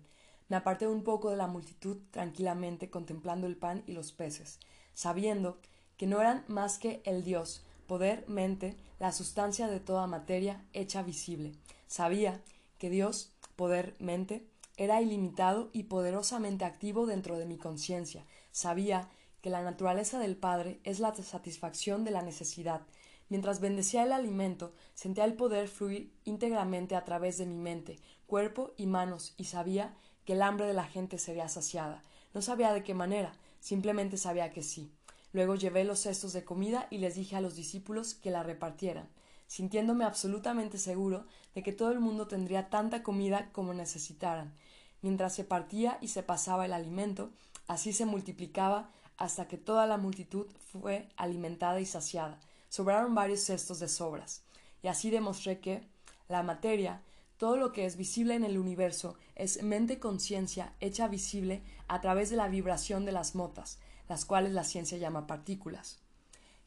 Me 0.52 0.58
aparté 0.58 0.86
un 0.86 1.02
poco 1.02 1.30
de 1.30 1.38
la 1.38 1.46
multitud 1.46 1.96
tranquilamente 2.10 2.90
contemplando 2.90 3.46
el 3.46 3.56
pan 3.56 3.84
y 3.86 3.92
los 3.92 4.12
peces, 4.12 4.58
sabiendo 4.92 5.56
que 5.96 6.06
no 6.06 6.20
eran 6.20 6.44
más 6.46 6.76
que 6.76 7.00
el 7.06 7.24
Dios, 7.24 7.64
poder, 7.86 8.28
mente, 8.28 8.76
la 8.98 9.12
sustancia 9.12 9.66
de 9.66 9.80
toda 9.80 10.06
materia 10.06 10.62
hecha 10.74 11.02
visible. 11.02 11.52
Sabía 11.86 12.42
que 12.76 12.90
Dios, 12.90 13.32
poder, 13.56 13.96
mente, 13.98 14.46
era 14.76 15.00
ilimitado 15.00 15.70
y 15.72 15.84
poderosamente 15.84 16.66
activo 16.66 17.06
dentro 17.06 17.38
de 17.38 17.46
mi 17.46 17.56
conciencia. 17.56 18.26
Sabía 18.50 19.08
que 19.40 19.48
la 19.48 19.62
naturaleza 19.62 20.18
del 20.18 20.36
Padre 20.36 20.80
es 20.84 21.00
la 21.00 21.14
satisfacción 21.14 22.04
de 22.04 22.10
la 22.10 22.20
necesidad. 22.20 22.82
Mientras 23.30 23.60
bendecía 23.60 24.02
el 24.02 24.12
alimento, 24.12 24.74
sentía 24.92 25.24
el 25.24 25.32
poder 25.32 25.68
fluir 25.68 26.12
íntegramente 26.24 26.94
a 26.94 27.06
través 27.06 27.38
de 27.38 27.46
mi 27.46 27.56
mente, 27.56 28.00
cuerpo 28.26 28.74
y 28.76 28.84
manos, 28.84 29.32
y 29.38 29.44
sabía 29.44 29.96
que 30.24 30.34
el 30.34 30.42
hambre 30.42 30.66
de 30.66 30.74
la 30.74 30.84
gente 30.84 31.18
sería 31.18 31.48
saciada. 31.48 32.02
No 32.34 32.42
sabía 32.42 32.72
de 32.72 32.82
qué 32.82 32.94
manera, 32.94 33.32
simplemente 33.60 34.16
sabía 34.16 34.50
que 34.50 34.62
sí. 34.62 34.92
Luego 35.32 35.54
llevé 35.54 35.84
los 35.84 36.00
cestos 36.00 36.32
de 36.32 36.44
comida 36.44 36.86
y 36.90 36.98
les 36.98 37.14
dije 37.14 37.36
a 37.36 37.40
los 37.40 37.56
discípulos 37.56 38.14
que 38.14 38.30
la 38.30 38.42
repartieran, 38.42 39.08
sintiéndome 39.46 40.04
absolutamente 40.04 40.78
seguro 40.78 41.26
de 41.54 41.62
que 41.62 41.72
todo 41.72 41.90
el 41.92 42.00
mundo 42.00 42.26
tendría 42.26 42.68
tanta 42.68 43.02
comida 43.02 43.50
como 43.52 43.74
necesitaran. 43.74 44.52
Mientras 45.00 45.34
se 45.34 45.44
partía 45.44 45.98
y 46.00 46.08
se 46.08 46.22
pasaba 46.22 46.66
el 46.66 46.72
alimento, 46.72 47.30
así 47.66 47.92
se 47.92 48.06
multiplicaba 48.06 48.90
hasta 49.16 49.48
que 49.48 49.56
toda 49.56 49.86
la 49.86 49.96
multitud 49.96 50.46
fue 50.72 51.08
alimentada 51.16 51.80
y 51.80 51.86
saciada. 51.86 52.38
Sobraron 52.68 53.14
varios 53.14 53.40
cestos 53.40 53.78
de 53.80 53.88
sobras. 53.88 54.42
Y 54.82 54.88
así 54.88 55.10
demostré 55.10 55.60
que 55.60 55.82
la 56.28 56.42
materia, 56.42 57.02
todo 57.42 57.56
lo 57.56 57.72
que 57.72 57.86
es 57.86 57.96
visible 57.96 58.36
en 58.36 58.44
el 58.44 58.56
universo, 58.56 59.16
es 59.34 59.64
mente 59.64 59.98
conciencia 59.98 60.74
hecha 60.78 61.08
visible 61.08 61.64
a 61.88 62.00
través 62.00 62.30
de 62.30 62.36
la 62.36 62.46
vibración 62.46 63.04
de 63.04 63.10
las 63.10 63.34
motas, 63.34 63.80
las 64.08 64.24
cuales 64.24 64.52
la 64.52 64.62
ciencia 64.62 64.96
llama 64.96 65.26
partículas. 65.26 65.98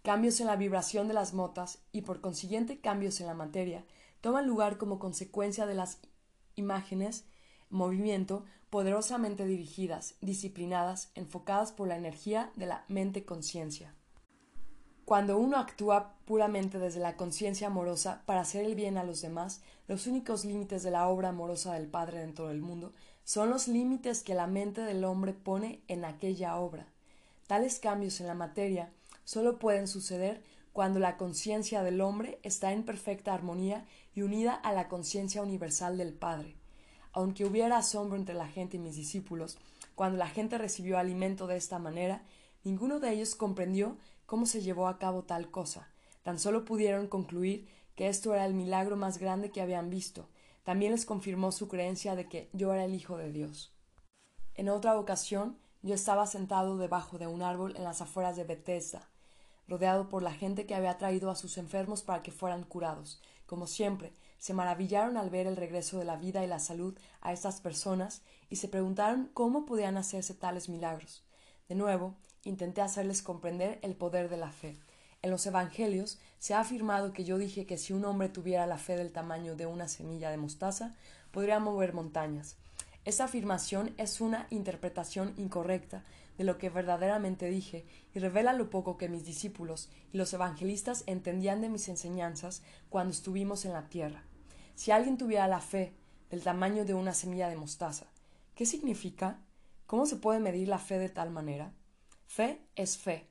Cambios 0.04 0.42
en 0.42 0.48
la 0.48 0.58
vibración 0.58 1.08
de 1.08 1.14
las 1.14 1.34
motas 1.34 1.80
y 1.94 2.02
por 2.02 2.20
consiguiente 2.20 2.82
cambios 2.82 3.22
en 3.22 3.28
la 3.28 3.34
materia 3.34 3.86
toman 4.20 4.48
lugar 4.48 4.78
como 4.78 5.00
consecuencia 5.00 5.66
de 5.66 5.76
las 5.76 6.00
imágenes, 6.56 7.24
movimiento 7.70 8.44
poderosamente 8.70 9.46
dirigidas, 9.46 10.16
disciplinadas, 10.20 11.10
enfocadas 11.16 11.72
por 11.72 11.88
la 11.88 11.96
energía 11.96 12.52
de 12.58 12.66
la 12.66 12.84
mente-conciencia. 12.90 13.96
Cuando 15.06 15.38
uno 15.38 15.58
actúa 15.58 16.16
puramente 16.26 16.80
desde 16.80 17.00
la 17.00 17.16
conciencia 17.16 17.68
amorosa 17.68 18.24
para 18.26 18.42
hacer 18.42 18.66
el 18.66 18.76
bien 18.76 18.98
a 18.98 19.04
los 19.04 19.22
demás, 19.22 19.62
los 19.88 20.08
únicos 20.08 20.46
límites 20.46 20.84
de 20.84 20.92
la 20.92 21.08
obra 21.08 21.30
amorosa 21.30 21.74
del 21.74 21.88
Padre 21.88 22.20
dentro 22.20 22.48
del 22.48 22.62
mundo 22.62 22.92
son 23.24 23.50
los 23.50 23.68
límites 23.68 24.24
que 24.24 24.34
la 24.34 24.48
mente 24.48 24.82
del 24.82 25.04
hombre 25.04 25.34
pone 25.34 25.82
en 25.88 26.06
aquella 26.06 26.58
obra. 26.58 26.88
Tales 27.48 27.80
cambios 27.80 28.20
en 28.20 28.28
la 28.28 28.34
materia 28.34 28.92
solo 29.24 29.60
pueden 29.60 29.88
suceder 29.88 30.44
cuando 30.74 31.00
la 31.00 31.18
conciencia 31.18 31.84
del 31.84 32.02
hombre 32.02 32.40
está 32.44 32.74
en 32.74 32.84
perfecta 32.84 33.34
armonía 33.34 33.86
y 34.14 34.24
unida 34.24 34.54
a 34.54 34.74
la 34.74 34.88
conciencia 34.88 35.42
universal 35.42 35.98
del 35.98 36.14
Padre 36.14 36.56
aunque 37.16 37.46
hubiera 37.46 37.78
asombro 37.78 38.18
entre 38.18 38.36
la 38.36 38.48
gente 38.48 38.76
y 38.76 38.80
mis 38.82 38.98
discípulos, 38.98 39.58
cuando 39.96 40.18
la 40.18 40.28
gente 40.28 40.58
recibió 40.58 40.98
alimento 40.98 41.48
de 41.48 41.56
esta 41.56 41.80
manera, 41.80 42.22
ninguno 42.66 43.00
de 43.00 43.14
ellos 43.14 43.36
comprendió 43.36 43.98
cómo 44.26 44.46
se 44.46 44.62
llevó 44.62 44.88
a 44.88 45.00
cabo 45.00 45.24
tal 45.24 45.52
cosa. 45.52 45.90
Tan 46.24 46.40
solo 46.40 46.66
pudieron 46.66 47.08
concluir 47.08 47.68
que 47.96 48.08
esto 48.08 48.34
era 48.34 48.46
el 48.46 48.54
milagro 48.54 48.96
más 48.96 49.18
grande 49.18 49.52
que 49.52 49.62
habían 49.62 49.90
visto. 49.90 50.28
También 50.64 50.92
les 50.92 51.06
confirmó 51.06 51.52
su 51.52 51.68
creencia 51.68 52.16
de 52.16 52.28
que 52.28 52.50
yo 52.54 52.74
era 52.74 52.86
el 52.86 52.96
Hijo 52.96 53.18
de 53.18 53.32
Dios. 53.32 53.72
En 54.56 54.70
otra 54.70 54.98
ocasión, 54.98 55.58
yo 55.82 55.94
estaba 55.94 56.26
sentado 56.26 56.78
debajo 56.78 57.18
de 57.18 57.28
un 57.28 57.44
árbol 57.44 57.76
en 57.76 57.84
las 57.84 58.02
afueras 58.02 58.36
de 58.36 58.44
Bethesda, 58.44 59.08
rodeado 59.68 60.10
por 60.10 60.24
la 60.24 60.34
gente 60.34 60.66
que 60.66 60.74
había 60.74 60.98
traído 60.98 61.30
a 61.30 61.36
sus 61.36 61.58
enfermos 61.58 62.04
para 62.04 62.24
que 62.24 62.32
fueran 62.32 62.64
curados. 62.64 63.22
Como 63.46 63.68
siempre, 63.68 64.14
se 64.40 64.54
maravillaron 64.54 65.18
al 65.18 65.30
ver 65.30 65.48
el 65.48 65.56
regreso 65.56 66.00
de 66.00 66.06
la 66.06 66.16
vida 66.16 66.44
y 66.44 66.48
la 66.48 66.60
salud 66.60 66.98
a 67.22 67.34
estas 67.34 67.62
personas 67.62 68.24
y 68.50 68.58
se 68.58 68.68
preguntaron 68.68 69.30
cómo 69.34 69.66
podían 69.66 69.98
hacerse 69.98 70.34
tales 70.34 70.70
milagros. 70.70 71.24
De 71.68 71.76
nuevo, 71.76 72.16
intenté 72.46 72.82
hacerles 72.82 73.22
comprender 73.22 73.80
el 73.82 73.96
poder 73.96 74.30
de 74.30 74.38
la 74.38 74.52
fe. 74.52 74.78
En 75.22 75.32
los 75.32 75.46
Evangelios 75.46 76.20
se 76.40 76.54
ha 76.54 76.62
afirmado 76.62 77.12
que 77.12 77.26
yo 77.26 77.38
dije 77.38 77.66
que 77.66 77.78
si 77.78 77.92
un 77.92 78.06
hombre 78.06 78.30
tuviera 78.30 78.66
la 78.68 78.78
fe 78.78 78.96
del 78.96 79.12
tamaño 79.12 79.56
de 79.56 79.66
una 79.66 79.88
semilla 79.88 80.30
de 80.30 80.38
mostaza, 80.38 80.96
podría 81.32 81.60
mover 81.60 81.94
montañas. 81.94 82.56
Esta 83.06 83.26
afirmación 83.26 83.94
es 83.98 84.22
una 84.22 84.48
interpretación 84.52 85.34
incorrecta 85.38 86.04
de 86.38 86.44
lo 86.44 86.58
que 86.58 86.70
verdaderamente 86.70 87.50
dije 87.50 87.86
y 88.14 88.20
revela 88.20 88.54
lo 88.54 88.70
poco 88.70 88.98
que 88.98 89.10
mis 89.10 89.26
discípulos 89.26 89.90
y 90.12 90.18
los 90.18 90.34
evangelistas 90.34 91.04
entendían 91.08 91.62
de 91.62 91.70
mis 91.70 91.88
enseñanzas 91.88 92.62
cuando 92.90 93.12
estuvimos 93.12 93.66
en 93.66 93.74
la 93.74 93.90
tierra. 93.90 94.24
Si 94.76 94.92
alguien 94.92 95.18
tuviera 95.18 95.48
la 95.48 95.62
fe 95.62 95.94
del 96.30 96.44
tamaño 96.44 96.86
de 96.86 96.94
una 96.94 97.14
semilla 97.14 97.50
de 97.50 97.56
mostaza, 97.56 98.08
¿qué 98.56 98.66
significa? 98.66 99.40
¿Cómo 99.88 100.06
se 100.06 100.18
puede 100.18 100.40
medir 100.40 100.68
la 100.68 100.80
fe 100.80 100.98
de 100.98 101.10
tal 101.10 101.32
manera? 101.32 101.72
Fe 102.28 102.60
es 102.76 102.98
fe. 102.98 103.28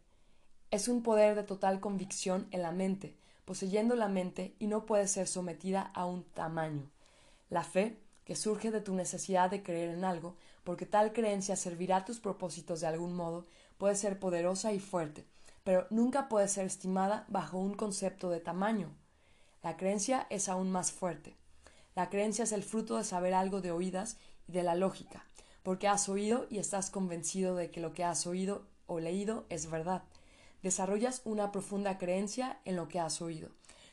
Es 0.70 0.88
un 0.88 1.02
poder 1.02 1.35
de 1.35 1.42
total 1.42 1.80
convicción 1.80 2.48
en 2.50 2.62
la 2.62 2.72
mente, 2.72 3.16
poseyendo 3.44 3.96
la 3.96 4.09
mente 4.09 4.54
y 4.59 4.66
no 4.66 4.87
puede 4.87 5.09
ser 5.09 5.28
sometida 5.28 5.90
a 5.94 6.07
un 6.07 6.24
tamaño. 6.24 6.90
La 7.50 7.64
fe, 7.64 7.98
que 8.24 8.35
surge 8.35 8.70
de 8.70 8.80
tu 8.80 8.94
necesidad 8.94 9.50
de 9.50 9.62
creer 9.62 9.90
en 9.90 10.04
algo, 10.04 10.37
porque 10.64 10.87
tal 10.87 11.12
creencia 11.12 11.57
servirá 11.57 11.98
a 11.98 12.04
tus 12.04 12.18
propósitos 12.18 12.80
de 12.80 12.87
algún 12.87 13.14
modo, 13.14 13.44
puede 13.76 13.94
ser 13.94 14.18
poderosa 14.18 14.72
y 14.72 14.80
fuerte, 14.80 15.26
pero 15.62 15.87
nunca 15.90 16.28
puede 16.28 16.48
ser 16.48 16.64
estimada 16.64 17.26
bajo 17.28 17.59
un 17.59 17.74
concepto 17.74 18.30
de 18.30 18.40
tamaño. 18.40 18.90
La 19.62 19.76
creencia 19.76 20.26
es 20.30 20.48
aún 20.48 20.70
más 20.70 20.92
fuerte. 20.92 21.37
La 21.94 22.09
creencia 22.09 22.44
es 22.44 22.52
el 22.52 22.62
fruto 22.62 22.96
de 22.96 23.04
saber 23.04 23.35
algo 23.35 23.61
de 23.61 23.70
oídas 23.70 24.16
y 24.48 24.52
de 24.52 24.62
la 24.62 24.74
lógica, 24.74 25.26
porque 25.62 25.88
has 25.88 26.09
oído 26.09 26.46
y 26.48 26.59
estás 26.59 26.90
convencido 26.90 27.54
de 27.54 27.70
que 27.70 27.80
lo 27.80 27.92
que 27.92 28.04
has 28.04 28.26
oído 28.26 28.66
o 28.87 29.01
leído 29.01 29.47
es 29.49 29.70
verdad. 29.70 30.03
Desarrollas 30.62 31.23
una 31.25 31.53
profunda 31.53 31.99
creencia 31.99 32.59
en 32.64 32.77
lo 32.77 32.88
que 32.88 33.01
has 33.01 33.20
oído. 33.20 33.51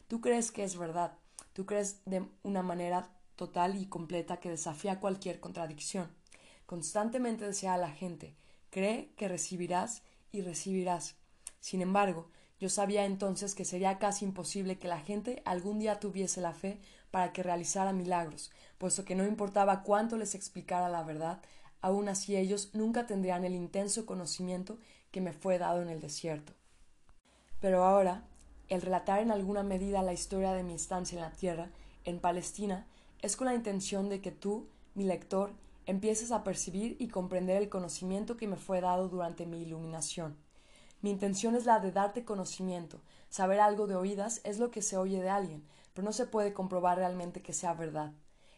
Tú 0.08 0.22
crees 0.22 0.52
que 0.52 0.64
es 0.64 0.78
verdad, 0.78 1.14
tú 1.54 1.66
crees 1.66 2.02
de 2.06 2.26
una 2.44 2.64
manera 2.64 3.10
total 3.36 3.76
y 3.76 3.88
completa 3.88 4.40
que 4.40 4.50
desafía 4.50 5.00
cualquier 5.00 5.40
contradicción. 5.40 6.10
Constantemente 6.66 7.46
desea 7.46 7.74
a 7.74 7.78
la 7.78 7.92
gente, 7.92 8.36
cree 8.70 9.12
que 9.18 9.28
recibirás 9.28 10.04
y 10.32 10.42
recibirás. 10.42 11.16
Sin 11.60 11.82
embargo, 11.82 12.30
yo 12.60 12.70
sabía 12.70 13.06
entonces 13.06 13.56
que 13.56 13.66
sería 13.66 13.98
casi 13.98 14.24
imposible 14.24 14.78
que 14.78 14.88
la 14.88 15.00
gente 15.00 15.42
algún 15.46 15.80
día 15.80 16.00
tuviese 16.00 16.42
la 16.42 16.54
fe 16.54 16.80
para 17.10 17.34
que 17.34 17.44
realizara 17.44 17.92
milagros, 17.92 18.52
puesto 18.78 19.04
que 19.04 19.16
no 19.16 19.26
importaba 19.26 19.82
cuánto 19.82 20.16
les 20.16 20.36
explicara 20.36 20.88
la 20.88 21.04
verdad, 21.04 21.42
aun 21.82 22.10
así 22.10 22.36
ellos 22.36 22.70
nunca 22.74 23.08
tendrían 23.08 23.44
el 23.44 23.54
intenso 23.54 24.06
conocimiento 24.06 24.78
que 25.12 25.22
me 25.22 25.34
fue 25.34 25.58
dado 25.58 25.82
en 25.82 25.90
el 25.90 26.00
desierto. 26.00 26.54
Pero 27.60 27.84
ahora, 27.84 28.24
el 28.70 28.82
relatar 28.82 29.20
en 29.20 29.32
alguna 29.32 29.64
medida 29.64 30.02
la 30.02 30.14
historia 30.14 30.54
de 30.54 30.64
mi 30.64 30.74
estancia 30.74 31.18
en 31.18 31.24
la 31.24 31.32
tierra, 31.32 31.70
en 32.06 32.20
Palestina, 32.20 32.88
es 33.22 33.36
con 33.36 33.46
la 33.46 33.54
intención 33.54 34.10
de 34.10 34.22
que 34.22 34.32
tú, 34.32 34.68
mi 34.96 35.04
lector, 35.04 35.52
empieces 35.86 36.32
a 36.32 36.44
percibir 36.44 36.96
y 37.00 37.10
comprender 37.10 37.62
el 37.62 37.70
conocimiento 37.70 38.38
que 38.38 38.48
me 38.48 38.56
fue 38.56 38.82
dado 38.82 39.10
durante 39.10 39.46
mi 39.46 39.62
iluminación. 39.62 40.38
Mi 41.02 41.10
intención 41.10 41.56
es 41.56 41.66
la 41.66 41.80
de 41.80 41.92
darte 41.92 42.24
conocimiento. 42.24 43.02
Saber 43.30 43.60
algo 43.60 43.88
de 43.88 43.96
oídas 43.96 44.42
es 44.44 44.60
lo 44.60 44.72
que 44.72 44.82
se 44.82 44.98
oye 44.98 45.22
de 45.22 45.30
alguien, 45.30 45.64
pero 45.94 46.06
no 46.06 46.14
se 46.14 46.26
puede 46.26 46.54
comprobar 46.54 46.98
realmente 46.98 47.42
que 47.42 47.54
sea 47.54 47.74
verdad. 47.74 48.12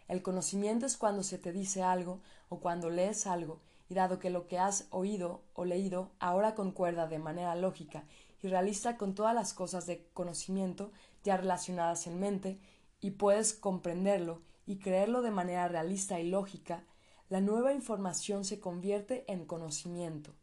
El 0.07 0.21
conocimiento 0.21 0.85
es 0.85 0.97
cuando 0.97 1.23
se 1.23 1.37
te 1.37 1.51
dice 1.51 1.81
algo 1.81 2.21
o 2.49 2.59
cuando 2.59 2.89
lees 2.89 3.25
algo, 3.27 3.61
y 3.89 3.95
dado 3.95 4.19
que 4.19 4.29
lo 4.29 4.47
que 4.47 4.59
has 4.59 4.87
oído 4.89 5.41
o 5.53 5.65
leído 5.65 6.11
ahora 6.19 6.55
concuerda 6.55 7.07
de 7.07 7.19
manera 7.19 7.55
lógica 7.55 8.05
y 8.41 8.47
realista 8.47 8.97
con 8.97 9.15
todas 9.15 9.33
las 9.33 9.53
cosas 9.53 9.85
de 9.85 10.05
conocimiento 10.13 10.91
ya 11.23 11.37
relacionadas 11.37 12.07
en 12.07 12.19
mente, 12.19 12.59
y 12.99 13.11
puedes 13.11 13.53
comprenderlo 13.53 14.41
y 14.65 14.77
creerlo 14.77 15.21
de 15.21 15.31
manera 15.31 15.67
realista 15.67 16.19
y 16.19 16.29
lógica, 16.29 16.83
la 17.29 17.41
nueva 17.41 17.73
información 17.73 18.45
se 18.45 18.59
convierte 18.59 19.25
en 19.31 19.45
conocimiento. 19.45 20.33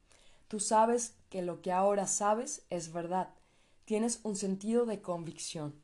Tú 0.48 0.60
sabes 0.60 1.14
que 1.28 1.42
lo 1.42 1.62
que 1.62 1.72
ahora 1.72 2.06
sabes 2.06 2.66
es 2.70 2.92
verdad. 2.92 3.34
Tienes 3.84 4.20
un 4.24 4.36
sentido 4.36 4.86
de 4.86 5.00
convicción. 5.00 5.74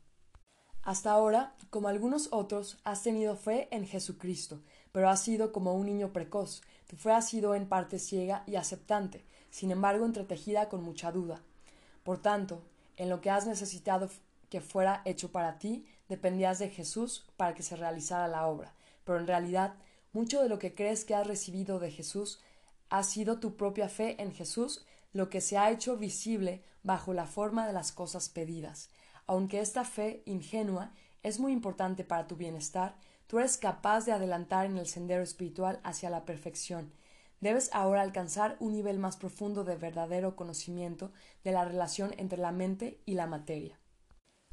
Hasta 0.87 1.11
ahora, 1.11 1.53
como 1.69 1.89
algunos 1.89 2.29
otros, 2.31 2.77
has 2.85 3.03
tenido 3.03 3.35
fe 3.35 3.67
en 3.71 3.85
Jesucristo, 3.85 4.61
pero 4.93 5.09
has 5.09 5.21
sido 5.21 5.51
como 5.51 5.73
un 5.73 5.85
niño 5.85 6.13
precoz. 6.13 6.61
Tu 6.87 6.95
fe 6.95 7.11
ha 7.11 7.21
sido 7.21 7.55
en 7.55 7.67
parte 7.67 7.99
ciega 7.99 8.43
y 8.47 8.55
aceptante, 8.55 9.25
sin 9.49 9.71
embargo 9.71 10.05
entretejida 10.05 10.69
con 10.69 10.81
mucha 10.81 11.11
duda. 11.11 11.41
Por 12.05 12.21
tanto, 12.21 12.63
en 12.95 13.09
lo 13.09 13.19
que 13.19 13.29
has 13.29 13.45
necesitado 13.45 14.09
que 14.49 14.61
fuera 14.61 15.01
hecho 15.03 15.29
para 15.29 15.59
ti, 15.59 15.85
dependías 16.07 16.57
de 16.57 16.69
Jesús 16.69 17.25
para 17.35 17.53
que 17.53 17.63
se 17.63 17.75
realizara 17.75 18.29
la 18.29 18.47
obra, 18.47 18.73
pero 19.03 19.19
en 19.19 19.27
realidad 19.27 19.73
mucho 20.13 20.41
de 20.41 20.47
lo 20.47 20.57
que 20.57 20.73
crees 20.73 21.03
que 21.03 21.15
has 21.15 21.27
recibido 21.27 21.79
de 21.79 21.91
Jesús 21.91 22.39
ha 22.89 23.03
sido 23.03 23.41
tu 23.41 23.57
propia 23.57 23.89
fe 23.89 24.21
en 24.21 24.31
Jesús 24.31 24.85
lo 25.11 25.29
que 25.29 25.41
se 25.41 25.57
ha 25.57 25.69
hecho 25.69 25.97
visible 25.97 26.63
bajo 26.81 27.13
la 27.13 27.25
forma 27.25 27.67
de 27.67 27.73
las 27.73 27.91
cosas 27.91 28.29
pedidas. 28.29 28.89
Aunque 29.27 29.59
esta 29.59 29.83
fe 29.83 30.23
ingenua 30.25 30.91
es 31.21 31.39
muy 31.39 31.51
importante 31.51 32.03
para 32.03 32.27
tu 32.27 32.37
bienestar, 32.37 32.95
tú 33.27 33.39
eres 33.39 33.57
capaz 33.57 34.05
de 34.05 34.13
adelantar 34.13 34.65
en 34.65 34.77
el 34.77 34.87
sendero 34.87 35.21
espiritual 35.21 35.79
hacia 35.83 36.09
la 36.09 36.25
perfección. 36.25 36.93
Debes 37.41 37.69
ahora 37.73 38.01
alcanzar 38.01 38.55
un 38.59 38.71
nivel 38.71 38.97
más 38.97 39.17
profundo 39.17 39.63
de 39.63 39.75
verdadero 39.75 40.35
conocimiento 40.35 41.11
de 41.43 41.51
la 41.51 41.65
relación 41.65 42.13
entre 42.17 42.39
la 42.39 42.51
mente 42.51 42.99
y 43.05 43.13
la 43.13 43.27
materia. 43.27 43.77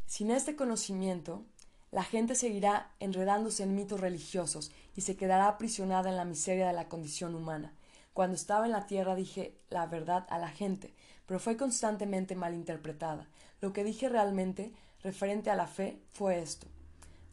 Sin 0.06 0.30
este 0.30 0.54
conocimiento, 0.54 1.44
la 1.90 2.02
gente 2.02 2.34
seguirá 2.34 2.90
enredándose 2.98 3.62
en 3.62 3.74
mitos 3.74 4.00
religiosos 4.00 4.72
y 4.96 5.02
se 5.02 5.16
quedará 5.16 5.48
aprisionada 5.48 6.10
en 6.10 6.16
la 6.16 6.24
miseria 6.24 6.66
de 6.66 6.72
la 6.72 6.88
condición 6.88 7.34
humana. 7.34 7.72
Cuando 8.12 8.34
estaba 8.34 8.66
en 8.66 8.72
la 8.72 8.87
tierra 8.87 9.14
dije 9.14 9.56
la 9.70 9.87
verdad 9.87 10.26
a 10.28 10.38
la 10.38 10.48
gente, 10.48 10.92
pero 11.26 11.40
fue 11.40 11.56
constantemente 11.56 12.34
malinterpretada. 12.34 13.28
Lo 13.64 13.72
que 13.72 13.83
dije 13.83 14.11
realmente 14.11 14.74
referente 15.03 15.48
a 15.48 15.57
la 15.57 15.66
fe 15.66 15.98
fue 16.12 16.38
esto. 16.38 16.66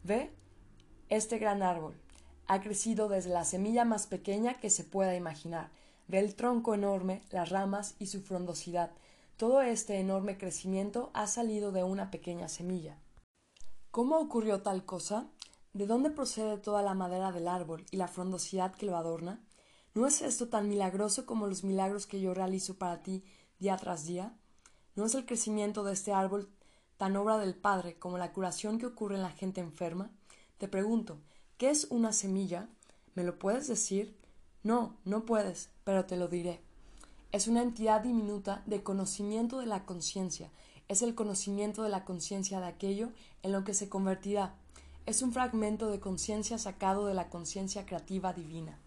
Ve 0.02 0.30
este 1.10 1.36
gran 1.36 1.62
árbol. 1.62 1.94
Ha 2.46 2.62
crecido 2.62 3.10
desde 3.10 3.28
la 3.28 3.44
semilla 3.44 3.84
más 3.84 4.06
pequeña 4.06 4.54
que 4.54 4.70
se 4.70 4.82
pueda 4.82 5.14
imaginar. 5.14 5.68
Ve 6.08 6.20
el 6.20 6.34
tronco 6.34 6.72
enorme, 6.72 7.20
las 7.32 7.50
ramas 7.50 7.96
y 7.98 8.06
su 8.06 8.22
frondosidad. 8.22 8.92
Todo 9.36 9.60
este 9.60 9.98
enorme 9.98 10.38
crecimiento 10.38 11.10
ha 11.12 11.26
salido 11.26 11.70
de 11.70 11.82
una 11.82 12.10
pequeña 12.10 12.48
semilla. 12.48 12.96
¿Cómo 13.90 14.18
ocurrió 14.18 14.62
tal 14.62 14.86
cosa? 14.86 15.26
¿De 15.74 15.86
dónde 15.86 16.08
procede 16.08 16.56
toda 16.56 16.80
la 16.80 16.94
madera 16.94 17.30
del 17.30 17.46
árbol 17.46 17.84
y 17.90 17.98
la 17.98 18.08
frondosidad 18.08 18.74
que 18.74 18.86
lo 18.86 18.96
adorna? 18.96 19.44
¿No 19.92 20.06
es 20.06 20.22
esto 20.22 20.48
tan 20.48 20.70
milagroso 20.70 21.26
como 21.26 21.46
los 21.46 21.62
milagros 21.62 22.06
que 22.06 22.22
yo 22.22 22.32
realizo 22.32 22.78
para 22.78 23.02
ti 23.02 23.22
día 23.58 23.76
tras 23.76 24.06
día? 24.06 24.34
¿No 24.94 25.06
es 25.06 25.14
el 25.14 25.24
crecimiento 25.24 25.84
de 25.84 25.94
este 25.94 26.12
árbol 26.12 26.50
tan 26.98 27.16
obra 27.16 27.38
del 27.38 27.54
Padre 27.54 27.98
como 27.98 28.18
la 28.18 28.32
curación 28.32 28.78
que 28.78 28.86
ocurre 28.86 29.16
en 29.16 29.22
la 29.22 29.30
gente 29.30 29.60
enferma? 29.60 30.10
Te 30.58 30.68
pregunto, 30.68 31.18
¿qué 31.56 31.70
es 31.70 31.86
una 31.90 32.12
semilla? 32.12 32.68
¿Me 33.14 33.24
lo 33.24 33.38
puedes 33.38 33.68
decir? 33.68 34.16
No, 34.62 34.96
no 35.04 35.24
puedes, 35.24 35.70
pero 35.84 36.04
te 36.04 36.16
lo 36.16 36.28
diré. 36.28 36.60
Es 37.32 37.48
una 37.48 37.62
entidad 37.62 38.02
diminuta 38.02 38.62
de 38.66 38.82
conocimiento 38.82 39.58
de 39.58 39.66
la 39.66 39.86
conciencia, 39.86 40.50
es 40.88 41.00
el 41.00 41.14
conocimiento 41.14 41.82
de 41.82 41.88
la 41.88 42.04
conciencia 42.04 42.60
de 42.60 42.66
aquello 42.66 43.12
en 43.42 43.52
lo 43.52 43.64
que 43.64 43.72
se 43.72 43.88
convertirá. 43.88 44.54
Es 45.06 45.22
un 45.22 45.32
fragmento 45.32 45.90
de 45.90 46.00
conciencia 46.00 46.58
sacado 46.58 47.06
de 47.06 47.14
la 47.14 47.30
conciencia 47.30 47.86
creativa 47.86 48.34
divina 48.34 48.78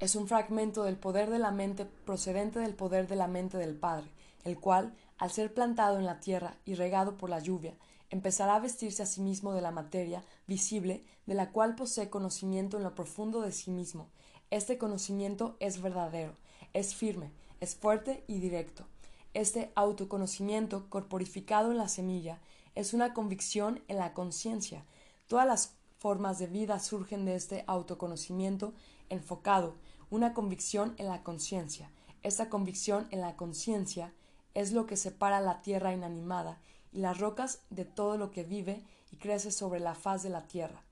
es 0.00 0.14
un 0.14 0.28
fragmento 0.28 0.84
del 0.84 0.96
poder 0.96 1.28
de 1.28 1.38
la 1.38 1.50
mente 1.50 1.84
procedente 1.84 2.60
del 2.60 2.74
poder 2.74 3.08
de 3.08 3.16
la 3.16 3.26
mente 3.26 3.58
del 3.58 3.74
Padre, 3.74 4.10
el 4.44 4.58
cual, 4.58 4.94
al 5.18 5.30
ser 5.30 5.52
plantado 5.52 5.98
en 5.98 6.06
la 6.06 6.20
tierra 6.20 6.56
y 6.64 6.74
regado 6.74 7.16
por 7.16 7.28
la 7.30 7.40
lluvia, 7.40 7.74
empezará 8.10 8.56
a 8.56 8.60
vestirse 8.60 9.02
a 9.02 9.06
sí 9.06 9.20
mismo 9.20 9.52
de 9.52 9.60
la 9.60 9.70
materia 9.70 10.22
visible 10.46 11.04
de 11.26 11.34
la 11.34 11.50
cual 11.50 11.74
posee 11.74 12.08
conocimiento 12.08 12.76
en 12.76 12.84
lo 12.84 12.94
profundo 12.94 13.42
de 13.42 13.52
sí 13.52 13.70
mismo. 13.70 14.08
Este 14.50 14.78
conocimiento 14.78 15.56
es 15.60 15.82
verdadero, 15.82 16.34
es 16.72 16.94
firme, 16.94 17.30
es 17.60 17.74
fuerte 17.74 18.24
y 18.26 18.38
directo. 18.38 18.86
Este 19.34 19.70
autoconocimiento 19.74 20.88
corporificado 20.88 21.70
en 21.70 21.78
la 21.78 21.88
semilla 21.88 22.38
es 22.74 22.94
una 22.94 23.12
convicción 23.12 23.82
en 23.88 23.98
la 23.98 24.14
conciencia. 24.14 24.84
Todas 25.26 25.46
las 25.46 25.74
formas 25.98 26.38
de 26.38 26.46
vida 26.46 26.78
surgen 26.78 27.24
de 27.24 27.34
este 27.34 27.64
autoconocimiento 27.66 28.72
enfocado, 29.10 29.74
una 30.10 30.32
convicción 30.32 30.94
en 30.96 31.08
la 31.08 31.22
conciencia. 31.22 31.90
Esta 32.22 32.48
convicción 32.48 33.06
en 33.10 33.20
la 33.20 33.36
conciencia 33.36 34.12
es 34.58 34.72
lo 34.72 34.86
que 34.86 34.96
separa 34.96 35.40
la 35.40 35.62
tierra 35.62 35.92
inanimada 35.92 36.58
y 36.92 36.98
las 36.98 37.18
rocas 37.18 37.60
de 37.70 37.84
todo 37.84 38.18
lo 38.18 38.32
que 38.32 38.42
vive 38.42 38.82
y 39.12 39.16
crece 39.16 39.52
sobre 39.52 39.78
la 39.78 39.94
faz 39.94 40.24
de 40.24 40.30
la 40.30 40.48
tierra. 40.48 40.82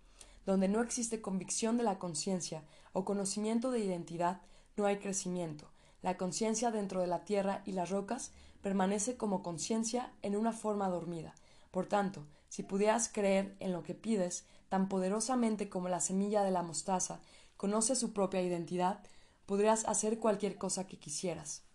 Donde 0.45 0.69
no 0.69 0.81
existe 0.83 1.21
convicción 1.21 1.77
de 1.77 1.83
la 1.83 1.99
conciencia 1.99 2.63
o 2.93 3.05
conocimiento 3.05 3.73
de 3.73 3.81
identidad, 3.81 4.41
no 4.77 4.87
hay 4.87 4.99
crecimiento. 4.99 5.67
La 6.01 6.17
conciencia 6.17 6.71
dentro 6.71 7.01
de 7.01 7.09
la 7.09 7.25
tierra 7.25 7.63
y 7.67 7.73
las 7.73 7.91
rocas 7.91 8.31
permanece 8.63 9.17
como 9.17 9.43
conciencia 9.43 10.13
en 10.23 10.37
una 10.37 10.53
forma 10.53 10.89
dormida. 10.89 11.35
Por 11.73 11.87
tanto, 11.87 12.25
si 12.49 12.63
pudieras 12.63 13.11
creer 13.13 13.57
en 13.59 13.73
lo 13.73 13.83
que 13.83 13.95
pides 13.95 14.45
tan 14.69 14.89
poderosamente 14.89 15.69
como 15.69 15.89
la 15.89 15.99
semilla 15.99 16.45
de 16.45 16.53
la 16.53 16.63
mostaza 16.63 17.21
conoce 17.57 17.97
su 17.97 18.13
propia 18.13 18.43
identidad, 18.43 19.01
podrías 19.45 19.85
hacer 19.87 20.21
cualquier 20.21 20.57
cosa 20.57 20.87
que 20.87 21.01
quisieras. 21.01 21.67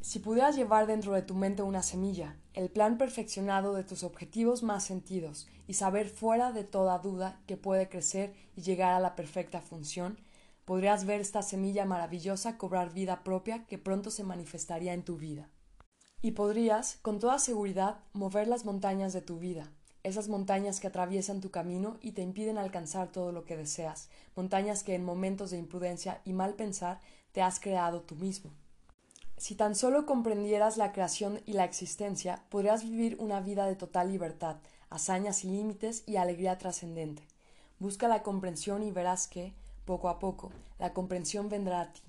Si 0.00 0.20
pudieras 0.20 0.56
llevar 0.56 0.86
dentro 0.86 1.12
de 1.12 1.22
tu 1.22 1.34
mente 1.34 1.62
una 1.62 1.82
semilla, 1.82 2.36
el 2.54 2.70
plan 2.70 2.98
perfeccionado 2.98 3.74
de 3.74 3.84
tus 3.84 4.04
objetivos 4.04 4.62
más 4.62 4.84
sentidos, 4.84 5.48
y 5.66 5.74
saber 5.74 6.08
fuera 6.08 6.52
de 6.52 6.64
toda 6.64 6.98
duda 6.98 7.40
que 7.46 7.56
puede 7.56 7.88
crecer 7.88 8.32
y 8.56 8.62
llegar 8.62 8.94
a 8.94 9.00
la 9.00 9.16
perfecta 9.16 9.60
función, 9.60 10.18
podrías 10.64 11.04
ver 11.04 11.20
esta 11.20 11.42
semilla 11.42 11.84
maravillosa 11.84 12.58
cobrar 12.58 12.92
vida 12.92 13.24
propia 13.24 13.66
que 13.66 13.78
pronto 13.78 14.10
se 14.10 14.24
manifestaría 14.24 14.94
en 14.94 15.02
tu 15.02 15.16
vida. 15.16 15.50
Y 16.22 16.32
podrías, 16.32 16.98
con 17.02 17.18
toda 17.18 17.38
seguridad, 17.38 18.00
mover 18.12 18.48
las 18.48 18.64
montañas 18.64 19.12
de 19.12 19.20
tu 19.20 19.38
vida, 19.38 19.72
esas 20.04 20.28
montañas 20.28 20.80
que 20.80 20.86
atraviesan 20.86 21.40
tu 21.40 21.50
camino 21.50 21.98
y 22.00 22.12
te 22.12 22.22
impiden 22.22 22.56
alcanzar 22.56 23.12
todo 23.12 23.32
lo 23.32 23.44
que 23.44 23.56
deseas, 23.56 24.08
montañas 24.36 24.84
que 24.84 24.94
en 24.94 25.04
momentos 25.04 25.50
de 25.50 25.58
imprudencia 25.58 26.20
y 26.24 26.32
mal 26.32 26.54
pensar 26.54 27.00
te 27.32 27.42
has 27.42 27.60
creado 27.60 28.02
tú 28.02 28.14
mismo. 28.14 28.52
Si 29.38 29.54
tan 29.54 29.76
solo 29.76 30.04
comprendieras 30.04 30.76
la 30.78 30.90
creación 30.90 31.40
y 31.46 31.52
la 31.52 31.64
existencia, 31.64 32.42
podrías 32.48 32.82
vivir 32.82 33.16
una 33.20 33.40
vida 33.40 33.66
de 33.66 33.76
total 33.76 34.10
libertad, 34.10 34.56
hazañas 34.90 35.44
y 35.44 35.48
límites 35.48 36.02
y 36.06 36.16
alegría 36.16 36.58
trascendente. 36.58 37.22
Busca 37.78 38.08
la 38.08 38.24
comprensión 38.24 38.82
y 38.82 38.90
verás 38.90 39.28
que, 39.28 39.54
poco 39.84 40.08
a 40.08 40.18
poco, 40.18 40.50
la 40.80 40.92
comprensión 40.92 41.48
vendrá 41.48 41.82
a 41.82 41.92
ti. 41.92 42.02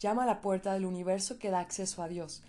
Llama 0.00 0.24
a 0.24 0.26
la 0.26 0.42
puerta 0.42 0.74
del 0.74 0.84
universo 0.84 1.38
que 1.38 1.50
da 1.50 1.60
acceso 1.60 2.02
a 2.02 2.08
Dios, 2.08 2.42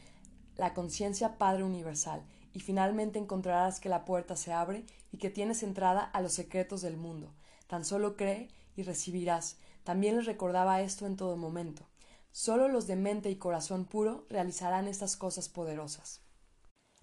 la 0.58 0.74
conciencia 0.74 1.38
Padre 1.38 1.64
Universal, 1.64 2.22
y 2.54 2.60
finalmente 2.60 3.20
encontrarás 3.20 3.80
que 3.80 3.88
la 3.88 4.04
puerta 4.04 4.36
se 4.36 4.52
abre 4.52 4.86
y 5.14 5.20
que 5.20 5.30
tienes 5.30 5.64
entrada 5.64 6.02
a 6.02 6.20
los 6.20 6.34
secretos 6.34 6.82
del 6.82 6.98
mundo. 6.98 7.32
Tan 7.68 7.86
solo 7.86 8.18
cree 8.18 8.50
y 8.76 8.84
recibirás. 8.84 9.56
También 9.86 10.18
les 10.18 10.26
recordaba 10.26 10.82
esto 10.82 11.06
en 11.06 11.16
todo 11.16 11.38
momento. 11.38 11.86
Solo 12.40 12.68
los 12.68 12.86
de 12.86 12.96
mente 12.96 13.32
y 13.32 13.38
corazón 13.38 13.86
puro 13.86 14.28
realizarán 14.30 14.88
estas 14.88 15.18
cosas 15.18 15.50
poderosas. 15.50 16.22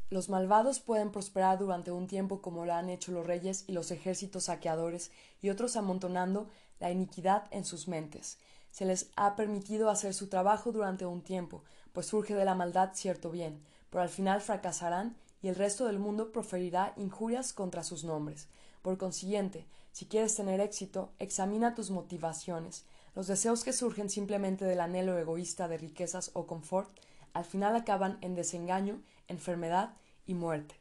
Los 0.08 0.28
malvados 0.28 0.78
pueden 0.78 1.10
prosperar 1.10 1.58
durante 1.58 1.90
un 1.90 2.06
tiempo 2.06 2.40
como 2.40 2.64
lo 2.64 2.72
han 2.72 2.88
hecho 2.88 3.10
los 3.10 3.26
reyes 3.26 3.64
y 3.66 3.72
los 3.72 3.90
ejércitos 3.90 4.44
saqueadores 4.44 5.10
y 5.42 5.50
otros 5.50 5.74
amontonando 5.74 6.48
la 6.78 6.92
iniquidad 6.92 7.48
en 7.50 7.64
sus 7.64 7.88
mentes. 7.88 8.38
Se 8.70 8.84
les 8.84 9.10
ha 9.16 9.34
permitido 9.34 9.90
hacer 9.90 10.14
su 10.14 10.28
trabajo 10.28 10.70
durante 10.70 11.04
un 11.04 11.20
tiempo, 11.20 11.64
pues 11.92 12.06
surge 12.06 12.36
de 12.36 12.44
la 12.44 12.54
maldad 12.54 12.90
cierto 12.94 13.32
bien, 13.32 13.60
pero 13.90 14.02
al 14.02 14.10
final 14.10 14.40
fracasarán 14.40 15.16
y 15.42 15.48
el 15.48 15.56
resto 15.56 15.86
del 15.86 15.98
mundo 15.98 16.30
proferirá 16.30 16.92
injurias 16.96 17.52
contra 17.52 17.82
sus 17.82 18.04
nombres. 18.04 18.46
Por 18.82 18.98
consiguiente, 18.98 19.66
si 19.90 20.06
quieres 20.06 20.36
tener 20.36 20.60
éxito, 20.60 21.10
examina 21.18 21.74
tus 21.74 21.90
motivaciones. 21.90 22.84
Los 23.14 23.28
deseos 23.28 23.62
que 23.62 23.72
surgen 23.72 24.10
simplemente 24.10 24.64
del 24.64 24.80
anhelo 24.80 25.16
egoísta 25.18 25.68
de 25.68 25.78
riquezas 25.78 26.32
o 26.34 26.46
confort, 26.46 26.90
al 27.32 27.44
final 27.44 27.76
acaban 27.76 28.18
en 28.22 28.34
desengaño, 28.34 29.00
enfermedad 29.28 29.94
y 30.26 30.34
muerte. 30.34 30.74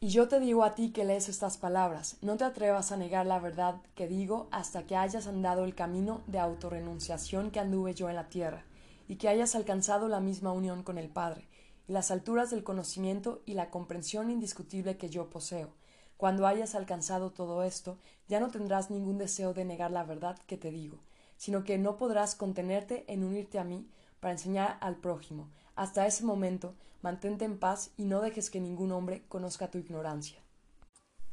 Y 0.00 0.08
yo 0.08 0.28
te 0.28 0.40
digo 0.40 0.64
a 0.64 0.74
ti 0.74 0.90
que 0.90 1.04
lees 1.04 1.28
estas 1.28 1.56
palabras, 1.56 2.18
no 2.20 2.36
te 2.36 2.44
atrevas 2.44 2.92
a 2.92 2.96
negar 2.96 3.24
la 3.24 3.38
verdad 3.38 3.80
que 3.94 4.08
digo 4.08 4.48
hasta 4.50 4.82
que 4.82 4.96
hayas 4.96 5.26
andado 5.26 5.64
el 5.64 5.74
camino 5.74 6.22
de 6.26 6.40
autorrenunciación 6.40 7.50
que 7.50 7.60
anduve 7.60 7.94
yo 7.94 8.10
en 8.10 8.16
la 8.16 8.28
tierra, 8.28 8.64
y 9.08 9.16
que 9.16 9.28
hayas 9.28 9.54
alcanzado 9.54 10.08
la 10.08 10.20
misma 10.20 10.52
unión 10.52 10.82
con 10.82 10.98
el 10.98 11.08
Padre, 11.08 11.48
y 11.88 11.92
las 11.92 12.10
alturas 12.10 12.50
del 12.50 12.64
conocimiento 12.64 13.42
y 13.46 13.54
la 13.54 13.70
comprensión 13.70 14.30
indiscutible 14.30 14.96
que 14.96 15.08
yo 15.08 15.30
poseo. 15.30 15.70
Cuando 16.16 16.46
hayas 16.46 16.74
alcanzado 16.74 17.30
todo 17.30 17.62
esto, 17.62 17.96
ya 18.28 18.40
no 18.40 18.48
tendrás 18.48 18.90
ningún 18.90 19.18
deseo 19.18 19.54
de 19.54 19.64
negar 19.64 19.90
la 19.90 20.04
verdad 20.04 20.38
que 20.46 20.56
te 20.56 20.70
digo, 20.70 20.98
sino 21.44 21.62
que 21.62 21.76
no 21.76 21.98
podrás 21.98 22.36
contenerte 22.36 23.04
en 23.06 23.22
unirte 23.22 23.58
a 23.58 23.64
mí 23.64 23.86
para 24.18 24.32
enseñar 24.32 24.78
al 24.80 24.96
prójimo. 24.96 25.50
Hasta 25.76 26.06
ese 26.06 26.24
momento, 26.24 26.74
mantente 27.02 27.44
en 27.44 27.58
paz 27.58 27.90
y 27.98 28.06
no 28.06 28.22
dejes 28.22 28.48
que 28.48 28.62
ningún 28.62 28.92
hombre 28.92 29.26
conozca 29.28 29.70
tu 29.70 29.76
ignorancia. 29.76 30.38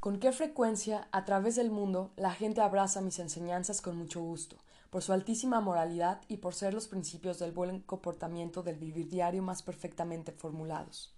¿Con 0.02 0.19
qué 0.19 0.34
frecuencia 0.34 1.08
a 1.13 1.24
través 1.24 1.56
del 1.56 1.71
mundo 1.71 2.12
la 2.17 2.32
gente 2.32 2.60
abraza 2.60 3.00
mis 3.00 3.19
enseñanzas 3.19 3.80
con 3.80 3.95
mucho 3.95 4.19
gusto, 4.19 4.58
por 4.89 5.02
su 5.02 5.13
altísima 5.13 5.62
moralidad 5.62 6.19
y 6.28 6.38
por 6.38 6.56
ser 6.56 6.74
los 6.74 6.89
principios 6.89 7.39
del 7.39 7.54
buen 7.54 7.80
comportamiento 7.80 8.63
del 8.63 8.76
vivir 8.76 9.08
diario 9.08 9.41
más 9.41 9.63
perfectamente 9.63 10.34
formulados? 10.34 11.15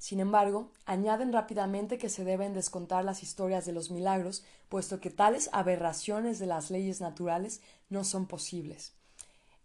Sin 0.00 0.18
embargo, 0.18 0.70
añaden 0.86 1.30
rápidamente 1.30 1.98
que 1.98 2.08
se 2.08 2.24
deben 2.24 2.54
descontar 2.54 3.04
las 3.04 3.22
historias 3.22 3.66
de 3.66 3.72
los 3.72 3.90
milagros, 3.90 4.46
puesto 4.70 4.98
que 4.98 5.10
tales 5.10 5.50
aberraciones 5.52 6.38
de 6.38 6.46
las 6.46 6.70
leyes 6.70 7.02
naturales 7.02 7.60
no 7.90 8.02
son 8.02 8.24
posibles. 8.24 8.94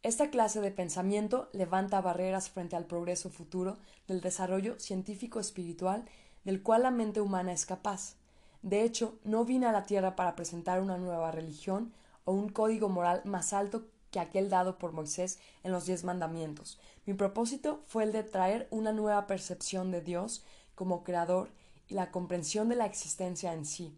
Esta 0.04 0.30
clase 0.30 0.60
de 0.60 0.72
pensamiento 0.72 1.48
levanta 1.54 2.02
barreras 2.02 2.50
frente 2.50 2.76
al 2.76 2.86
progreso 2.86 3.30
futuro 3.30 3.78
del 4.10 4.20
desarrollo 4.20 4.78
científico 4.78 5.40
espiritual 5.40 6.04
del 6.44 6.62
cual 6.62 6.84
la 6.84 6.92
mente 6.92 7.22
humana 7.22 7.54
es 7.54 7.66
capaz. 7.66 8.18
De 8.62 8.84
hecho, 8.84 9.18
no 9.24 9.46
vine 9.46 9.68
a 9.68 9.72
la 9.72 9.86
Tierra 9.86 10.18
para 10.18 10.36
presentar 10.36 10.82
una 10.82 10.98
nueva 10.98 11.32
religión 11.32 11.94
o 12.26 12.34
un 12.34 12.50
código 12.50 12.90
moral 12.90 13.22
más 13.24 13.54
alto 13.54 13.86
que 14.16 14.22
aquel 14.22 14.50
dado 14.50 14.78
por 14.78 14.94
Moisés 14.94 15.40
en 15.66 15.74
los 15.74 15.86
diez 15.86 16.06
mandamientos. 16.06 16.80
Mi 17.06 17.16
propósito 17.16 17.82
fue 17.86 18.06
el 18.06 18.14
de 18.14 18.24
traer 18.24 18.66
una 18.72 18.94
nueva 18.94 19.28
percepción 19.28 19.92
de 19.92 20.00
Dios 20.00 20.46
como 20.74 21.04
creador 21.04 21.50
y 21.90 21.96
la 21.96 22.12
comprensión 22.12 22.70
de 22.70 22.78
la 22.78 22.86
existencia 22.86 23.52
en 23.52 23.66
sí. 23.66 23.94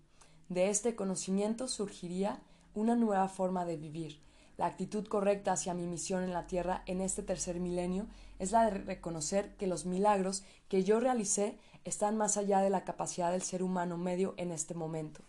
De 0.49 0.71
este 0.71 0.95
conocimiento 0.95 1.67
surgiría 1.67 2.41
una 2.73 2.95
nueva 2.95 3.27
forma 3.27 3.63
de 3.63 3.77
vivir, 3.77 4.19
la 4.58 4.65
actitud 4.65 5.06
correcta 5.06 5.51
hacia 5.51 5.75
mi 5.75 5.86
misión 5.86 6.23
en 6.23 6.34
la 6.34 6.47
Tierra 6.47 6.82
en 6.88 6.99
este 6.99 7.21
tercer 7.21 7.60
milenio 7.60 8.08
es 8.39 8.51
la 8.51 8.65
de 8.65 8.71
reconocer 8.71 9.56
que 9.56 9.67
los 9.67 9.86
milagros 9.86 10.43
que 10.67 10.84
yo 10.84 10.99
realicé 10.99 11.60
están 11.86 12.17
más 12.17 12.38
allá 12.38 12.62
de 12.62 12.71
la 12.71 12.84
capacidad 12.84 13.32
del 13.32 13.43
ser 13.43 13.62
humano 13.62 13.97
medio 13.97 14.34
en 14.38 14.51
este 14.51 14.73
momento. 14.73 15.21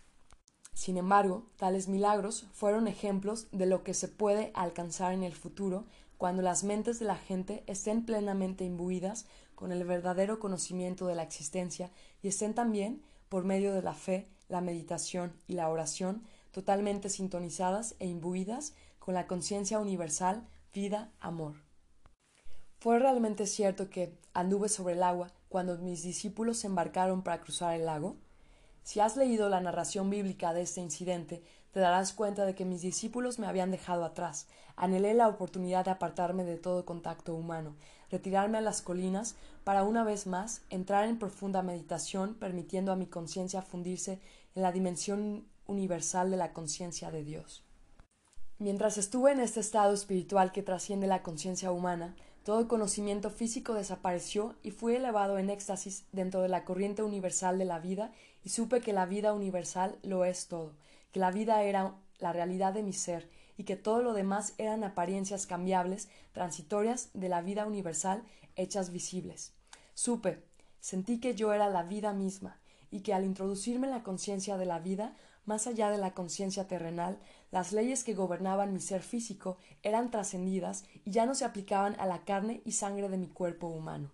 Sin 0.73 0.97
embargo, 0.97 1.45
tales 1.57 1.87
milagros 1.87 2.47
fueron 2.53 2.87
ejemplos 2.87 3.47
de 3.51 3.65
lo 3.65 3.83
que 3.83 3.93
se 3.93 4.07
puede 4.07 4.51
alcanzar 4.53 5.13
en 5.13 5.23
el 5.23 5.33
futuro 5.33 5.85
cuando 6.17 6.41
las 6.41 6.63
mentes 6.63 6.99
de 6.99 7.05
la 7.05 7.15
gente 7.15 7.63
estén 7.67 8.05
plenamente 8.05 8.65
imbuidas 8.65 9.25
con 9.55 9.71
el 9.71 9.83
verdadero 9.83 10.39
conocimiento 10.39 11.07
de 11.07 11.15
la 11.15 11.23
existencia 11.23 11.91
y 12.21 12.27
estén 12.29 12.53
también, 12.53 13.01
por 13.29 13.45
medio 13.45 13.73
de 13.73 13.81
la 13.81 13.93
fe, 13.93 14.27
la 14.47 14.61
meditación 14.61 15.33
y 15.47 15.53
la 15.53 15.69
oración, 15.69 16.23
totalmente 16.51 17.09
sintonizadas 17.09 17.95
e 17.99 18.07
imbuidas 18.07 18.73
con 18.99 19.13
la 19.13 19.27
conciencia 19.27 19.79
universal, 19.79 20.47
vida, 20.73 21.11
amor. 21.19 21.55
¿Fue 22.79 22.99
realmente 22.99 23.45
cierto 23.45 23.89
que 23.89 24.17
anduve 24.33 24.69
sobre 24.69 24.93
el 24.93 25.03
agua 25.03 25.31
cuando 25.49 25.77
mis 25.77 26.03
discípulos 26.03 26.57
se 26.57 26.67
embarcaron 26.67 27.21
para 27.21 27.41
cruzar 27.41 27.75
el 27.75 27.85
lago? 27.85 28.15
Si 28.83 28.99
has 28.99 29.17
leído 29.17 29.49
la 29.49 29.61
narración 29.61 30.09
bíblica 30.09 30.53
de 30.53 30.61
este 30.61 30.81
incidente, 30.81 31.43
te 31.71 31.79
darás 31.79 32.13
cuenta 32.13 32.45
de 32.45 32.55
que 32.55 32.65
mis 32.65 32.81
discípulos 32.81 33.37
me 33.39 33.47
habían 33.47 33.71
dejado 33.71 34.03
atrás. 34.03 34.47
Anhelé 34.75 35.13
la 35.13 35.27
oportunidad 35.27 35.85
de 35.85 35.91
apartarme 35.91 36.43
de 36.43 36.57
todo 36.57 36.85
contacto 36.85 37.35
humano, 37.35 37.75
retirarme 38.09 38.57
a 38.57 38.61
las 38.61 38.81
colinas 38.81 39.35
para 39.63 39.83
una 39.83 40.03
vez 40.03 40.25
más 40.25 40.61
entrar 40.69 41.05
en 41.07 41.19
profunda 41.19 41.61
meditación, 41.61 42.33
permitiendo 42.33 42.91
a 42.91 42.95
mi 42.95 43.05
conciencia 43.05 43.61
fundirse 43.61 44.19
en 44.55 44.63
la 44.63 44.71
dimensión 44.71 45.45
universal 45.67 46.31
de 46.31 46.37
la 46.37 46.53
conciencia 46.53 47.11
de 47.11 47.23
Dios. 47.23 47.63
Mientras 48.57 48.97
estuve 48.97 49.31
en 49.31 49.39
este 49.39 49.59
estado 49.59 49.93
espiritual 49.93 50.51
que 50.51 50.63
trasciende 50.63 51.07
la 51.07 51.23
conciencia 51.23 51.71
humana, 51.71 52.15
todo 52.43 52.67
conocimiento 52.67 53.29
físico 53.29 53.73
desapareció 53.73 54.55
y 54.63 54.71
fui 54.71 54.95
elevado 54.95 55.37
en 55.37 55.49
éxtasis 55.49 56.05
dentro 56.11 56.41
de 56.41 56.49
la 56.49 56.65
corriente 56.65 57.03
universal 57.03 57.59
de 57.59 57.65
la 57.65 57.79
vida 57.79 58.11
y 58.43 58.49
supe 58.49 58.81
que 58.81 58.93
la 58.93 59.05
vida 59.05 59.33
universal 59.33 59.97
lo 60.03 60.25
es 60.25 60.47
todo, 60.47 60.73
que 61.11 61.19
la 61.19 61.31
vida 61.31 61.63
era 61.63 61.95
la 62.19 62.33
realidad 62.33 62.73
de 62.73 62.83
mi 62.83 62.93
ser 62.93 63.29
y 63.57 63.63
que 63.63 63.75
todo 63.75 64.01
lo 64.01 64.13
demás 64.13 64.53
eran 64.57 64.83
apariencias 64.83 65.45
cambiables, 65.45 66.09
transitorias 66.31 67.09
de 67.13 67.29
la 67.29 67.41
vida 67.41 67.65
universal 67.65 68.23
hechas 68.55 68.91
visibles. 68.91 69.53
Supe, 69.93 70.43
sentí 70.79 71.19
que 71.19 71.35
yo 71.35 71.53
era 71.53 71.69
la 71.69 71.83
vida 71.83 72.13
misma 72.13 72.59
y 72.91 73.01
que 73.01 73.13
al 73.13 73.25
introducirme 73.25 73.87
en 73.87 73.93
la 73.93 74.03
conciencia 74.03 74.57
de 74.57 74.65
la 74.65 74.79
vida 74.79 75.15
más 75.49 75.65
allá 75.65 75.89
de 75.89 75.97
la 75.97 76.13
conciencia 76.13 76.67
terrenal, 76.67 77.17
las 77.49 77.71
leyes 77.71 78.03
que 78.03 78.13
gobernaban 78.13 78.71
mi 78.71 78.79
ser 78.79 79.01
físico 79.01 79.57
eran 79.81 80.11
trascendidas 80.11 80.83
y 81.03 81.11
ya 81.11 81.25
no 81.25 81.33
se 81.33 81.43
aplicaban 81.43 81.99
a 81.99 82.05
la 82.05 82.23
carne 82.23 82.61
y 82.65 82.73
sangre 82.73 83.09
de 83.09 83.17
mi 83.17 83.29
cuerpo 83.29 83.67
humano. 83.67 84.11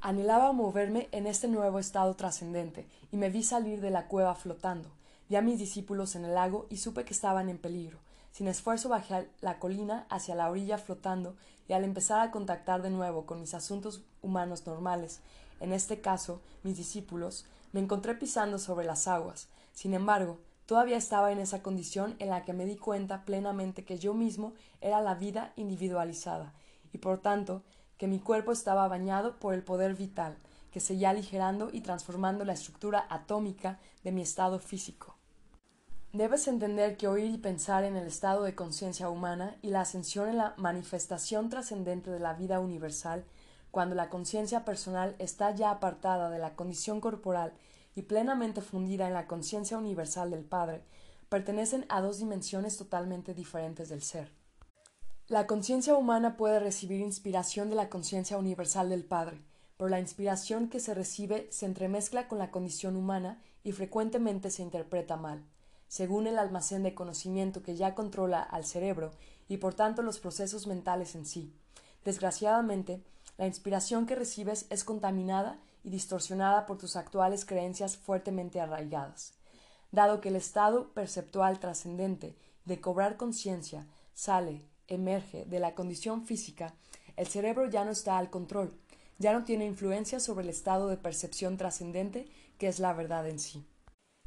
Anhelaba 0.00 0.52
moverme 0.52 1.08
en 1.10 1.26
este 1.26 1.48
nuevo 1.48 1.80
estado 1.80 2.14
trascendente, 2.14 2.86
y 3.10 3.16
me 3.16 3.30
vi 3.30 3.42
salir 3.42 3.80
de 3.80 3.90
la 3.90 4.06
cueva 4.06 4.36
flotando. 4.36 4.88
Vi 5.28 5.34
a 5.34 5.42
mis 5.42 5.58
discípulos 5.58 6.14
en 6.14 6.24
el 6.24 6.34
lago 6.34 6.66
y 6.70 6.76
supe 6.76 7.04
que 7.04 7.12
estaban 7.12 7.48
en 7.48 7.58
peligro. 7.58 7.98
Sin 8.30 8.46
esfuerzo 8.46 8.88
bajé 8.88 9.28
la 9.40 9.58
colina 9.58 10.06
hacia 10.08 10.36
la 10.36 10.50
orilla 10.50 10.78
flotando, 10.78 11.34
y 11.68 11.72
al 11.72 11.82
empezar 11.82 12.20
a 12.20 12.30
contactar 12.30 12.80
de 12.80 12.90
nuevo 12.90 13.26
con 13.26 13.40
mis 13.40 13.54
asuntos 13.54 14.02
humanos 14.22 14.68
normales, 14.68 15.18
en 15.58 15.72
este 15.72 16.00
caso 16.00 16.40
mis 16.62 16.76
discípulos, 16.76 17.46
me 17.72 17.80
encontré 17.80 18.14
pisando 18.14 18.60
sobre 18.60 18.86
las 18.86 19.08
aguas, 19.08 19.48
sin 19.72 19.94
embargo, 19.94 20.38
todavía 20.66 20.96
estaba 20.96 21.32
en 21.32 21.40
esa 21.40 21.60
condición 21.60 22.14
en 22.20 22.30
la 22.30 22.44
que 22.44 22.52
me 22.52 22.66
di 22.66 22.76
cuenta 22.76 23.24
plenamente 23.24 23.84
que 23.84 23.98
yo 23.98 24.14
mismo 24.14 24.52
era 24.80 25.00
la 25.00 25.14
vida 25.14 25.52
individualizada, 25.56 26.54
y 26.92 26.98
por 26.98 27.18
tanto 27.18 27.62
que 27.98 28.06
mi 28.06 28.20
cuerpo 28.20 28.52
estaba 28.52 28.88
bañado 28.88 29.38
por 29.38 29.52
el 29.52 29.62
poder 29.62 29.94
vital, 29.94 30.36
que 30.70 30.80
seguía 30.80 31.10
aligerando 31.10 31.68
y 31.72 31.80
transformando 31.80 32.44
la 32.44 32.52
estructura 32.52 33.06
atómica 33.10 33.78
de 34.04 34.12
mi 34.12 34.22
estado 34.22 34.60
físico. 34.60 35.16
Debes 36.12 36.48
entender 36.48 36.96
que 36.96 37.08
oír 37.08 37.30
y 37.30 37.38
pensar 37.38 37.84
en 37.84 37.96
el 37.96 38.06
estado 38.06 38.44
de 38.44 38.54
conciencia 38.54 39.10
humana 39.10 39.56
y 39.60 39.68
la 39.70 39.82
ascensión 39.82 40.28
en 40.28 40.38
la 40.38 40.54
manifestación 40.56 41.50
trascendente 41.50 42.10
de 42.10 42.20
la 42.20 42.32
vida 42.32 42.60
universal, 42.60 43.24
cuando 43.70 43.94
la 43.94 44.08
conciencia 44.08 44.64
personal 44.64 45.14
está 45.18 45.54
ya 45.54 45.70
apartada 45.70 46.30
de 46.30 46.38
la 46.38 46.54
condición 46.54 47.02
corporal 47.02 47.52
y 47.94 48.02
plenamente 48.02 48.62
fundida 48.62 49.06
en 49.06 49.12
la 49.12 49.26
conciencia 49.26 49.76
universal 49.76 50.30
del 50.30 50.44
Padre, 50.44 50.82
pertenecen 51.28 51.84
a 51.90 52.00
dos 52.00 52.18
dimensiones 52.18 52.78
totalmente 52.78 53.34
diferentes 53.34 53.90
del 53.90 54.02
ser. 54.02 54.37
La 55.28 55.46
conciencia 55.46 55.94
humana 55.94 56.38
puede 56.38 56.58
recibir 56.58 57.02
inspiración 57.02 57.68
de 57.68 57.76
la 57.76 57.90
conciencia 57.90 58.38
universal 58.38 58.88
del 58.88 59.04
Padre, 59.04 59.42
pero 59.76 59.90
la 59.90 60.00
inspiración 60.00 60.70
que 60.70 60.80
se 60.80 60.94
recibe 60.94 61.48
se 61.52 61.66
entremezcla 61.66 62.28
con 62.28 62.38
la 62.38 62.50
condición 62.50 62.96
humana 62.96 63.38
y 63.62 63.72
frecuentemente 63.72 64.50
se 64.50 64.62
interpreta 64.62 65.18
mal. 65.18 65.44
según 65.88 66.26
el 66.26 66.38
almacén 66.38 66.82
de 66.82 66.94
conocimiento 66.94 67.62
que 67.62 67.74
ya 67.74 67.94
controla 67.94 68.42
al 68.42 68.64
cerebro 68.64 69.10
y 69.48 69.56
por 69.56 69.74
tanto 69.74 70.02
los 70.02 70.18
procesos 70.18 70.66
mentales 70.66 71.14
en 71.14 71.26
sí. 71.26 71.52
Desgraciadamente, 72.04 73.02
la 73.38 73.46
inspiración 73.46 74.06
que 74.06 74.14
recibes 74.14 74.66
es 74.70 74.84
contaminada 74.84 75.58
y 75.82 75.90
distorsionada 75.90 76.66
por 76.66 76.78
tus 76.78 76.96
actuales 76.96 77.44
creencias 77.44 77.96
fuertemente 77.96 78.60
arraigadas. 78.60 79.32
Dado 79.90 80.20
que 80.20 80.28
el 80.28 80.36
estado 80.36 80.92
perceptual 80.92 81.58
trascendente 81.58 82.36
de 82.66 82.80
cobrar 82.80 83.16
conciencia 83.16 83.86
sale, 84.12 84.62
emerge 84.88 85.44
de 85.44 85.60
la 85.60 85.74
condición 85.74 86.24
física, 86.24 86.74
el 87.16 87.26
cerebro 87.26 87.68
ya 87.68 87.84
no 87.84 87.90
está 87.90 88.18
al 88.18 88.30
control, 88.30 88.72
ya 89.18 89.32
no 89.32 89.44
tiene 89.44 89.66
influencia 89.66 90.20
sobre 90.20 90.44
el 90.44 90.50
estado 90.50 90.88
de 90.88 90.96
percepción 90.96 91.56
trascendente 91.56 92.26
que 92.58 92.68
es 92.68 92.78
la 92.80 92.92
verdad 92.92 93.28
en 93.28 93.38
sí. 93.38 93.64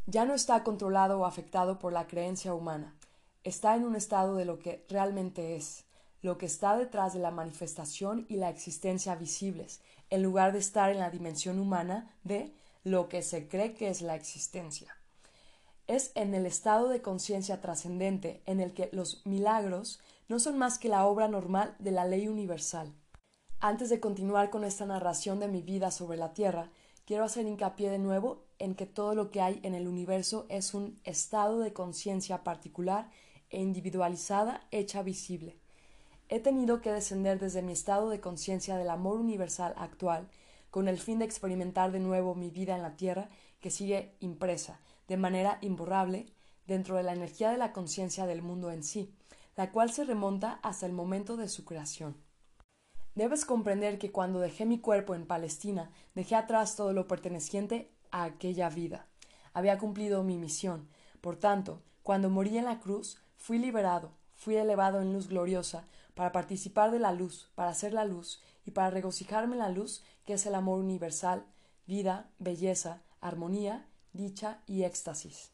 Ya 0.06 0.26
no 0.26 0.34
está 0.34 0.64
controlado 0.64 1.20
o 1.20 1.26
afectado 1.26 1.80
por 1.80 1.94
la 1.94 2.08
creencia 2.08 2.54
humana, 2.54 2.96
está 3.44 3.76
en 3.76 3.86
un 3.86 3.96
estado 3.96 4.36
de 4.36 4.46
lo 4.46 4.60
que 4.60 4.86
realmente 4.90 5.56
es, 5.56 5.86
lo 6.22 6.38
que 6.38 6.46
está 6.46 6.78
detrás 6.78 7.14
de 7.14 7.20
la 7.20 7.32
manifestación 7.32 8.26
y 8.30 8.36
la 8.36 8.50
existencia 8.50 9.16
visibles, 9.16 9.82
en 10.10 10.24
lugar 10.24 10.54
de 10.54 10.60
estar 10.60 10.92
en 10.92 11.00
la 11.00 11.10
dimensión 11.10 11.60
humana 11.60 12.14
de 12.24 12.54
lo 12.84 13.10
que 13.10 13.22
se 13.22 13.48
cree 13.48 13.74
que 13.74 13.90
es 13.90 14.02
la 14.02 14.16
existencia. 14.16 14.96
Es 15.88 16.12
en 16.16 16.34
el 16.34 16.46
estado 16.46 16.90
de 16.90 17.02
conciencia 17.02 17.62
trascendente 17.62 18.42
en 18.46 18.60
el 18.60 18.74
que 18.74 18.90
los 18.92 19.26
milagros 19.26 20.00
no 20.32 20.40
son 20.40 20.58
más 20.58 20.80
que 20.80 20.88
la 20.88 21.08
obra 21.08 21.28
normal 21.28 21.76
de 21.80 21.92
la 21.92 22.06
ley 22.06 22.30
universal. 22.30 22.96
Antes 23.60 23.90
de 23.90 24.00
continuar 24.00 24.50
con 24.50 24.64
esta 24.64 24.86
narración 24.86 25.42
de 25.42 25.50
mi 25.50 25.62
vida 25.62 25.92
sobre 25.92 26.18
la 26.18 26.34
Tierra, 26.34 26.72
quiero 27.04 27.26
hacer 27.26 27.46
hincapié 27.46 27.90
de 27.90 28.00
nuevo 28.00 28.46
en 28.58 28.76
que 28.76 28.86
todo 28.86 29.14
lo 29.14 29.30
que 29.30 29.42
hay 29.42 29.60
en 29.64 29.76
el 29.76 29.90
universo 29.90 30.46
es 30.48 30.74
un 30.74 31.02
estado 31.04 31.60
de 31.60 31.74
conciencia 31.74 32.46
particular 32.46 33.10
e 33.50 33.60
individualizada 33.60 34.66
hecha 34.72 35.04
visible. 35.04 35.60
He 36.30 36.40
tenido 36.40 36.80
que 36.80 36.94
descender 36.94 37.38
desde 37.38 37.62
mi 37.62 37.74
estado 37.74 38.10
de 38.10 38.22
conciencia 38.22 38.78
del 38.78 38.90
amor 38.90 39.20
universal 39.20 39.74
actual, 39.76 40.30
con 40.70 40.88
el 40.88 40.98
fin 40.98 41.20
de 41.20 41.26
experimentar 41.26 41.92
de 41.92 42.00
nuevo 42.00 42.36
mi 42.36 42.52
vida 42.52 42.74
en 42.74 42.84
la 42.84 42.96
Tierra, 42.96 43.28
que 43.60 43.70
sigue 43.70 44.16
impresa, 44.22 44.80
de 45.10 45.18
manera 45.18 45.58
imborrable, 45.60 46.28
dentro 46.68 46.96
de 46.96 47.04
la 47.04 47.12
energía 47.12 47.52
de 47.52 47.58
la 47.58 47.74
conciencia 47.74 48.26
del 48.28 48.42
mundo 48.42 48.72
en 48.72 48.86
sí, 48.86 49.14
la 49.56 49.72
cual 49.72 49.92
se 49.92 50.06
remonta 50.06 50.60
hasta 50.64 50.86
el 50.86 50.94
momento 50.94 51.38
de 51.38 51.48
su 51.48 51.66
creación. 51.66 52.16
Debes 53.16 53.46
comprender 53.46 53.98
que 54.00 54.12
cuando 54.12 54.40
dejé 54.40 54.66
mi 54.66 54.80
cuerpo 54.80 55.16
en 55.16 55.28
Palestina, 55.28 55.92
dejé 56.16 56.36
atrás 56.36 56.76
todo 56.76 56.94
lo 56.94 57.08
perteneciente 57.08 57.92
a 58.10 58.24
aquella 58.24 58.70
vida. 58.70 59.08
Había 59.54 59.78
cumplido 59.78 60.24
mi 60.24 60.38
misión. 60.38 60.88
Por 61.20 61.36
tanto, 61.36 61.82
cuando 62.04 62.30
morí 62.30 62.58
en 62.58 62.66
la 62.66 62.80
cruz, 62.80 63.20
fui 63.36 63.60
liberado, 63.60 64.12
fui 64.36 64.56
elevado 64.56 65.02
en 65.02 65.12
luz 65.12 65.28
gloriosa, 65.28 65.86
para 66.16 66.32
participar 66.32 66.92
de 66.92 67.00
la 67.00 67.12
luz, 67.12 67.52
para 67.56 67.74
ser 67.74 67.94
la 67.94 68.06
luz, 68.06 68.42
y 68.66 68.72
para 68.72 68.90
regocijarme 68.90 69.54
en 69.54 69.60
la 69.60 69.70
luz, 69.70 70.04
que 70.26 70.34
es 70.34 70.46
el 70.46 70.56
amor 70.56 70.80
universal, 70.80 71.46
vida, 71.88 72.30
belleza, 72.40 73.02
armonía, 73.20 73.88
dicha 74.14 74.62
y 74.68 74.84
éxtasis. 74.84 75.52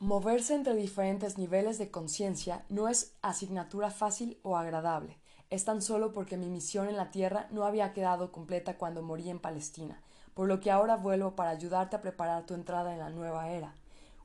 Moverse 0.00 0.54
entre 0.54 0.74
diferentes 0.74 1.38
niveles 1.38 1.78
de 1.78 1.90
conciencia 1.90 2.64
no 2.68 2.88
es 2.88 3.14
asignatura 3.22 3.90
fácil 3.90 4.38
o 4.42 4.56
agradable, 4.56 5.18
es 5.50 5.64
tan 5.64 5.80
solo 5.82 6.12
porque 6.12 6.36
mi 6.36 6.48
misión 6.48 6.88
en 6.88 6.96
la 6.96 7.12
tierra 7.12 7.46
no 7.52 7.64
había 7.64 7.92
quedado 7.92 8.32
completa 8.32 8.76
cuando 8.76 9.02
morí 9.02 9.30
en 9.30 9.38
Palestina, 9.38 10.02
por 10.34 10.48
lo 10.48 10.58
que 10.58 10.72
ahora 10.72 10.96
vuelvo 10.96 11.36
para 11.36 11.50
ayudarte 11.50 11.94
a 11.94 12.02
preparar 12.02 12.44
tu 12.44 12.54
entrada 12.54 12.92
en 12.92 12.98
la 12.98 13.08
nueva 13.08 13.50
era, 13.50 13.76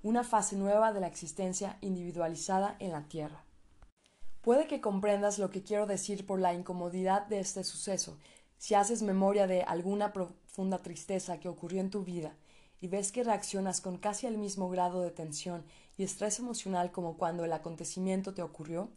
una 0.01 0.23
fase 0.23 0.55
nueva 0.55 0.91
de 0.91 1.01
la 1.01 1.07
existencia 1.07 1.77
individualizada 1.81 2.75
en 2.79 2.91
la 2.91 3.03
tierra. 3.03 3.43
Puede 4.41 4.65
que 4.65 4.81
comprendas 4.81 5.37
lo 5.37 5.51
que 5.51 5.61
quiero 5.61 5.85
decir 5.85 6.25
por 6.25 6.39
la 6.39 6.53
incomodidad 6.55 7.27
de 7.27 7.39
este 7.39 7.63
suceso, 7.63 8.17
si 8.57 8.73
haces 8.73 9.03
memoria 9.03 9.45
de 9.45 9.61
alguna 9.61 10.13
profunda 10.13 10.79
tristeza 10.79 11.39
que 11.39 11.47
ocurrió 11.47 11.79
en 11.79 11.91
tu 11.91 12.03
vida 12.03 12.33
y 12.81 12.87
ves 12.87 13.11
que 13.11 13.23
reaccionas 13.23 13.81
con 13.81 13.97
casi 13.97 14.27
el 14.27 14.37
mismo 14.37 14.69
grado 14.69 15.01
de 15.01 15.11
tensión 15.11 15.63
y 15.97 16.03
estrés 16.03 16.39
emocional 16.39 16.91
como 16.91 17.17
cuando 17.17 17.45
el 17.45 17.53
acontecimiento 17.53 18.33
te 18.33 18.41
ocurrió, 18.41 18.89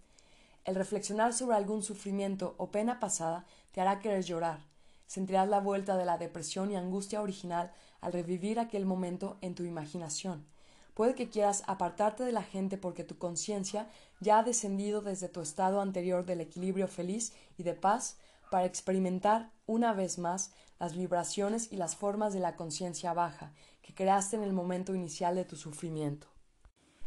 el 0.65 0.77
reflexionar 0.77 1.33
sobre 1.33 1.57
algún 1.57 1.83
sufrimiento 1.83 2.55
o 2.59 2.71
pena 2.71 3.01
pasada 3.01 3.45
te 3.73 3.81
hará 3.81 3.99
querer 3.99 4.23
llorar. 4.23 4.61
Sentirás 5.07 5.49
la 5.49 5.61
vuelta 5.61 5.97
de 5.97 6.05
la 6.05 6.19
depresión 6.19 6.71
y 6.71 6.77
angustia 6.77 7.21
original 7.21 7.73
al 8.01 8.13
revivir 8.13 8.61
aquel 8.61 8.87
momento 8.87 9.37
en 9.41 9.55
tu 9.55 9.65
imaginación. 9.65 10.47
Puede 10.95 11.15
que 11.15 11.29
quieras 11.29 11.65
apartarte 11.67 12.23
de 12.23 12.33
la 12.33 12.43
gente 12.43 12.79
porque 12.79 13.03
tu 13.03 13.17
conciencia 13.19 13.89
ya 14.21 14.39
ha 14.39 14.43
descendido 14.43 15.01
desde 15.01 15.29
tu 15.29 15.41
estado 15.41 15.81
anterior 15.81 16.25
del 16.25 16.41
equilibrio 16.41 16.87
feliz 16.87 17.33
y 17.57 17.63
de 17.63 17.75
paz 17.75 18.19
para 18.53 18.67
experimentar 18.67 19.51
una 19.65 19.95
vez 19.95 20.19
más 20.19 20.53
las 20.79 20.95
vibraciones 20.95 21.73
y 21.73 21.77
las 21.77 21.97
formas 21.97 22.35
de 22.35 22.41
la 22.41 22.55
conciencia 22.55 23.15
baja 23.15 23.55
que 23.81 23.95
creaste 23.95 24.37
en 24.37 24.43
el 24.43 24.53
momento 24.53 24.95
inicial 24.95 25.37
de 25.37 25.47
tu 25.47 25.57
sufrimiento. 25.57 26.27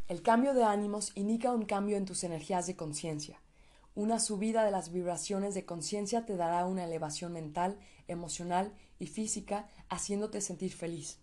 El 0.07 0.23
cambio 0.23 0.55
de 0.55 0.63
ánimos 0.63 1.11
indica 1.13 1.51
un 1.51 1.65
cambio 1.65 1.97
en 1.97 2.05
tus 2.05 2.23
energías 2.23 2.65
de 2.65 2.75
conciencia. 2.75 3.43
Una 3.93 4.19
subida 4.19 4.65
de 4.65 4.71
las 4.71 4.91
vibraciones 4.91 5.53
de 5.53 5.65
conciencia 5.65 6.25
te 6.25 6.35
dará 6.35 6.65
una 6.65 6.83
elevación 6.83 7.33
mental, 7.33 7.77
emocional 8.07 8.73
y 8.97 9.05
física, 9.05 9.69
haciéndote 9.87 10.41
sentir 10.41 10.73
feliz. 10.73 11.19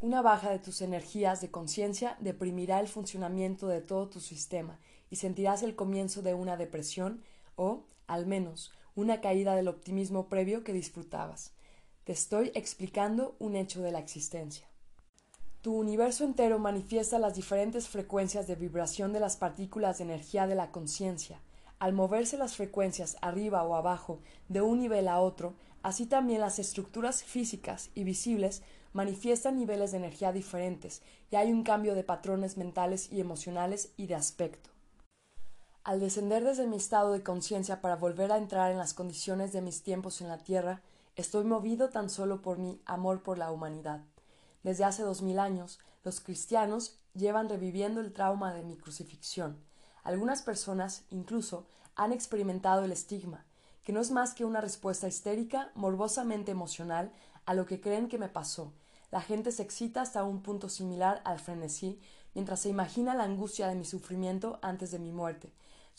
Una 0.00 0.22
baja 0.22 0.50
de 0.50 0.58
tus 0.58 0.82
energías 0.82 1.40
de 1.40 1.52
conciencia 1.52 2.16
deprimirá 2.18 2.80
el 2.80 2.88
funcionamiento 2.88 3.68
de 3.68 3.80
todo 3.80 4.08
tu 4.08 4.18
sistema 4.18 4.80
y 5.08 5.16
sentirás 5.16 5.62
el 5.62 5.76
comienzo 5.76 6.20
de 6.20 6.34
una 6.34 6.56
depresión 6.56 7.22
o, 7.54 7.86
al 8.08 8.26
menos, 8.26 8.72
una 8.94 9.20
caída 9.20 9.54
del 9.54 9.68
optimismo 9.68 10.28
previo 10.28 10.64
que 10.64 10.72
disfrutabas. 10.72 11.52
Te 12.04 12.12
estoy 12.12 12.52
explicando 12.54 13.36
un 13.38 13.56
hecho 13.56 13.80
de 13.80 13.92
la 13.92 14.00
existencia. 14.00 14.66
Tu 15.62 15.72
universo 15.72 16.24
entero 16.24 16.58
manifiesta 16.58 17.20
las 17.20 17.36
diferentes 17.36 17.88
frecuencias 17.88 18.48
de 18.48 18.56
vibración 18.56 19.12
de 19.12 19.20
las 19.20 19.36
partículas 19.36 19.98
de 19.98 20.04
energía 20.04 20.48
de 20.48 20.56
la 20.56 20.72
conciencia. 20.72 21.40
Al 21.78 21.92
moverse 21.92 22.36
las 22.36 22.56
frecuencias 22.56 23.16
arriba 23.22 23.62
o 23.62 23.76
abajo 23.76 24.18
de 24.48 24.60
un 24.60 24.80
nivel 24.80 25.06
a 25.06 25.20
otro, 25.20 25.54
así 25.82 26.06
también 26.06 26.40
las 26.40 26.58
estructuras 26.58 27.22
físicas 27.22 27.90
y 27.94 28.02
visibles 28.02 28.62
manifiestan 28.92 29.56
niveles 29.56 29.92
de 29.92 29.98
energía 29.98 30.32
diferentes 30.32 31.00
y 31.30 31.36
hay 31.36 31.52
un 31.52 31.62
cambio 31.62 31.94
de 31.94 32.04
patrones 32.04 32.56
mentales 32.56 33.10
y 33.12 33.20
emocionales 33.20 33.92
y 33.96 34.06
de 34.06 34.16
aspecto. 34.16 34.71
Al 35.84 35.98
descender 35.98 36.44
desde 36.44 36.68
mi 36.68 36.76
estado 36.76 37.12
de 37.12 37.24
conciencia 37.24 37.80
para 37.80 37.96
volver 37.96 38.30
a 38.30 38.38
entrar 38.38 38.70
en 38.70 38.78
las 38.78 38.94
condiciones 38.94 39.52
de 39.52 39.62
mis 39.62 39.82
tiempos 39.82 40.20
en 40.20 40.28
la 40.28 40.38
tierra, 40.38 40.80
estoy 41.16 41.42
movido 41.42 41.88
tan 41.88 42.08
solo 42.08 42.40
por 42.40 42.58
mi 42.58 42.80
amor 42.86 43.24
por 43.24 43.36
la 43.36 43.50
humanidad. 43.50 44.00
Desde 44.62 44.84
hace 44.84 45.02
dos 45.02 45.22
mil 45.22 45.40
años, 45.40 45.80
los 46.04 46.20
cristianos 46.20 47.00
llevan 47.14 47.48
reviviendo 47.48 48.00
el 48.00 48.12
trauma 48.12 48.54
de 48.54 48.62
mi 48.62 48.76
crucifixión. 48.76 49.58
Algunas 50.04 50.42
personas, 50.42 51.02
incluso, 51.10 51.66
han 51.96 52.12
experimentado 52.12 52.84
el 52.84 52.92
estigma, 52.92 53.44
que 53.82 53.92
no 53.92 54.00
es 54.00 54.12
más 54.12 54.34
que 54.34 54.44
una 54.44 54.60
respuesta 54.60 55.08
histérica, 55.08 55.72
morbosamente 55.74 56.52
emocional, 56.52 57.10
a 57.44 57.54
lo 57.54 57.66
que 57.66 57.80
creen 57.80 58.08
que 58.08 58.18
me 58.18 58.28
pasó, 58.28 58.72
la 59.12 59.20
gente 59.20 59.52
se 59.52 59.62
excita 59.62 60.00
hasta 60.00 60.24
un 60.24 60.42
punto 60.42 60.70
similar 60.70 61.20
al 61.24 61.38
frenesí 61.38 62.00
mientras 62.34 62.60
se 62.60 62.70
imagina 62.70 63.14
la 63.14 63.24
angustia 63.24 63.68
de 63.68 63.74
mi 63.74 63.84
sufrimiento 63.84 64.58
antes 64.62 64.90
de 64.90 64.98
mi 64.98 65.12
muerte. 65.12 65.52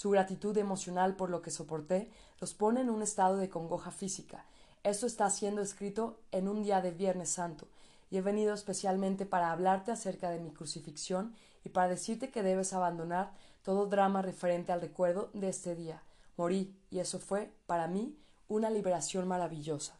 Su 0.04 0.10
gratitud 0.10 0.58
emocional 0.58 1.16
por 1.16 1.30
lo 1.30 1.42
que 1.42 1.50
soporté 1.50 2.10
los 2.42 2.54
pone 2.54 2.82
en 2.82 2.90
un 2.90 3.02
estado 3.02 3.38
de 3.38 3.48
congoja 3.48 3.90
física. 3.90 4.44
Esto 4.84 5.06
está 5.06 5.30
siendo 5.30 5.62
escrito 5.62 6.20
en 6.34 6.50
un 6.50 6.62
día 6.62 6.82
de 6.82 6.92
Viernes 6.92 7.30
Santo, 7.30 7.70
y 8.12 8.18
he 8.18 8.22
venido 8.22 8.54
especialmente 8.54 9.26
para 9.26 9.54
hablarte 9.54 9.92
acerca 9.92 10.30
de 10.30 10.42
mi 10.42 10.52
crucifixión 10.52 11.34
y 11.64 11.70
para 11.70 11.88
decirte 11.88 12.32
que 12.32 12.44
debes 12.44 12.74
abandonar 12.74 13.32
todo 13.62 13.86
drama 13.86 14.22
referente 14.22 14.74
al 14.74 14.82
recuerdo 14.82 15.30
de 15.34 15.48
este 15.48 15.74
día. 15.74 16.04
Morí, 16.36 16.76
y 16.92 17.00
eso 17.00 17.18
fue, 17.18 17.54
para 17.66 17.88
mí, 17.88 18.20
una 18.50 18.70
liberación 18.70 19.26
maravillosa. 19.26 19.98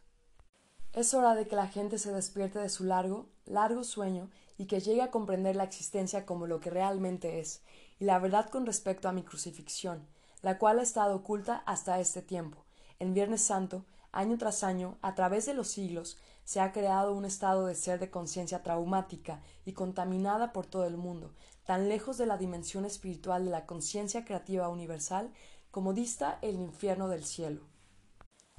Es 0.92 1.14
hora 1.14 1.34
de 1.34 1.48
que 1.48 1.56
la 1.56 1.68
gente 1.68 1.98
se 1.98 2.12
despierte 2.12 2.58
de 2.58 2.68
su 2.68 2.84
largo, 2.84 3.30
largo 3.46 3.84
sueño 3.84 4.28
y 4.58 4.66
que 4.66 4.80
llegue 4.80 5.00
a 5.00 5.10
comprender 5.10 5.56
la 5.56 5.64
existencia 5.64 6.26
como 6.26 6.46
lo 6.46 6.60
que 6.60 6.68
realmente 6.68 7.40
es, 7.40 7.62
la 8.04 8.18
verdad 8.18 8.50
con 8.50 8.66
respecto 8.66 9.08
a 9.08 9.12
mi 9.12 9.22
crucifixión, 9.22 10.06
la 10.42 10.58
cual 10.58 10.78
ha 10.78 10.82
estado 10.82 11.16
oculta 11.16 11.62
hasta 11.64 11.98
este 12.00 12.20
tiempo. 12.20 12.62
En 12.98 13.14
Viernes 13.14 13.40
Santo, 13.40 13.86
año 14.12 14.36
tras 14.36 14.62
año, 14.62 14.98
a 15.00 15.14
través 15.14 15.46
de 15.46 15.54
los 15.54 15.68
siglos, 15.68 16.18
se 16.44 16.60
ha 16.60 16.70
creado 16.72 17.14
un 17.14 17.24
estado 17.24 17.64
de 17.64 17.74
ser 17.74 17.98
de 17.98 18.10
conciencia 18.10 18.62
traumática 18.62 19.40
y 19.64 19.72
contaminada 19.72 20.52
por 20.52 20.66
todo 20.66 20.84
el 20.84 20.98
mundo, 20.98 21.32
tan 21.64 21.88
lejos 21.88 22.18
de 22.18 22.26
la 22.26 22.36
dimensión 22.36 22.84
espiritual 22.84 23.46
de 23.46 23.50
la 23.50 23.64
conciencia 23.64 24.26
creativa 24.26 24.68
universal 24.68 25.32
como 25.70 25.94
dista 25.94 26.38
el 26.42 26.56
infierno 26.56 27.08
del 27.08 27.24
cielo. 27.24 27.62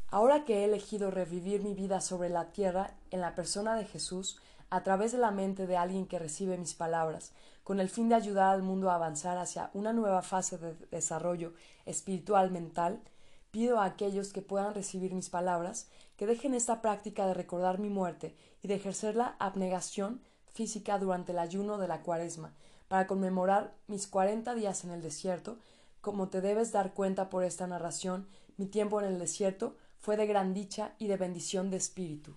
Ahora 0.07 0.43
que 0.43 0.61
he 0.61 0.63
elegido 0.63 1.11
revivir 1.11 1.61
mi 1.61 1.75
vida 1.75 2.01
sobre 2.01 2.29
la 2.29 2.51
tierra 2.51 2.95
en 3.11 3.21
la 3.21 3.35
persona 3.35 3.75
de 3.75 3.85
Jesús, 3.85 4.39
a 4.71 4.81
través 4.81 5.11
de 5.11 5.19
la 5.19 5.29
mente 5.29 5.67
de 5.67 5.77
alguien 5.77 6.07
que 6.07 6.17
recibe 6.17 6.57
mis 6.57 6.73
palabras, 6.73 7.31
con 7.65 7.79
el 7.79 7.89
fin 7.89 8.09
de 8.09 8.15
ayudar 8.15 8.53
al 8.53 8.61
mundo 8.61 8.91
a 8.91 8.95
avanzar 8.95 9.39
hacia 9.39 9.71
una 9.73 9.91
nueva 9.91 10.21
fase 10.21 10.59
de 10.59 10.75
desarrollo 10.91 11.55
espiritual 11.87 12.51
mental, 12.51 13.01
pido 13.49 13.79
a 13.79 13.85
aquellos 13.85 14.31
que 14.31 14.43
puedan 14.43 14.75
recibir 14.75 15.15
mis 15.15 15.31
palabras 15.31 15.87
que 16.15 16.27
dejen 16.27 16.53
esta 16.53 16.83
práctica 16.83 17.25
de 17.25 17.33
recordar 17.33 17.79
mi 17.79 17.89
muerte 17.89 18.35
y 18.61 18.67
de 18.67 18.75
ejercer 18.75 19.15
la 19.15 19.35
abnegación 19.39 20.21
física 20.53 20.99
durante 20.99 21.31
el 21.31 21.39
ayuno 21.39 21.79
de 21.79 21.87
la 21.87 22.03
cuaresma, 22.03 22.53
para 22.87 23.07
conmemorar 23.07 23.73
mis 23.87 24.05
cuarenta 24.05 24.53
días 24.53 24.83
en 24.83 24.91
el 24.91 25.01
desierto, 25.01 25.57
como 26.01 26.29
te 26.29 26.41
debes 26.41 26.71
dar 26.71 26.93
cuenta 26.93 27.31
por 27.31 27.43
esta 27.43 27.65
narración, 27.65 28.27
mi 28.57 28.67
tiempo 28.67 29.01
en 29.01 29.07
el 29.07 29.17
desierto 29.17 29.75
fue 29.97 30.17
de 30.17 30.27
gran 30.27 30.53
dicha 30.53 30.93
y 30.99 31.07
de 31.07 31.17
bendición 31.17 31.71
de 31.71 31.77
espíritu. 31.77 32.35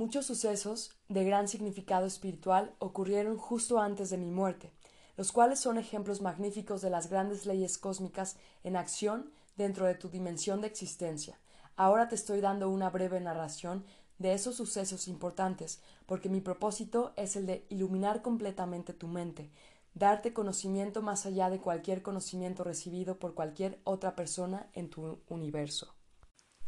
Muchos 0.00 0.24
sucesos 0.24 0.92
de 1.10 1.24
gran 1.24 1.46
significado 1.46 2.06
espiritual 2.06 2.74
ocurrieron 2.78 3.36
justo 3.36 3.78
antes 3.78 4.08
de 4.08 4.16
mi 4.16 4.30
muerte, 4.30 4.72
los 5.18 5.30
cuales 5.30 5.60
son 5.60 5.76
ejemplos 5.76 6.22
magníficos 6.22 6.80
de 6.80 6.88
las 6.88 7.10
grandes 7.10 7.44
leyes 7.44 7.76
cósmicas 7.76 8.38
en 8.64 8.76
acción 8.76 9.30
dentro 9.58 9.84
de 9.84 9.94
tu 9.94 10.08
dimensión 10.08 10.62
de 10.62 10.68
existencia. 10.68 11.38
Ahora 11.76 12.08
te 12.08 12.14
estoy 12.14 12.40
dando 12.40 12.70
una 12.70 12.88
breve 12.88 13.20
narración 13.20 13.84
de 14.16 14.32
esos 14.32 14.56
sucesos 14.56 15.06
importantes, 15.06 15.82
porque 16.06 16.30
mi 16.30 16.40
propósito 16.40 17.12
es 17.16 17.36
el 17.36 17.44
de 17.44 17.66
iluminar 17.68 18.22
completamente 18.22 18.94
tu 18.94 19.06
mente, 19.06 19.50
darte 19.92 20.32
conocimiento 20.32 21.02
más 21.02 21.26
allá 21.26 21.50
de 21.50 21.60
cualquier 21.60 22.00
conocimiento 22.00 22.64
recibido 22.64 23.18
por 23.18 23.34
cualquier 23.34 23.78
otra 23.84 24.16
persona 24.16 24.70
en 24.72 24.88
tu 24.88 25.18
universo. 25.28 25.94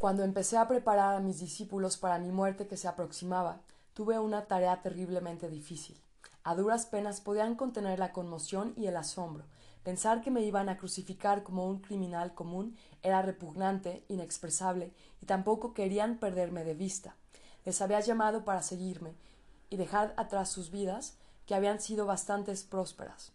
Cuando 0.03 0.25
empecé 0.25 0.57
a 0.57 0.67
preparar 0.67 1.15
a 1.15 1.21
mis 1.21 1.39
discípulos 1.39 1.95
para 1.95 2.19
mi 2.19 2.29
muerte 2.29 2.67
que 2.67 2.75
se 2.75 2.89
aproximaba, 2.89 3.61
tuve 3.93 4.19
una 4.19 4.47
tarea 4.47 4.81
terriblemente 4.81 5.47
difícil. 5.47 5.97
A 6.43 6.55
duras 6.55 6.85
penas 6.85 7.21
podían 7.21 7.55
contener 7.55 7.99
la 7.99 8.11
conmoción 8.11 8.73
y 8.75 8.87
el 8.87 8.97
asombro. 8.97 9.45
Pensar 9.81 10.21
que 10.21 10.29
me 10.29 10.41
iban 10.41 10.67
a 10.67 10.75
crucificar 10.75 11.41
como 11.41 11.69
un 11.69 11.79
criminal 11.79 12.33
común 12.33 12.75
era 13.01 13.21
repugnante, 13.21 14.03
inexpresable, 14.09 14.91
y 15.21 15.25
tampoco 15.25 15.73
querían 15.73 16.17
perderme 16.17 16.65
de 16.65 16.73
vista. 16.73 17.15
Les 17.63 17.81
había 17.81 18.01
llamado 18.01 18.43
para 18.43 18.61
seguirme 18.61 19.15
y 19.69 19.77
dejar 19.77 20.13
atrás 20.17 20.49
sus 20.49 20.69
vidas, 20.69 21.15
que 21.45 21.55
habían 21.55 21.79
sido 21.79 22.05
bastante 22.05 22.53
prósperas. 22.69 23.31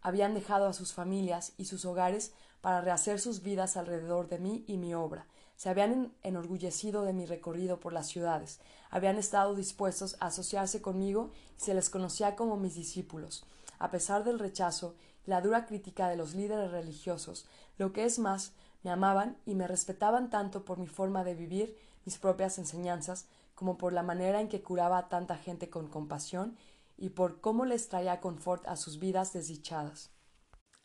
Habían 0.00 0.34
dejado 0.34 0.66
a 0.66 0.72
sus 0.72 0.94
familias 0.94 1.52
y 1.58 1.66
sus 1.66 1.84
hogares 1.84 2.32
para 2.60 2.80
rehacer 2.80 3.20
sus 3.20 3.44
vidas 3.44 3.76
alrededor 3.76 4.28
de 4.28 4.40
mí 4.40 4.64
y 4.66 4.78
mi 4.78 4.94
obra, 4.94 5.26
se 5.56 5.68
habían 5.68 6.12
enorgullecido 6.22 7.02
de 7.02 7.12
mi 7.12 7.26
recorrido 7.26 7.78
por 7.80 7.92
las 7.92 8.08
ciudades, 8.08 8.60
habían 8.90 9.16
estado 9.16 9.54
dispuestos 9.54 10.16
a 10.20 10.26
asociarse 10.26 10.82
conmigo 10.82 11.30
y 11.56 11.60
se 11.60 11.74
les 11.74 11.90
conocía 11.90 12.36
como 12.36 12.56
mis 12.56 12.74
discípulos. 12.74 13.44
A 13.78 13.90
pesar 13.90 14.24
del 14.24 14.38
rechazo 14.38 14.94
y 15.26 15.30
la 15.30 15.40
dura 15.40 15.66
crítica 15.66 16.08
de 16.08 16.16
los 16.16 16.34
líderes 16.34 16.70
religiosos, 16.70 17.46
lo 17.78 17.92
que 17.92 18.04
es 18.04 18.18
más, 18.18 18.52
me 18.82 18.90
amaban 18.90 19.36
y 19.46 19.54
me 19.54 19.66
respetaban 19.66 20.30
tanto 20.30 20.64
por 20.64 20.78
mi 20.78 20.86
forma 20.86 21.24
de 21.24 21.34
vivir 21.34 21.76
mis 22.04 22.18
propias 22.18 22.58
enseñanzas, 22.58 23.26
como 23.54 23.78
por 23.78 23.92
la 23.92 24.02
manera 24.02 24.40
en 24.40 24.48
que 24.48 24.62
curaba 24.62 24.98
a 24.98 25.08
tanta 25.08 25.36
gente 25.36 25.70
con 25.70 25.88
compasión 25.88 26.56
y 26.98 27.10
por 27.10 27.40
cómo 27.40 27.64
les 27.64 27.88
traía 27.88 28.20
confort 28.20 28.66
a 28.66 28.76
sus 28.76 28.98
vidas 28.98 29.32
desdichadas. 29.32 30.10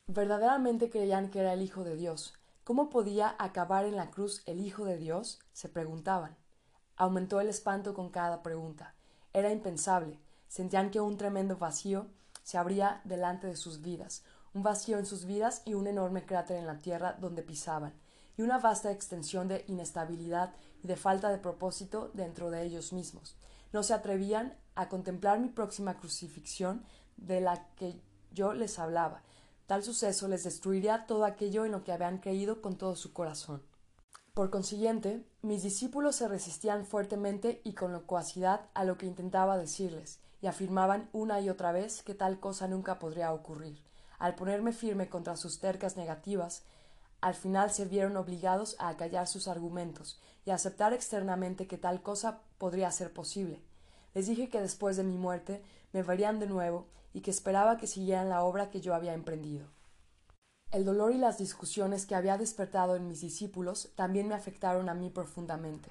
Verdaderamente 0.08 0.90
creían 0.90 1.30
que 1.30 1.40
era 1.40 1.54
el 1.54 1.62
Hijo 1.62 1.84
de 1.84 1.96
Dios, 1.96 2.34
¿Cómo 2.68 2.90
podía 2.90 3.34
acabar 3.40 3.86
en 3.86 3.96
la 3.96 4.12
cruz 4.12 4.44
el 4.46 4.60
Hijo 4.60 4.84
de 4.84 4.98
Dios? 4.98 5.40
se 5.54 5.70
preguntaban. 5.70 6.36
Aumentó 6.98 7.40
el 7.40 7.48
espanto 7.48 7.94
con 7.94 8.10
cada 8.10 8.44
pregunta. 8.44 8.94
Era 9.32 9.54
impensable. 9.54 10.20
Sentían 10.50 10.92
que 10.92 11.00
un 11.00 11.16
tremendo 11.16 11.56
vacío 11.56 12.08
se 12.44 12.58
abría 12.58 13.00
delante 13.06 13.48
de 13.48 13.56
sus 13.56 13.80
vidas, 13.80 14.26
un 14.54 14.64
vacío 14.64 14.98
en 14.98 15.06
sus 15.06 15.24
vidas 15.24 15.62
y 15.64 15.76
un 15.76 15.88
enorme 15.88 16.26
cráter 16.26 16.58
en 16.58 16.68
la 16.68 16.80
tierra 16.80 17.14
donde 17.14 17.42
pisaban, 17.42 17.94
y 18.36 18.42
una 18.42 18.58
vasta 18.58 18.92
extensión 18.92 19.48
de 19.48 19.64
inestabilidad 19.70 20.54
y 20.84 20.88
de 20.88 20.98
falta 20.98 21.30
de 21.30 21.38
propósito 21.38 22.12
dentro 22.16 22.52
de 22.52 22.64
ellos 22.64 22.92
mismos. 22.92 23.38
No 23.72 23.82
se 23.82 23.94
atrevían 23.94 24.58
a 24.76 24.90
contemplar 24.90 25.40
mi 25.40 25.48
próxima 25.48 25.96
crucifixión 25.96 26.84
de 27.16 27.40
la 27.40 27.66
que 27.76 28.02
yo 28.34 28.52
les 28.52 28.78
hablaba, 28.78 29.24
Tal 29.68 29.84
suceso 29.84 30.30
les 30.30 30.46
destruiría 30.46 31.06
todo 31.06 31.26
aquello 31.26 31.66
en 31.66 31.74
lo 31.74 31.84
que 31.84 31.92
habían 31.92 32.20
creído 32.20 32.62
con 32.62 32.78
todo 32.78 32.96
su 32.96 33.12
corazón. 33.12 33.62
Por 34.34 34.50
consiguiente, 34.50 35.26
mis 35.42 35.62
discípulos 35.62 36.16
se 36.16 36.30
resistían 36.30 36.86
fuertemente 36.86 37.60
y 37.66 37.74
con 37.74 37.92
locuacidad 37.92 38.62
a 38.74 38.86
lo 38.86 38.98
que 38.98 39.08
intentaba 39.08 39.58
decirles, 39.58 40.20
y 40.42 40.48
afirmaban 40.48 41.10
una 41.12 41.42
y 41.42 41.50
otra 41.50 41.74
vez 41.74 42.02
que 42.02 42.14
tal 42.14 42.40
cosa 42.40 42.68
nunca 42.68 42.98
podría 42.98 43.34
ocurrir. 43.34 43.84
Al 44.20 44.36
ponerme 44.36 44.72
firme 44.72 45.10
contra 45.10 45.36
sus 45.36 45.60
tercas 45.60 45.98
negativas, 45.98 46.64
al 47.20 47.34
final 47.34 47.72
se 47.72 47.86
vieron 47.86 48.16
obligados 48.16 48.78
a 48.80 48.88
acallar 48.88 49.28
sus 49.28 49.50
argumentos 49.50 50.22
y 50.46 50.52
a 50.52 50.56
aceptar 50.56 50.94
externamente 50.94 51.68
que 51.68 51.78
tal 51.78 52.02
cosa 52.02 52.40
podría 52.58 52.90
ser 52.92 53.12
posible. 53.12 53.62
Les 54.14 54.28
dije 54.28 54.50
que 54.50 54.62
después 54.62 54.96
de 54.96 55.04
mi 55.04 55.18
muerte 55.18 55.62
me 55.92 56.04
verían 56.04 56.40
de 56.40 56.48
nuevo 56.48 56.88
y 57.14 57.22
que 57.22 57.32
esperaba 57.32 57.78
que 57.78 57.88
siguieran 57.88 58.30
la 58.30 58.44
obra 58.44 58.70
que 58.70 58.82
yo 58.82 58.94
había 58.94 59.14
emprendido. 59.14 59.68
El 60.72 60.84
dolor 60.84 61.14
y 61.14 61.18
las 61.18 61.38
discusiones 61.38 62.06
que 62.06 62.16
había 62.16 62.38
despertado 62.38 62.96
en 62.96 63.08
mis 63.08 63.22
discípulos 63.22 63.90
también 63.96 64.28
me 64.28 64.36
afectaron 64.36 64.90
a 64.90 64.94
mí 64.94 65.10
profundamente. 65.10 65.90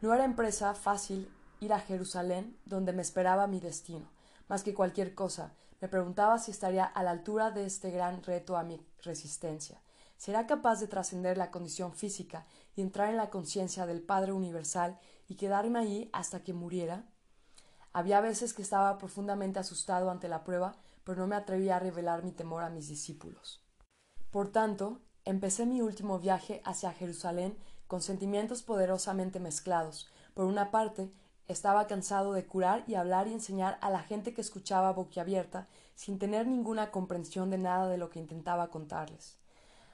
No 0.00 0.14
era 0.14 0.24
empresa 0.24 0.74
fácil 0.74 1.28
ir 1.60 1.72
a 1.72 1.80
Jerusalén, 1.80 2.56
donde 2.64 2.92
me 2.92 3.02
esperaba 3.02 3.46
mi 3.46 3.58
destino. 3.58 4.08
Más 4.48 4.62
que 4.62 4.74
cualquier 4.74 5.14
cosa, 5.14 5.52
me 5.80 5.88
preguntaba 5.88 6.38
si 6.38 6.50
estaría 6.50 6.84
a 6.84 7.02
la 7.02 7.10
altura 7.10 7.50
de 7.50 7.66
este 7.66 7.90
gran 7.90 8.22
reto 8.22 8.56
a 8.56 8.62
mi 8.62 8.80
resistencia. 9.02 9.80
¿Será 10.16 10.46
capaz 10.46 10.80
de 10.80 10.86
trascender 10.86 11.36
la 11.36 11.50
condición 11.50 11.92
física 11.92 12.46
y 12.76 12.82
entrar 12.82 13.10
en 13.10 13.16
la 13.16 13.30
conciencia 13.30 13.84
del 13.84 14.00
Padre 14.00 14.32
Universal 14.32 14.98
y 15.28 15.34
quedarme 15.34 15.80
allí 15.80 16.08
hasta 16.12 16.44
que 16.44 16.52
muriera? 16.52 17.04
Había 17.94 18.20
veces 18.20 18.54
que 18.54 18.62
estaba 18.62 18.98
profundamente 18.98 19.60
asustado 19.60 20.10
ante 20.10 20.28
la 20.28 20.42
prueba, 20.42 20.74
pero 21.04 21.20
no 21.20 21.28
me 21.28 21.36
atrevía 21.36 21.76
a 21.76 21.78
revelar 21.78 22.24
mi 22.24 22.32
temor 22.32 22.64
a 22.64 22.68
mis 22.68 22.88
discípulos. 22.88 23.64
Por 24.32 24.50
tanto, 24.50 24.98
empecé 25.24 25.64
mi 25.64 25.80
último 25.80 26.18
viaje 26.18 26.60
hacia 26.64 26.92
Jerusalén 26.92 27.56
con 27.86 28.02
sentimientos 28.02 28.64
poderosamente 28.64 29.38
mezclados. 29.38 30.10
Por 30.34 30.46
una 30.46 30.72
parte, 30.72 31.12
estaba 31.46 31.86
cansado 31.86 32.32
de 32.32 32.44
curar 32.44 32.82
y 32.88 32.96
hablar 32.96 33.28
y 33.28 33.32
enseñar 33.32 33.78
a 33.80 33.90
la 33.90 34.02
gente 34.02 34.34
que 34.34 34.40
escuchaba 34.40 34.92
boquiabierta, 34.92 35.68
sin 35.94 36.18
tener 36.18 36.48
ninguna 36.48 36.90
comprensión 36.90 37.48
de 37.50 37.58
nada 37.58 37.88
de 37.88 37.98
lo 37.98 38.10
que 38.10 38.18
intentaba 38.18 38.70
contarles. 38.70 39.38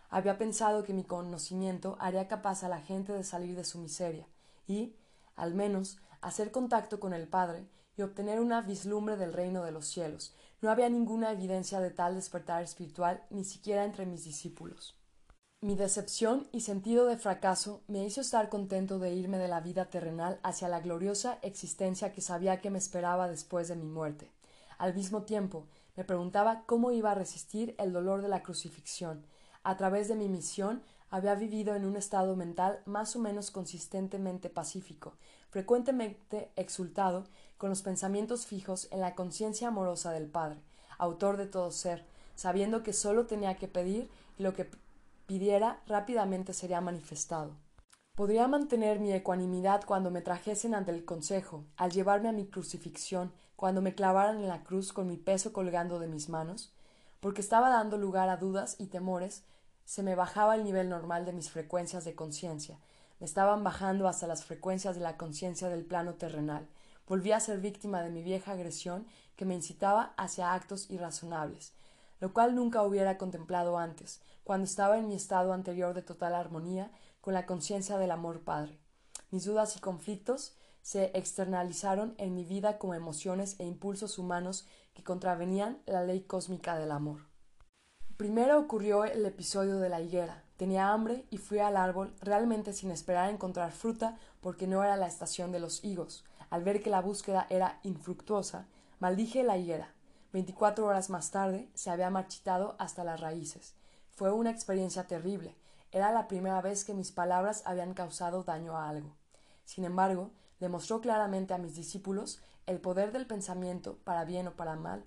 Había 0.09 0.39
pensado 0.39 0.85
que 0.85 0.95
mi 0.95 1.05
conocimiento 1.05 1.99
haría 2.01 2.29
capaz 2.29 2.65
a 2.65 2.69
la 2.71 2.81
gente 2.81 3.13
de 3.13 3.25
salir 3.25 3.57
de 3.57 3.65
su 3.65 3.79
miseria 3.79 4.27
y, 4.67 4.97
al 5.37 5.55
menos, 5.55 5.99
hacer 6.23 6.51
contacto 6.51 6.99
con 6.99 7.13
el 7.13 7.29
Padre 7.29 7.69
obtener 8.03 8.41
una 8.41 8.63
vislumbre 8.63 9.17
del 9.17 9.33
reino 9.33 9.65
de 9.65 9.73
los 9.73 9.87
cielos. 9.87 10.35
No 10.61 10.71
había 10.71 10.89
ninguna 10.89 11.33
evidencia 11.33 11.81
de 11.81 11.91
tal 11.91 12.15
despertar 12.15 12.63
espiritual 12.63 13.25
ni 13.31 13.45
siquiera 13.45 13.85
entre 13.85 14.07
mis 14.07 14.25
discípulos. 14.25 14.97
Mi 15.63 15.75
decepción 15.75 16.49
y 16.53 16.63
sentido 16.63 17.05
de 17.05 17.19
fracaso 17.19 17.83
me 17.87 18.05
hizo 18.05 18.23
estar 18.23 18.49
contento 18.49 18.99
de 18.99 19.13
irme 19.13 19.37
de 19.37 19.49
la 19.49 19.61
vida 19.61 19.85
terrenal 19.91 20.41
hacia 20.43 20.69
la 20.69 20.81
gloriosa 20.81 21.39
existencia 21.43 22.13
que 22.13 22.23
sabía 22.23 22.61
que 22.61 22.71
me 22.71 22.79
esperaba 22.79 23.29
después 23.29 23.69
de 23.69 23.77
mi 23.77 23.87
muerte. 23.87 24.31
Al 24.79 24.95
mismo 24.95 25.25
tiempo, 25.25 25.67
me 25.97 26.05
preguntaba 26.05 26.63
cómo 26.65 26.93
iba 26.93 27.11
a 27.11 27.15
resistir 27.15 27.75
el 27.79 27.93
dolor 27.93 28.23
de 28.23 28.29
la 28.29 28.43
crucifixión. 28.43 29.27
A 29.63 29.77
través 29.77 30.09
de 30.09 30.15
mi 30.15 30.31
misión 30.31 30.83
había 31.11 31.35
vivido 31.35 31.75
en 31.75 31.85
un 31.85 31.97
estado 31.97 32.37
mental 32.37 32.81
más 32.87 33.15
o 33.15 33.19
menos 33.19 33.51
consistentemente 33.51 34.49
pacífico, 34.49 35.19
frecuentemente 35.51 36.53
exultado, 36.57 37.27
con 37.61 37.69
los 37.69 37.83
pensamientos 37.83 38.47
fijos 38.47 38.89
en 38.91 39.01
la 39.01 39.15
conciencia 39.15 39.69
amorosa 39.69 40.13
del 40.13 40.27
Padre, 40.27 40.63
autor 40.97 41.37
de 41.37 41.45
todo 41.45 41.71
ser, 41.73 42.07
sabiendo 42.35 42.83
que 42.83 42.95
sólo 42.95 43.27
tenía 43.27 43.59
que 43.59 43.69
pedir 43.69 44.11
y 44.39 44.45
lo 44.45 44.55
que 44.55 44.71
pidiera 45.27 45.83
rápidamente 45.87 46.55
sería 46.55 46.81
manifestado. 46.81 47.51
Podría 48.17 48.49
mantener 48.49 48.99
mi 48.99 49.13
ecuanimidad 49.13 49.85
cuando 49.85 50.11
me 50.11 50.23
trajesen 50.23 50.75
ante 50.75 50.91
el 50.91 51.05
consejo, 51.05 51.67
al 51.77 51.91
llevarme 51.91 52.31
a 52.31 52.33
mi 52.33 52.47
crucifixión, 52.47 53.31
cuando 53.57 53.83
me 53.83 53.95
clavaran 53.95 54.39
en 54.39 54.49
la 54.49 54.65
cruz 54.65 54.95
con 54.95 55.07
mi 55.07 55.19
peso 55.19 55.53
colgando 55.53 55.99
de 55.99 56.09
mis 56.09 56.31
manos, 56.31 56.73
porque 57.21 57.43
estaba 57.43 57.69
dando 57.69 57.99
lugar 57.99 58.31
a 58.31 58.39
dudas 58.39 58.77
y 58.79 58.87
temores, 58.87 59.45
se 59.85 60.03
me 60.03 60.15
bajaba 60.15 60.55
el 60.55 60.65
nivel 60.65 60.89
normal 60.89 61.27
de 61.27 61.35
mis 61.35 61.51
frecuencias 61.51 62.07
de 62.07 62.15
conciencia, 62.15 62.79
me 63.19 63.27
estaban 63.27 63.63
bajando 63.63 64.09
hasta 64.09 64.27
las 64.27 64.45
frecuencias 64.47 64.95
de 64.95 65.03
la 65.03 65.19
conciencia 65.19 65.69
del 65.69 65.85
plano 65.85 66.15
terrenal. 66.15 66.67
Volví 67.11 67.33
a 67.33 67.41
ser 67.41 67.59
víctima 67.59 68.05
de 68.05 68.11
mi 68.11 68.23
vieja 68.23 68.53
agresión 68.53 69.05
que 69.35 69.45
me 69.45 69.57
incitaba 69.57 70.15
hacia 70.17 70.55
actos 70.55 70.89
irrazonables, 70.91 71.73
lo 72.21 72.33
cual 72.33 72.55
nunca 72.55 72.85
hubiera 72.85 73.19
contemplado 73.19 73.79
antes, 73.79 74.21
cuando 74.45 74.67
estaba 74.67 74.97
en 74.97 75.09
mi 75.09 75.17
estado 75.17 75.53
anterior 75.53 75.93
de 75.93 76.03
total 76.03 76.37
armonía 76.37 76.93
con 77.21 77.35
la 77.35 77.47
conciencia 77.47 77.99
del 77.99 78.13
amor 78.13 78.43
padre. 78.43 78.79
Mis 79.33 79.45
dudas 79.45 79.77
y 79.77 79.81
conflictos 79.81 80.55
se 80.83 81.11
externalizaron 81.19 82.15
en 82.17 82.33
mi 82.37 82.45
vida 82.45 82.79
como 82.79 82.95
emociones 82.95 83.57
e 83.59 83.65
impulsos 83.65 84.17
humanos 84.17 84.69
que 84.95 85.03
contravenían 85.03 85.83
la 85.87 86.05
ley 86.05 86.21
cósmica 86.21 86.79
del 86.79 86.93
amor. 86.93 87.23
Primero 88.19 88.57
ocurrió 88.57 89.03
el 89.05 89.27
episodio 89.27 89.81
de 89.81 89.89
la 89.89 90.01
higuera. 90.01 90.45
Tenía 90.57 90.93
hambre 90.93 91.27
y 91.31 91.39
fui 91.39 91.59
al 91.59 91.77
árbol 91.77 92.15
realmente 92.21 92.73
sin 92.73 92.93
esperar 92.93 93.31
encontrar 93.31 93.73
fruta 93.73 94.17
porque 94.41 94.69
no 94.69 94.85
era 94.85 94.97
la 94.97 95.09
estación 95.09 95.51
de 95.51 95.59
los 95.59 95.83
higos. 95.83 96.25
Al 96.51 96.65
ver 96.65 96.83
que 96.83 96.91
la 96.91 97.01
búsqueda 97.01 97.47
era 97.49 97.81
infructuosa, 97.85 98.67
maldije 98.99 99.43
la 99.45 99.57
higuera. 99.57 99.95
Veinticuatro 100.33 100.87
horas 100.87 101.09
más 101.09 101.31
tarde 101.31 101.69
se 101.75 101.91
había 101.91 102.11
marchitado 102.11 102.77
hasta 102.79 103.05
las 103.05 103.21
raíces. 103.21 103.75
Fue 104.11 104.33
una 104.33 104.51
experiencia 104.51 105.07
terrible. 105.07 105.57
Era 105.93 106.13
la 106.13 106.29
primera 106.29 106.61
vez 106.61 106.85
que 106.85 106.95
mis 106.95 107.11
palabras 107.13 107.63
habían 107.67 107.95
causado 107.95 108.45
daño 108.45 108.77
a 108.77 108.89
algo. 108.89 109.17
Sin 109.65 109.85
embargo, 109.85 110.31
demostró 110.61 111.01
claramente 111.01 111.55
a 111.55 111.59
mis 111.59 111.75
discípulos 111.75 112.41
el 112.67 112.81
poder 112.81 113.13
del 113.13 113.27
pensamiento, 113.27 113.99
para 114.05 114.25
bien 114.25 114.49
o 114.49 114.53
para 114.53 114.77
mal. 114.77 115.05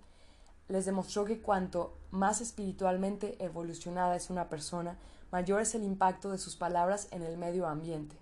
Les 0.67 0.85
demostró 0.85 1.25
que 1.25 1.41
cuanto 1.41 1.97
más 2.09 2.41
espiritualmente 2.41 3.41
evolucionada 3.43 4.15
es 4.15 4.29
una 4.29 4.49
persona, 4.49 4.97
mayor 5.31 5.61
es 5.61 5.75
el 5.75 5.83
impacto 5.83 6.31
de 6.31 6.37
sus 6.37 6.55
palabras 6.55 7.07
en 7.11 7.21
el 7.23 7.37
medio 7.37 7.67
ambiente. 7.67 8.17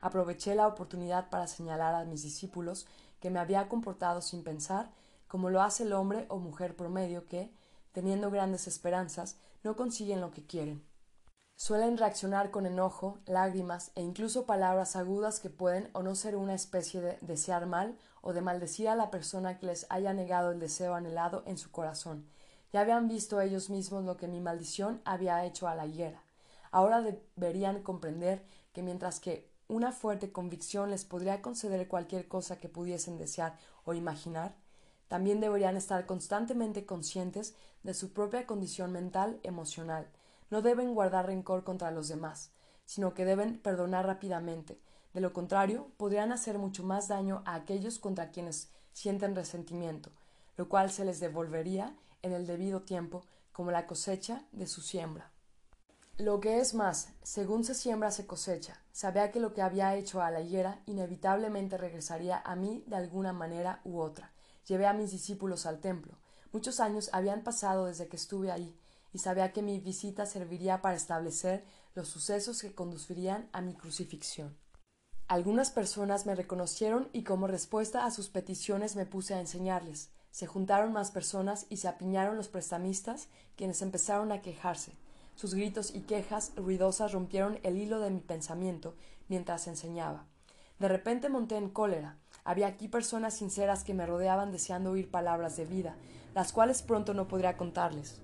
Aproveché 0.00 0.54
la 0.54 0.66
oportunidad 0.66 1.30
para 1.30 1.46
señalar 1.46 1.94
a 1.94 2.04
mis 2.04 2.22
discípulos 2.22 2.86
que 3.20 3.30
me 3.30 3.38
había 3.38 3.68
comportado 3.68 4.22
sin 4.22 4.44
pensar, 4.44 4.90
como 5.28 5.50
lo 5.50 5.62
hace 5.62 5.84
el 5.84 5.92
hombre 5.92 6.26
o 6.28 6.38
mujer 6.38 6.76
promedio 6.76 7.26
que, 7.26 7.52
teniendo 7.92 8.30
grandes 8.30 8.66
esperanzas, 8.66 9.36
no 9.62 9.76
consiguen 9.76 10.20
lo 10.20 10.30
que 10.30 10.46
quieren. 10.46 10.84
Suelen 11.58 11.96
reaccionar 11.96 12.50
con 12.50 12.66
enojo, 12.66 13.18
lágrimas 13.24 13.90
e 13.94 14.02
incluso 14.02 14.44
palabras 14.44 14.94
agudas 14.94 15.40
que 15.40 15.48
pueden 15.48 15.88
o 15.94 16.02
no 16.02 16.14
ser 16.14 16.36
una 16.36 16.52
especie 16.52 17.00
de 17.00 17.18
desear 17.22 17.64
mal 17.64 17.96
o 18.20 18.34
de 18.34 18.42
maldecir 18.42 18.90
a 18.90 18.94
la 18.94 19.10
persona 19.10 19.58
que 19.58 19.64
les 19.64 19.86
haya 19.88 20.12
negado 20.12 20.50
el 20.50 20.60
deseo 20.60 20.94
anhelado 20.94 21.42
en 21.46 21.56
su 21.56 21.70
corazón. 21.70 22.28
Ya 22.72 22.82
habían 22.82 23.08
visto 23.08 23.40
ellos 23.40 23.70
mismos 23.70 24.04
lo 24.04 24.18
que 24.18 24.28
mi 24.28 24.40
maldición 24.40 25.00
había 25.06 25.46
hecho 25.46 25.66
a 25.66 25.74
la 25.74 25.86
higuera. 25.86 26.22
Ahora 26.70 27.00
deberían 27.00 27.82
comprender 27.82 28.44
que 28.74 28.82
mientras 28.82 29.18
que 29.18 29.50
una 29.68 29.92
fuerte 29.92 30.32
convicción 30.32 30.90
les 30.90 31.04
podría 31.04 31.42
conceder 31.42 31.88
cualquier 31.88 32.28
cosa 32.28 32.58
que 32.58 32.68
pudiesen 32.68 33.18
desear 33.18 33.58
o 33.84 33.94
imaginar, 33.94 34.54
también 35.08 35.40
deberían 35.40 35.76
estar 35.76 36.06
constantemente 36.06 36.86
conscientes 36.86 37.54
de 37.82 37.94
su 37.94 38.12
propia 38.12 38.46
condición 38.46 38.92
mental 38.92 39.40
emocional, 39.42 40.08
no 40.50 40.62
deben 40.62 40.94
guardar 40.94 41.26
rencor 41.26 41.64
contra 41.64 41.90
los 41.90 42.08
demás, 42.08 42.50
sino 42.84 43.14
que 43.14 43.24
deben 43.24 43.58
perdonar 43.58 44.06
rápidamente. 44.06 44.80
De 45.12 45.20
lo 45.20 45.32
contrario, 45.32 45.90
podrían 45.96 46.32
hacer 46.32 46.58
mucho 46.58 46.84
más 46.84 47.08
daño 47.08 47.42
a 47.46 47.54
aquellos 47.54 47.98
contra 47.98 48.30
quienes 48.30 48.70
sienten 48.92 49.34
resentimiento, 49.34 50.10
lo 50.56 50.68
cual 50.68 50.90
se 50.90 51.04
les 51.04 51.20
devolvería 51.20 51.96
en 52.22 52.32
el 52.32 52.46
debido 52.46 52.82
tiempo 52.82 53.24
como 53.52 53.70
la 53.70 53.86
cosecha 53.86 54.44
de 54.52 54.66
su 54.66 54.82
siembra. 54.82 55.30
Lo 56.18 56.40
que 56.40 56.60
es 56.60 56.72
más, 56.72 57.10
según 57.22 57.62
se 57.62 57.74
siembra 57.74 58.10
se 58.10 58.26
cosecha. 58.26 58.80
Sabía 58.90 59.30
que 59.30 59.38
lo 59.38 59.52
que 59.52 59.60
había 59.60 59.94
hecho 59.96 60.22
a 60.22 60.30
la 60.30 60.40
higuera 60.40 60.80
inevitablemente 60.86 61.76
regresaría 61.76 62.40
a 62.42 62.56
mí 62.56 62.82
de 62.86 62.96
alguna 62.96 63.34
manera 63.34 63.82
u 63.84 63.98
otra. 64.00 64.32
Llevé 64.66 64.86
a 64.86 64.94
mis 64.94 65.10
discípulos 65.10 65.66
al 65.66 65.80
templo. 65.80 66.16
Muchos 66.52 66.80
años 66.80 67.10
habían 67.12 67.42
pasado 67.42 67.84
desde 67.84 68.08
que 68.08 68.16
estuve 68.16 68.50
ahí, 68.50 68.74
y 69.12 69.18
sabía 69.18 69.52
que 69.52 69.60
mi 69.60 69.78
visita 69.78 70.24
serviría 70.24 70.80
para 70.80 70.96
establecer 70.96 71.66
los 71.94 72.08
sucesos 72.08 72.62
que 72.62 72.74
conducirían 72.74 73.50
a 73.52 73.60
mi 73.60 73.74
crucifixión. 73.74 74.56
Algunas 75.28 75.70
personas 75.70 76.24
me 76.24 76.34
reconocieron 76.34 77.10
y 77.12 77.24
como 77.24 77.46
respuesta 77.46 78.06
a 78.06 78.10
sus 78.10 78.30
peticiones 78.30 78.96
me 78.96 79.04
puse 79.04 79.34
a 79.34 79.40
enseñarles. 79.40 80.08
Se 80.30 80.46
juntaron 80.46 80.94
más 80.94 81.10
personas 81.10 81.66
y 81.68 81.76
se 81.76 81.88
apiñaron 81.88 82.38
los 82.38 82.48
prestamistas, 82.48 83.28
quienes 83.54 83.82
empezaron 83.82 84.32
a 84.32 84.40
quejarse. 84.40 84.92
Sus 85.36 85.54
gritos 85.54 85.94
y 85.94 86.00
quejas 86.00 86.52
ruidosas 86.56 87.12
rompieron 87.12 87.60
el 87.62 87.78
hilo 87.78 88.00
de 88.00 88.10
mi 88.10 88.20
pensamiento 88.20 88.96
mientras 89.28 89.68
enseñaba. 89.68 90.26
De 90.80 90.88
repente 90.88 91.28
monté 91.28 91.56
en 91.56 91.70
cólera. 91.70 92.16
Había 92.42 92.66
aquí 92.66 92.88
personas 92.88 93.34
sinceras 93.34 93.84
que 93.84 93.94
me 93.94 94.06
rodeaban 94.06 94.50
deseando 94.50 94.90
oír 94.90 95.08
palabras 95.08 95.56
de 95.56 95.66
vida, 95.66 95.96
las 96.34 96.52
cuales 96.52 96.82
pronto 96.82 97.14
no 97.14 97.28
podría 97.28 97.56
contarles 97.56 98.20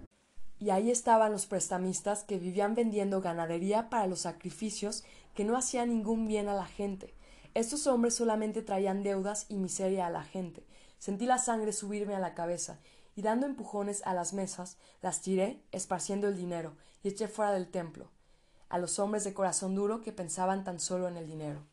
y 0.62 0.70
ahí 0.70 0.92
estaban 0.92 1.32
los 1.32 1.46
prestamistas 1.46 2.22
que 2.22 2.38
vivían 2.38 2.76
vendiendo 2.76 3.20
ganadería 3.20 3.90
para 3.90 4.06
los 4.06 4.20
sacrificios 4.20 5.02
que 5.34 5.44
no 5.44 5.56
hacían 5.56 5.88
ningún 5.88 6.28
bien 6.28 6.46
a 6.46 6.54
la 6.54 6.66
gente. 6.66 7.14
Estos 7.54 7.88
hombres 7.88 8.14
solamente 8.14 8.62
traían 8.62 9.02
deudas 9.02 9.46
y 9.48 9.56
miseria 9.56 10.06
a 10.06 10.10
la 10.10 10.22
gente. 10.22 10.64
Sentí 11.00 11.26
la 11.26 11.38
sangre 11.38 11.72
subirme 11.72 12.14
a 12.14 12.20
la 12.20 12.34
cabeza 12.34 12.78
y 13.16 13.22
dando 13.22 13.46
empujones 13.46 14.02
a 14.06 14.14
las 14.14 14.34
mesas, 14.34 14.78
las 15.02 15.20
tiré, 15.20 15.60
esparciendo 15.72 16.28
el 16.28 16.36
dinero, 16.36 16.76
y 17.02 17.08
eché 17.08 17.28
fuera 17.28 17.52
del 17.52 17.70
templo, 17.70 18.10
a 18.68 18.78
los 18.78 18.98
hombres 18.98 19.24
de 19.24 19.34
corazón 19.34 19.74
duro 19.74 20.00
que 20.00 20.12
pensaban 20.12 20.64
tan 20.64 20.80
solo 20.80 21.08
en 21.08 21.16
el 21.16 21.26
dinero. 21.26 21.66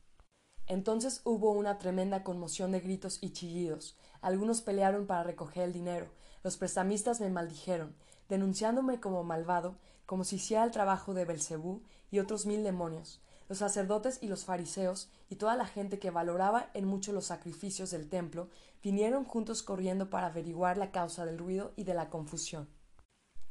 Entonces 0.68 1.22
hubo 1.24 1.52
una 1.52 1.78
tremenda 1.80 2.24
conmoción 2.24 2.72
de 2.72 2.80
gritos 2.80 3.18
y 3.22 3.32
chillidos. 3.32 3.98
Algunos 4.22 4.62
pelearon 4.62 5.08
para 5.08 5.24
recoger 5.24 5.64
el 5.64 5.74
dinero. 5.74 6.12
Los 6.44 6.58
prestamistas 6.58 7.20
me 7.20 7.30
maldijeron 7.30 7.96
denunciándome 8.30 9.00
como 9.00 9.24
malvado, 9.24 9.76
como 10.06 10.24
si 10.24 10.38
hiciera 10.38 10.64
el 10.64 10.72
trabajo 10.72 11.14
de 11.14 11.26
Belcebú 11.26 11.82
y 12.12 12.20
otros 12.20 12.46
mil 12.46 12.64
demonios. 12.64 13.22
Los 13.50 13.58
sacerdotes 13.58 14.20
y 14.22 14.28
los 14.28 14.46
fariseos 14.46 15.10
y 15.28 15.36
toda 15.36 15.56
la 15.56 15.66
gente 15.66 15.98
que 15.98 16.12
valoraba 16.12 16.70
en 16.76 16.86
mucho 16.86 17.12
los 17.12 17.26
sacrificios 17.26 17.90
del 17.90 18.08
templo 18.08 18.50
vinieron 18.84 19.26
juntos 19.26 19.64
corriendo 19.64 20.12
para 20.12 20.28
averiguar 20.28 20.78
la 20.78 20.92
causa 20.92 21.26
del 21.26 21.40
ruido 21.40 21.74
y 21.76 21.84
de 21.84 21.96
la 21.96 22.10
confusión. 22.12 22.70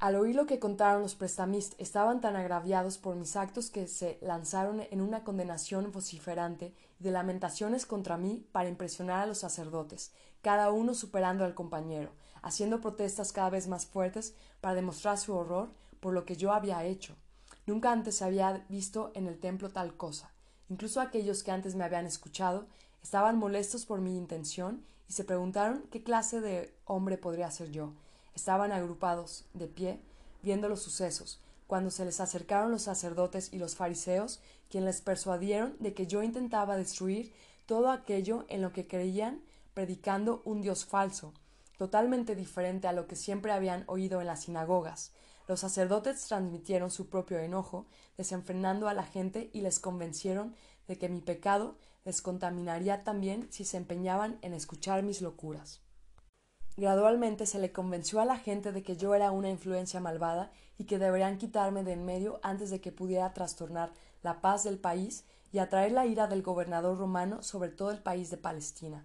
Al 0.01 0.15
oír 0.15 0.37
lo 0.37 0.47
que 0.47 0.61
contaron 0.61 1.03
los 1.03 1.17
prestamistas, 1.17 1.75
estaban 1.81 2.21
tan 2.21 2.37
agraviados 2.37 2.99
por 2.99 3.17
mis 3.17 3.35
actos 3.35 3.69
que 3.69 3.89
se 3.89 4.17
lanzaron 4.21 4.81
en 4.81 5.01
una 5.01 5.25
condenación 5.25 5.91
vociferante 5.91 6.73
de 7.01 7.11
lamentaciones 7.11 7.85
contra 7.85 8.17
mí 8.17 8.47
para 8.53 8.69
impresionar 8.69 9.19
a 9.19 9.27
los 9.27 9.39
sacerdotes, 9.39 10.13
cada 10.41 10.71
uno 10.71 10.95
superando 10.95 11.45
al 11.45 11.57
compañero, 11.57 12.13
haciendo 12.43 12.81
protestas 12.81 13.33
cada 13.33 13.51
vez 13.51 13.67
más 13.67 13.87
fuertes 13.87 14.35
para 14.61 14.77
demostrar 14.77 15.19
su 15.19 15.35
horror 15.35 15.69
por 15.99 16.15
lo 16.15 16.25
que 16.25 16.37
yo 16.37 16.53
había 16.53 16.85
hecho. 16.85 17.17
Nunca 17.67 17.91
antes 17.91 18.15
se 18.15 18.25
había 18.25 18.65
visto 18.69 19.11
en 19.17 19.27
el 19.27 19.41
templo 19.41 19.71
tal 19.71 19.97
cosa. 19.97 20.31
Incluso 20.69 21.01
aquellos 21.01 21.43
que 21.43 21.51
antes 21.51 21.75
me 21.75 21.83
habían 21.83 22.07
escuchado 22.07 22.67
estaban 23.03 23.37
molestos 23.37 23.85
por 23.85 24.01
mi 24.01 24.17
intención 24.17 24.85
y 25.09 25.15
se 25.15 25.25
preguntaron 25.25 25.83
qué 25.91 26.05
clase 26.05 26.41
de 26.41 26.73
hombre 26.85 27.19
podría 27.19 27.51
ser 27.51 27.73
yo. 27.73 27.95
Estaban 28.39 28.71
agrupados, 28.71 29.47
de 29.53 29.67
pie, 29.67 30.01
viendo 30.45 30.69
los 30.69 30.81
sucesos, 30.81 31.41
cuando 31.67 31.91
se 31.91 32.05
les 32.05 32.21
acercaron 32.21 32.71
los 32.71 32.83
sacerdotes 32.83 33.53
y 33.53 33.59
los 33.59 33.75
fariseos, 33.75 34.39
quienes 34.71 34.87
les 34.87 35.01
persuadieron 35.01 35.75
de 35.81 35.93
que 35.93 36.07
yo 36.07 36.23
intentaba 36.23 36.77
destruir 36.77 37.35
todo 37.67 37.91
aquello 37.91 38.45
en 38.49 38.63
lo 38.63 38.73
que 38.73 38.87
creían, 38.87 39.43
predicando 39.75 40.41
un 40.45 40.61
Dios 40.61 40.85
falso, 40.85 41.35
totalmente 41.79 42.37
diferente 42.37 42.87
a 42.87 42.93
lo 42.93 43.09
que 43.09 43.17
siempre 43.17 43.51
habían 43.51 43.83
oído 43.89 44.21
en 44.21 44.29
las 44.29 44.45
sinagogas. 44.45 45.11
Los 45.49 45.59
sacerdotes 45.59 46.25
transmitieron 46.29 46.93
su 46.93 47.09
propio 47.09 47.41
enojo, 47.41 47.87
desenfrenando 48.17 48.87
a 48.89 48.95
la 48.95 49.03
gente 49.03 49.51
y 49.53 49.63
les 49.63 49.81
convencieron 49.81 50.55
de 50.87 50.97
que 50.97 51.09
mi 51.09 51.23
pecado 51.23 51.77
les 52.05 52.23
contaminaría 52.23 53.03
también 53.03 53.49
si 53.51 53.65
se 53.65 53.79
empeñaban 53.79 54.39
en 54.43 54.55
escuchar 54.55 55.03
mis 55.03 55.23
locuras. 55.23 55.81
Gradualmente 56.79 57.45
se 57.47 57.59
le 57.59 57.73
convenció 57.73 58.21
a 58.21 58.25
la 58.25 58.39
gente 58.39 58.71
de 58.71 58.85
que 58.85 58.97
yo 58.97 59.13
era 59.17 59.33
una 59.33 59.51
influencia 59.51 59.99
malvada 59.99 60.53
y 60.79 60.85
que 60.85 61.01
deberían 61.01 61.37
quitarme 61.37 61.83
de 61.83 61.93
en 61.93 62.05
medio 62.05 62.39
antes 62.45 62.71
de 62.71 62.81
que 62.81 62.93
pudiera 62.93 63.35
trastornar 63.35 63.91
la 64.23 64.41
paz 64.41 64.63
del 64.63 64.79
país 64.79 65.25
y 65.51 65.59
atraer 65.59 65.91
la 65.91 66.07
ira 66.07 66.29
del 66.29 66.41
gobernador 66.41 66.97
romano 66.97 67.43
sobre 67.43 67.71
todo 67.71 67.91
el 67.91 67.99
país 67.99 68.31
de 68.31 68.37
Palestina. 68.37 69.05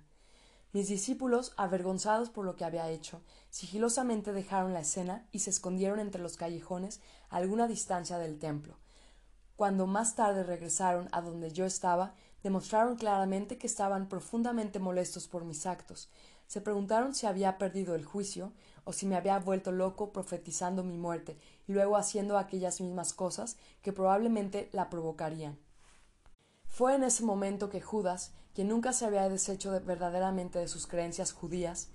Mis 0.71 0.87
discípulos, 0.87 1.53
avergonzados 1.57 2.29
por 2.29 2.45
lo 2.45 2.55
que 2.55 2.63
había 2.63 2.91
hecho, 2.91 3.23
sigilosamente 3.49 4.33
dejaron 4.33 4.73
la 4.73 4.81
escena 4.81 5.27
y 5.31 5.39
se 5.39 5.49
escondieron 5.49 5.99
entre 5.99 6.21
los 6.21 6.37
callejones 6.37 7.01
a 7.31 7.37
alguna 7.37 7.67
distancia 7.67 8.19
del 8.19 8.37
templo. 8.37 8.77
Cuando 9.55 9.87
más 9.87 10.15
tarde 10.15 10.43
regresaron 10.43 11.09
a 11.11 11.21
donde 11.21 11.51
yo 11.51 11.65
estaba, 11.65 12.13
demostraron 12.43 12.97
claramente 12.97 13.57
que 13.57 13.65
estaban 13.65 14.09
profundamente 14.09 14.77
molestos 14.77 15.27
por 15.27 15.45
mis 15.45 15.65
actos. 15.65 16.09
Se 16.53 16.61
preguntaron 16.61 17.15
si 17.15 17.25
había 17.25 17.57
perdido 17.57 17.95
el 17.95 18.05
juicio 18.05 18.53
o 18.83 18.93
si 18.93 19.07
me 19.07 19.15
había 19.15 19.39
vuelto 19.39 19.71
loco 19.71 20.11
profetizando 20.11 20.83
mi 20.83 20.97
muerte 20.97 21.35
y 21.67 21.73
luego 21.73 21.97
haciendo 21.97 22.37
aquellas 22.37 22.79
mismas 22.79 23.11
cosas 23.11 23.57
que 23.81 23.91
probablemente 23.91 24.69
la 24.71 24.87
provocarían. 24.91 25.57
Fue 26.67 26.93
en 26.93 27.03
ese 27.03 27.23
momento 27.23 27.71
que 27.71 27.81
Judas, 27.81 28.33
quien 28.53 28.67
nunca 28.67 28.93
se 28.93 29.03
había 29.03 29.27
deshecho 29.29 29.71
verdaderamente 29.83 30.59
de 30.59 30.67
sus 30.67 30.85
creencias 30.85 31.31
judías, 31.31 31.87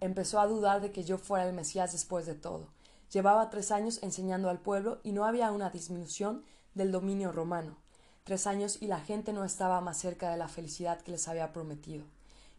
empezó 0.00 0.40
a 0.40 0.48
dudar 0.48 0.80
de 0.80 0.90
que 0.90 1.04
yo 1.04 1.16
fuera 1.16 1.46
el 1.46 1.54
Mesías 1.54 1.92
después 1.92 2.26
de 2.26 2.34
todo. 2.34 2.66
Llevaba 3.12 3.48
tres 3.48 3.70
años 3.70 4.02
enseñando 4.02 4.50
al 4.50 4.58
pueblo 4.58 4.98
y 5.04 5.12
no 5.12 5.24
había 5.24 5.52
una 5.52 5.70
disminución 5.70 6.42
del 6.74 6.90
dominio 6.90 7.30
romano. 7.30 7.76
tres 8.24 8.48
años 8.48 8.82
y 8.82 8.88
la 8.88 8.98
gente 8.98 9.32
no 9.32 9.44
estaba 9.44 9.80
más 9.80 9.98
cerca 9.98 10.32
de 10.32 10.36
la 10.36 10.48
felicidad 10.48 11.00
que 11.00 11.12
les 11.12 11.28
había 11.28 11.52
prometido. 11.52 12.06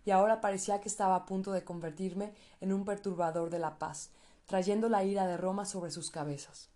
Y 0.06 0.12
ahora 0.12 0.42
parecía 0.42 0.82
que 0.82 0.90
estaba 0.90 1.16
a 1.16 1.26
punto 1.26 1.52
de 1.52 1.64
convertirme 1.64 2.34
en 2.60 2.74
un 2.74 2.86
perturbador 2.86 3.50
de 3.50 3.60
la 3.60 3.78
paz, 3.78 4.10
trayendo 4.46 4.90
la 4.90 5.04
ira 5.04 5.28
de 5.28 5.38
Roma 5.38 5.66
sobre 5.66 5.92
sus 5.92 6.12
cabezas. 6.12 6.70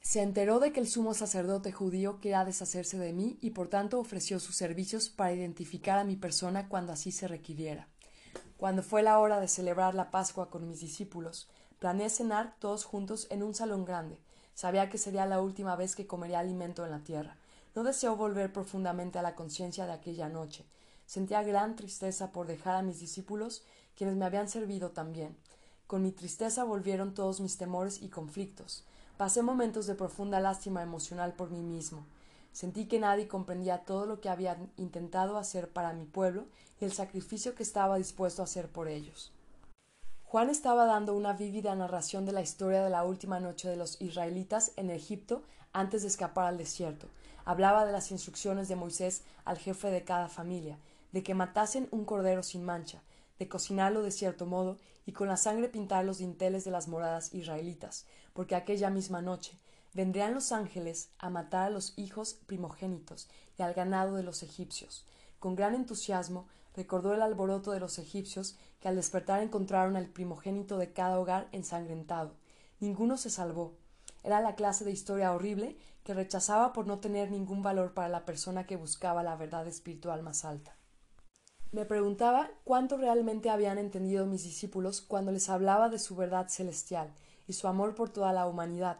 Se 0.00 0.20
enteró 0.20 0.58
de 0.58 0.72
que 0.72 0.80
el 0.80 0.88
sumo 0.88 1.14
sacerdote 1.14 1.70
judío 1.70 2.18
quería 2.20 2.44
deshacerse 2.44 2.98
de 2.98 3.12
mí 3.12 3.38
y 3.40 3.50
por 3.50 3.68
tanto 3.68 4.00
ofreció 4.00 4.40
sus 4.40 4.56
servicios 4.56 5.08
para 5.08 5.32
identificar 5.32 5.98
a 5.98 6.04
mi 6.04 6.16
persona 6.16 6.68
cuando 6.68 6.92
así 6.92 7.12
se 7.12 7.28
requiriera. 7.28 7.88
Cuando 8.56 8.82
fue 8.82 9.02
la 9.02 9.20
hora 9.20 9.38
de 9.38 9.46
celebrar 9.46 9.94
la 9.94 10.10
Pascua 10.10 10.50
con 10.50 10.66
mis 10.66 10.80
discípulos, 10.80 11.48
planeé 11.78 12.10
cenar 12.10 12.56
todos 12.58 12.84
juntos 12.84 13.28
en 13.30 13.42
un 13.42 13.54
salón 13.54 13.84
grande. 13.84 14.18
Sabía 14.54 14.90
que 14.90 14.98
sería 14.98 15.24
la 15.26 15.40
última 15.40 15.76
vez 15.76 15.94
que 15.94 16.06
comería 16.06 16.40
alimento 16.40 16.84
en 16.84 16.90
la 16.90 17.04
tierra. 17.04 17.36
No 17.74 17.84
deseo 17.84 18.16
volver 18.16 18.52
profundamente 18.52 19.18
a 19.18 19.22
la 19.22 19.34
conciencia 19.34 19.86
de 19.86 19.92
aquella 19.92 20.28
noche. 20.28 20.64
Sentía 21.12 21.42
gran 21.42 21.76
tristeza 21.76 22.32
por 22.32 22.46
dejar 22.46 22.74
a 22.74 22.80
mis 22.80 22.98
discípulos, 22.98 23.62
quienes 23.94 24.16
me 24.16 24.24
habían 24.24 24.48
servido 24.48 24.92
también. 24.92 25.36
Con 25.86 26.00
mi 26.00 26.10
tristeza 26.10 26.64
volvieron 26.64 27.12
todos 27.12 27.42
mis 27.42 27.58
temores 27.58 28.00
y 28.00 28.08
conflictos. 28.08 28.86
Pasé 29.18 29.42
momentos 29.42 29.86
de 29.86 29.94
profunda 29.94 30.40
lástima 30.40 30.82
emocional 30.82 31.34
por 31.34 31.50
mí 31.50 31.60
mismo. 31.60 32.06
Sentí 32.52 32.86
que 32.86 32.98
nadie 32.98 33.28
comprendía 33.28 33.84
todo 33.84 34.06
lo 34.06 34.22
que 34.22 34.30
había 34.30 34.56
intentado 34.78 35.36
hacer 35.36 35.68
para 35.68 35.92
mi 35.92 36.06
pueblo 36.06 36.46
y 36.80 36.86
el 36.86 36.94
sacrificio 36.94 37.54
que 37.54 37.62
estaba 37.62 37.98
dispuesto 37.98 38.40
a 38.40 38.46
hacer 38.46 38.70
por 38.70 38.88
ellos. 38.88 39.34
Juan 40.24 40.48
estaba 40.48 40.86
dando 40.86 41.14
una 41.14 41.34
vívida 41.34 41.74
narración 41.74 42.24
de 42.24 42.32
la 42.32 42.40
historia 42.40 42.82
de 42.82 42.88
la 42.88 43.04
última 43.04 43.38
noche 43.38 43.68
de 43.68 43.76
los 43.76 44.00
israelitas 44.00 44.72
en 44.76 44.88
Egipto 44.88 45.42
antes 45.74 46.00
de 46.00 46.08
escapar 46.08 46.46
al 46.46 46.56
desierto. 46.56 47.06
Hablaba 47.44 47.84
de 47.84 47.92
las 47.92 48.10
instrucciones 48.12 48.68
de 48.68 48.76
Moisés 48.76 49.24
al 49.44 49.58
jefe 49.58 49.90
de 49.90 50.04
cada 50.04 50.28
familia, 50.28 50.78
de 51.12 51.22
que 51.22 51.34
matasen 51.34 51.88
un 51.90 52.04
cordero 52.04 52.42
sin 52.42 52.64
mancha, 52.64 53.02
de 53.38 53.48
cocinarlo 53.48 54.02
de 54.02 54.10
cierto 54.10 54.46
modo 54.46 54.78
y 55.06 55.12
con 55.12 55.28
la 55.28 55.36
sangre 55.36 55.68
pintar 55.68 56.04
los 56.04 56.18
dinteles 56.18 56.64
de 56.64 56.70
las 56.70 56.88
moradas 56.88 57.32
israelitas, 57.34 58.06
porque 58.32 58.54
aquella 58.54 58.90
misma 58.90 59.22
noche 59.22 59.58
vendrían 59.94 60.34
los 60.34 60.52
ángeles 60.52 61.10
a 61.18 61.28
matar 61.28 61.66
a 61.66 61.70
los 61.70 61.92
hijos 61.96 62.34
primogénitos 62.46 63.28
y 63.58 63.62
al 63.62 63.74
ganado 63.74 64.16
de 64.16 64.22
los 64.22 64.42
egipcios. 64.42 65.04
Con 65.38 65.54
gran 65.54 65.74
entusiasmo 65.74 66.46
recordó 66.74 67.14
el 67.14 67.22
alboroto 67.22 67.72
de 67.72 67.80
los 67.80 67.98
egipcios 67.98 68.56
que 68.80 68.88
al 68.88 68.96
despertar 68.96 69.42
encontraron 69.42 69.96
al 69.96 70.08
primogénito 70.08 70.78
de 70.78 70.92
cada 70.92 71.18
hogar 71.18 71.48
ensangrentado. 71.52 72.36
Ninguno 72.80 73.16
se 73.16 73.30
salvó. 73.30 73.76
Era 74.22 74.40
la 74.40 74.54
clase 74.54 74.84
de 74.84 74.92
historia 74.92 75.32
horrible 75.32 75.76
que 76.04 76.14
rechazaba 76.14 76.72
por 76.72 76.86
no 76.86 76.98
tener 77.00 77.30
ningún 77.30 77.62
valor 77.62 77.92
para 77.92 78.08
la 78.08 78.24
persona 78.24 78.66
que 78.66 78.76
buscaba 78.76 79.22
la 79.22 79.36
verdad 79.36 79.66
espiritual 79.66 80.22
más 80.22 80.44
alta. 80.44 80.76
Me 81.72 81.86
preguntaba 81.86 82.50
cuánto 82.64 82.98
realmente 82.98 83.48
habían 83.48 83.78
entendido 83.78 84.26
mis 84.26 84.44
discípulos 84.44 85.00
cuando 85.00 85.32
les 85.32 85.48
hablaba 85.48 85.88
de 85.88 85.98
su 85.98 86.14
verdad 86.14 86.48
celestial 86.50 87.10
y 87.46 87.54
su 87.54 87.66
amor 87.66 87.94
por 87.94 88.10
toda 88.10 88.34
la 88.34 88.46
humanidad. 88.46 88.98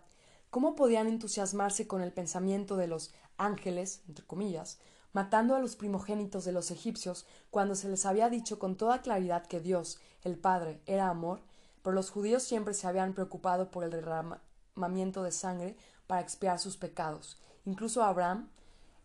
¿Cómo 0.48 0.74
podían 0.74 1.06
entusiasmarse 1.06 1.86
con 1.86 2.00
el 2.00 2.12
pensamiento 2.12 2.78
de 2.78 2.86
los 2.86 3.12
ángeles, 3.36 4.00
entre 4.08 4.24
comillas, 4.24 4.78
matando 5.12 5.54
a 5.54 5.58
los 5.58 5.76
primogénitos 5.76 6.46
de 6.46 6.52
los 6.52 6.70
egipcios 6.70 7.26
cuando 7.50 7.74
se 7.74 7.90
les 7.90 8.06
había 8.06 8.30
dicho 8.30 8.58
con 8.58 8.76
toda 8.76 9.02
claridad 9.02 9.46
que 9.46 9.60
Dios, 9.60 10.00
el 10.24 10.38
Padre, 10.38 10.80
era 10.86 11.10
amor? 11.10 11.40
Pero 11.82 11.92
los 11.94 12.08
judíos 12.08 12.42
siempre 12.42 12.72
se 12.72 12.86
habían 12.86 13.12
preocupado 13.12 13.70
por 13.70 13.84
el 13.84 13.90
derramamiento 13.90 15.22
de 15.22 15.32
sangre 15.32 15.76
para 16.06 16.22
expiar 16.22 16.58
sus 16.58 16.78
pecados. 16.78 17.38
Incluso 17.66 18.02
Abraham, 18.02 18.48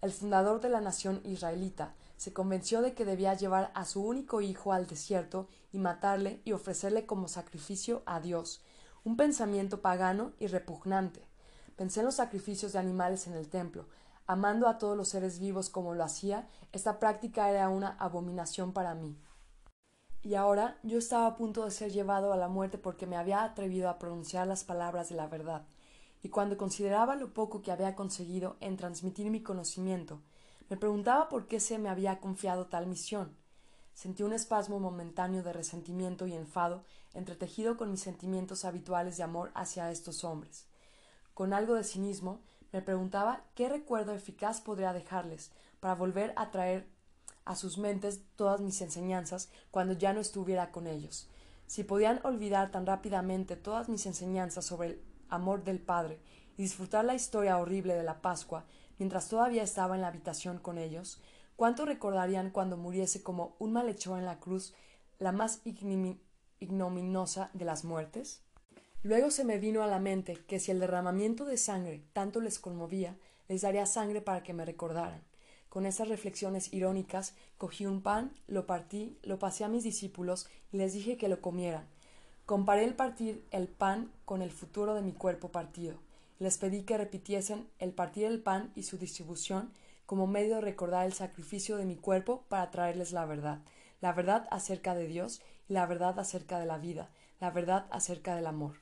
el 0.02 0.14
fundador 0.14 0.62
de 0.62 0.70
la 0.70 0.80
nación 0.80 1.20
israelita, 1.26 1.94
se 2.18 2.34
convenció 2.34 2.82
de 2.82 2.94
que 2.94 3.06
debía 3.06 3.34
llevar 3.36 3.72
a 3.76 3.86
su 3.86 4.04
único 4.04 4.42
hijo 4.42 4.74
al 4.74 4.88
desierto 4.88 5.48
y 5.72 5.78
matarle 5.78 6.42
y 6.44 6.52
ofrecerle 6.52 7.06
como 7.06 7.28
sacrificio 7.28 8.04
a 8.06 8.20
Dios, 8.20 8.62
un 9.04 9.16
pensamiento 9.16 9.82
pagano 9.82 10.34
y 10.40 10.48
repugnante. 10.48 11.26
Pensé 11.76 12.02
en 12.02 12.08
los 12.08 12.16
sacrificios 12.16 12.74
de 12.74 12.80
animales 12.80 13.28
en 13.28 13.34
el 13.34 13.48
templo. 13.48 13.86
Amando 14.26 14.68
a 14.68 14.80
todos 14.80 14.98
los 14.98 15.08
seres 15.08 15.40
vivos 15.40 15.70
como 15.70 15.94
lo 15.94 16.04
hacía, 16.04 16.50
esta 16.74 17.00
práctica 17.00 17.50
era 17.50 17.70
una 17.70 17.96
abominación 18.00 18.74
para 18.74 18.96
mí. 18.96 19.16
Y 20.24 20.36
ahora 20.36 20.78
yo 20.84 20.98
estaba 20.98 21.28
a 21.28 21.36
punto 21.38 21.64
de 21.64 21.72
ser 21.72 21.92
llevado 21.92 22.34
a 22.34 22.38
la 22.38 22.50
muerte 22.50 22.78
porque 22.78 23.06
me 23.06 23.16
había 23.16 23.44
atrevido 23.44 23.90
a 23.90 24.00
pronunciar 24.00 24.48
las 24.48 24.64
palabras 24.64 25.08
de 25.10 25.16
la 25.16 25.28
verdad, 25.28 25.66
y 26.24 26.30
cuando 26.30 26.58
consideraba 26.58 27.16
lo 27.16 27.34
poco 27.34 27.62
que 27.62 27.72
había 27.72 27.96
conseguido 27.96 28.58
en 28.60 28.76
transmitir 28.76 29.30
mi 29.30 29.42
conocimiento, 29.42 30.22
me 30.70 30.78
preguntaba 30.78 31.30
por 31.30 31.48
qué 31.48 31.60
se 31.60 31.78
me 31.78 31.90
había 31.90 32.20
confiado 32.20 32.68
tal 32.68 32.88
misión. 32.88 33.36
Sentí 33.94 34.24
un 34.24 34.34
espasmo 34.34 34.80
momentáneo 34.80 35.42
de 35.42 35.54
resentimiento 35.54 36.28
y 36.28 36.34
enfado 36.34 36.84
entretejido 37.14 37.78
con 37.78 37.90
mis 37.90 38.02
sentimientos 38.02 38.64
habituales 38.64 39.18
de 39.18 39.24
amor 39.24 39.52
hacia 39.56 39.90
estos 39.92 40.24
hombres. 40.24 40.68
Con 41.34 41.54
algo 41.54 41.74
de 41.74 41.84
cinismo, 41.84 42.42
me 42.72 42.82
preguntaba 42.82 43.44
qué 43.56 43.70
recuerdo 43.70 44.14
eficaz 44.14 44.62
podría 44.62 44.94
dejarles 44.94 45.52
para 45.80 45.96
volver 45.96 46.34
a 46.36 46.52
traer 46.52 46.88
a 47.46 47.56
sus 47.56 47.78
mentes 47.78 48.22
todas 48.36 48.60
mis 48.60 48.82
enseñanzas 48.82 49.50
cuando 49.72 49.94
ya 49.94 50.14
no 50.14 50.20
estuviera 50.20 50.72
con 50.72 50.86
ellos. 50.86 51.30
Si 51.66 51.84
podían 51.84 52.20
olvidar 52.24 52.72
tan 52.72 52.86
rápidamente 52.86 53.56
todas 53.56 53.90
mis 53.90 54.06
enseñanzas 54.06 54.66
sobre 54.66 54.88
el 54.88 55.02
amor 55.30 55.64
del 55.64 55.80
Padre 55.80 56.20
y 56.58 56.64
disfrutar 56.64 57.06
la 57.06 57.16
historia 57.16 57.58
horrible 57.58 57.94
de 57.94 58.04
la 58.04 58.22
Pascua 58.22 58.66
mientras 58.98 59.30
todavía 59.30 59.64
estaba 59.64 59.96
en 59.96 60.02
la 60.02 60.08
habitación 60.08 60.60
con 60.60 60.78
ellos, 60.78 61.22
cuánto 61.56 61.86
recordarían 61.86 62.50
cuando 62.50 62.78
muriese 62.78 63.24
como 63.24 63.56
un 63.60 63.74
malhechor 63.74 64.20
en 64.20 64.26
la 64.26 64.40
cruz, 64.40 64.74
la 65.20 65.32
más 65.32 65.62
ignominiosa 66.60 67.50
de 67.54 67.66
las 67.66 67.84
muertes? 67.84 68.42
Luego 69.04 69.32
se 69.32 69.44
me 69.44 69.60
vino 69.60 69.84
a 69.84 69.88
la 69.88 70.00
mente 70.00 70.44
que 70.48 70.60
si 70.60 70.72
el 70.72 70.80
derramamiento 70.80 71.46
de 71.46 71.58
sangre 71.58 72.04
tanto 72.14 72.42
les 72.42 72.60
conmovía, 72.60 73.16
les 73.48 73.62
daría 73.62 73.86
sangre 73.86 74.22
para 74.22 74.44
que 74.44 74.54
me 74.54 74.66
recordaran. 74.66 75.22
Con 75.70 75.86
esas 75.86 76.08
reflexiones 76.08 76.74
irónicas 76.74 77.36
cogí 77.58 77.86
un 77.86 78.02
pan, 78.02 78.32
lo 78.48 78.66
partí, 78.66 79.18
lo 79.22 79.38
pasé 79.38 79.64
a 79.64 79.70
mis 79.70 79.84
discípulos 79.84 80.48
y 80.72 80.78
les 80.78 80.94
dije 80.94 81.18
que 81.18 81.30
lo 81.30 81.42
comieran. 81.42 81.86
Comparé 82.46 82.86
el 82.86 82.96
partir 82.96 83.46
el 83.52 83.68
pan 83.68 84.12
con 84.26 84.42
el 84.42 84.52
futuro 84.52 84.94
de 84.94 85.02
mi 85.02 85.12
cuerpo 85.12 85.50
partido 85.50 86.07
les 86.40 86.58
pedí 86.58 86.84
que 86.84 86.98
repitiesen 86.98 87.68
el 87.80 87.94
partir 87.94 88.26
el 88.26 88.42
pan 88.42 88.72
y 88.76 88.84
su 88.84 88.98
distribución 88.98 89.72
como 90.06 90.28
medio 90.28 90.56
de 90.56 90.62
recordar 90.62 91.06
el 91.06 91.14
sacrificio 91.14 91.78
de 91.78 91.86
mi 91.86 91.96
cuerpo 91.96 92.46
para 92.48 92.72
traerles 92.72 93.12
la 93.12 93.26
verdad, 93.26 93.60
la 94.02 94.14
verdad 94.14 94.48
acerca 94.52 94.96
de 94.96 95.08
Dios 95.08 95.42
y 95.68 95.74
la 95.74 95.86
verdad 95.86 96.18
acerca 96.20 96.60
de 96.60 96.66
la 96.66 96.78
vida, 96.78 97.10
la 97.40 97.52
verdad 97.52 97.88
acerca 97.92 98.36
del 98.36 98.48
amor. 98.48 98.76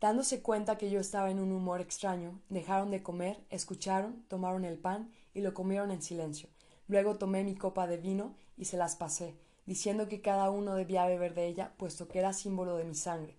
Dándose 0.00 0.42
cuenta 0.42 0.76
que 0.78 0.90
yo 0.90 1.00
estaba 1.00 1.30
en 1.30 1.40
un 1.40 1.52
humor 1.52 1.80
extraño, 1.80 2.40
dejaron 2.48 2.90
de 2.90 3.02
comer, 3.02 3.44
escucharon, 3.50 4.24
tomaron 4.28 4.64
el 4.64 4.78
pan 4.78 5.10
y 5.32 5.40
lo 5.40 5.54
comieron 5.54 5.90
en 5.90 6.02
silencio. 6.02 6.48
Luego 6.86 7.16
tomé 7.16 7.44
mi 7.44 7.56
copa 7.56 7.86
de 7.86 7.96
vino 7.96 8.34
y 8.56 8.66
se 8.66 8.76
las 8.76 8.94
pasé, 8.94 9.34
diciendo 9.64 10.06
que 10.08 10.20
cada 10.20 10.50
uno 10.50 10.74
debía 10.74 11.06
beber 11.06 11.34
de 11.34 11.46
ella, 11.46 11.72
puesto 11.76 12.08
que 12.08 12.18
era 12.18 12.32
símbolo 12.32 12.76
de 12.76 12.84
mi 12.84 12.94
sangre, 12.94 13.36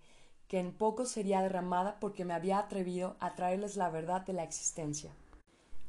que 0.48 0.58
en 0.58 0.72
poco 0.72 1.04
sería 1.04 1.42
derramada 1.42 2.00
porque 2.00 2.24
me 2.24 2.34
había 2.34 2.58
atrevido 2.58 3.16
a 3.20 3.34
traerles 3.34 3.76
la 3.76 3.90
verdad 3.90 4.22
de 4.22 4.32
la 4.32 4.42
existencia. 4.42 5.12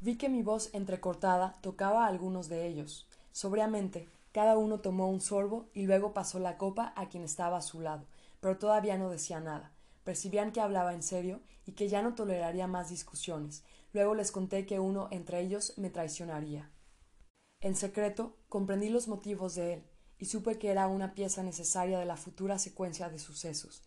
Vi 0.00 0.16
que 0.16 0.28
mi 0.28 0.42
voz 0.42 0.70
entrecortada 0.74 1.54
tocaba 1.62 2.04
a 2.04 2.08
algunos 2.08 2.48
de 2.48 2.66
ellos. 2.66 3.08
Sobriamente, 3.32 4.08
cada 4.32 4.56
uno 4.56 4.80
tomó 4.80 5.08
un 5.08 5.20
sorbo 5.20 5.68
y 5.74 5.86
luego 5.86 6.12
pasó 6.12 6.38
la 6.38 6.56
copa 6.56 6.92
a 6.94 7.08
quien 7.08 7.24
estaba 7.24 7.56
a 7.56 7.62
su 7.62 7.80
lado, 7.80 8.04
pero 8.40 8.58
todavía 8.58 8.96
no 8.96 9.10
decía 9.10 9.40
nada. 9.40 9.72
Percibían 10.04 10.52
que 10.52 10.60
hablaba 10.60 10.94
en 10.94 11.02
serio 11.02 11.40
y 11.66 11.72
que 11.72 11.88
ya 11.88 12.02
no 12.02 12.14
toleraría 12.14 12.66
más 12.66 12.90
discusiones. 12.90 13.64
Luego 13.92 14.14
les 14.14 14.30
conté 14.30 14.66
que 14.66 14.78
uno 14.78 15.08
entre 15.10 15.40
ellos 15.40 15.74
me 15.78 15.90
traicionaría. 15.90 16.70
En 17.60 17.76
secreto 17.76 18.36
comprendí 18.48 18.88
los 18.88 19.08
motivos 19.08 19.54
de 19.54 19.74
él 19.74 19.84
y 20.18 20.26
supe 20.26 20.58
que 20.58 20.70
era 20.70 20.86
una 20.86 21.14
pieza 21.14 21.42
necesaria 21.42 21.98
de 21.98 22.06
la 22.06 22.16
futura 22.16 22.58
secuencia 22.58 23.08
de 23.08 23.18
sucesos. 23.18 23.82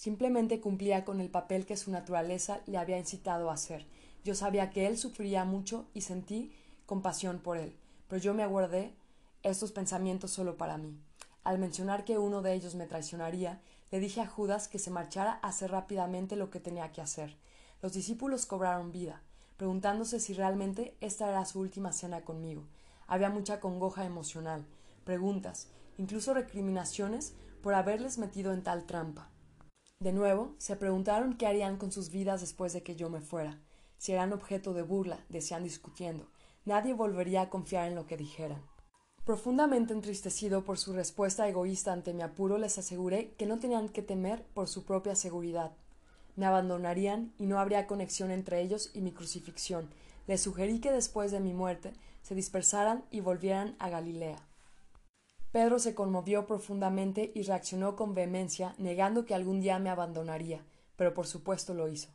Simplemente 0.00 0.62
cumplía 0.62 1.04
con 1.04 1.20
el 1.20 1.28
papel 1.28 1.66
que 1.66 1.76
su 1.76 1.90
naturaleza 1.90 2.62
le 2.64 2.78
había 2.78 2.96
incitado 2.96 3.50
a 3.50 3.52
hacer. 3.52 3.84
Yo 4.24 4.34
sabía 4.34 4.70
que 4.70 4.86
él 4.86 4.96
sufría 4.96 5.44
mucho 5.44 5.90
y 5.92 6.00
sentí 6.00 6.54
compasión 6.86 7.38
por 7.38 7.58
él, 7.58 7.76
pero 8.08 8.18
yo 8.18 8.32
me 8.32 8.42
aguardé 8.42 8.94
estos 9.42 9.72
pensamientos 9.72 10.30
solo 10.30 10.56
para 10.56 10.78
mí. 10.78 10.98
Al 11.44 11.58
mencionar 11.58 12.06
que 12.06 12.16
uno 12.16 12.40
de 12.40 12.54
ellos 12.54 12.76
me 12.76 12.86
traicionaría, 12.86 13.60
le 13.90 14.00
dije 14.00 14.22
a 14.22 14.26
Judas 14.26 14.68
que 14.68 14.78
se 14.78 14.90
marchara 14.90 15.38
a 15.42 15.48
hacer 15.48 15.70
rápidamente 15.70 16.34
lo 16.34 16.48
que 16.48 16.60
tenía 16.60 16.92
que 16.92 17.02
hacer. 17.02 17.36
Los 17.82 17.92
discípulos 17.92 18.46
cobraron 18.46 18.92
vida, 18.92 19.20
preguntándose 19.58 20.18
si 20.18 20.32
realmente 20.32 20.96
esta 21.02 21.28
era 21.28 21.44
su 21.44 21.60
última 21.60 21.92
cena 21.92 22.22
conmigo. 22.22 22.64
Había 23.06 23.28
mucha 23.28 23.60
congoja 23.60 24.06
emocional, 24.06 24.64
preguntas, 25.04 25.68
incluso 25.98 26.32
recriminaciones 26.32 27.34
por 27.62 27.74
haberles 27.74 28.16
metido 28.16 28.54
en 28.54 28.62
tal 28.62 28.86
trampa. 28.86 29.29
De 30.02 30.14
nuevo, 30.14 30.54
se 30.56 30.76
preguntaron 30.76 31.34
qué 31.36 31.46
harían 31.46 31.76
con 31.76 31.92
sus 31.92 32.08
vidas 32.08 32.40
después 32.40 32.72
de 32.72 32.82
que 32.82 32.96
yo 32.96 33.10
me 33.10 33.20
fuera. 33.20 33.60
serían 33.98 34.32
objeto 34.32 34.72
de 34.72 34.80
burla, 34.80 35.26
decían 35.28 35.62
discutiendo. 35.62 36.26
Nadie 36.64 36.94
volvería 36.94 37.42
a 37.42 37.50
confiar 37.50 37.86
en 37.86 37.94
lo 37.94 38.06
que 38.06 38.16
dijeran. 38.16 38.62
Profundamente 39.26 39.92
entristecido 39.92 40.64
por 40.64 40.78
su 40.78 40.94
respuesta 40.94 41.46
egoísta 41.46 41.92
ante 41.92 42.14
mi 42.14 42.22
apuro, 42.22 42.56
les 42.56 42.78
aseguré 42.78 43.34
que 43.34 43.44
no 43.44 43.58
tenían 43.58 43.90
que 43.90 44.00
temer 44.00 44.42
por 44.54 44.68
su 44.68 44.86
propia 44.86 45.14
seguridad. 45.14 45.72
Me 46.34 46.46
abandonarían 46.46 47.34
y 47.36 47.44
no 47.44 47.60
habría 47.60 47.86
conexión 47.86 48.30
entre 48.30 48.62
ellos 48.62 48.90
y 48.94 49.02
mi 49.02 49.12
crucifixión. 49.12 49.90
Les 50.26 50.40
sugerí 50.40 50.80
que 50.80 50.92
después 50.92 51.30
de 51.30 51.40
mi 51.40 51.52
muerte 51.52 51.92
se 52.22 52.34
dispersaran 52.34 53.04
y 53.10 53.20
volvieran 53.20 53.76
a 53.78 53.90
Galilea. 53.90 54.49
Pedro 55.52 55.80
se 55.80 55.96
conmovió 55.96 56.46
profundamente 56.46 57.32
y 57.34 57.42
reaccionó 57.42 57.96
con 57.96 58.14
vehemencia, 58.14 58.76
negando 58.78 59.24
que 59.24 59.34
algún 59.34 59.60
día 59.60 59.80
me 59.80 59.90
abandonaría, 59.90 60.64
pero 60.94 61.12
por 61.12 61.26
supuesto 61.26 61.74
lo 61.74 61.88
hizo. 61.88 62.08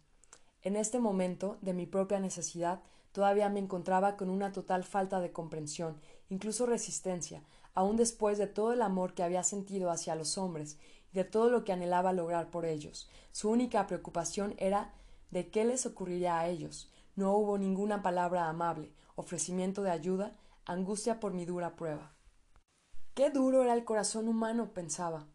En 0.62 0.78
este 0.78 1.00
momento 1.00 1.58
de 1.62 1.74
mi 1.74 1.86
propia 1.86 2.22
necesidad, 2.22 2.82
todavía 3.12 3.50
me 3.50 3.60
encontraba 3.60 4.16
con 4.16 4.30
una 4.30 4.54
total 4.54 4.86
falta 4.86 5.20
de 5.20 5.34
comprensión, 5.34 6.00
incluso 6.30 6.66
resistencia, 6.66 7.44
aun 7.74 7.98
después 7.98 8.38
de 8.38 8.48
todo 8.48 8.72
el 8.72 8.82
amor 8.82 9.14
que 9.14 9.24
había 9.24 9.44
sentido 9.44 9.92
hacia 9.92 10.16
los 10.16 10.38
hombres 10.38 10.78
y 11.12 11.16
de 11.18 11.26
todo 11.26 11.50
lo 11.50 11.66
que 11.66 11.74
anhelaba 11.74 12.14
lograr 12.14 12.50
por 12.50 12.66
ellos. 12.66 13.10
Su 13.34 13.50
única 13.50 13.86
preocupación 13.86 14.56
era 14.60 14.94
de 15.32 15.50
qué 15.50 15.66
les 15.66 15.86
ocurriría 15.86 16.40
a 16.40 16.48
ellos. 16.48 16.90
No 17.18 17.34
hubo 17.36 17.58
ninguna 17.58 18.02
palabra 18.02 18.48
amable, 18.48 18.94
ofrecimiento 19.16 19.84
de 19.84 19.92
ayuda, 19.92 20.32
angustia 20.66 21.20
por 21.20 21.34
mi 21.34 21.44
dura 21.44 21.76
prueba. 21.76 22.15
Qué 23.16 23.30
duro 23.30 23.64
era 23.64 23.74
el 23.74 23.86
corazón 23.86 24.28
humano, 24.28 24.74
pensaba. 24.74 25.26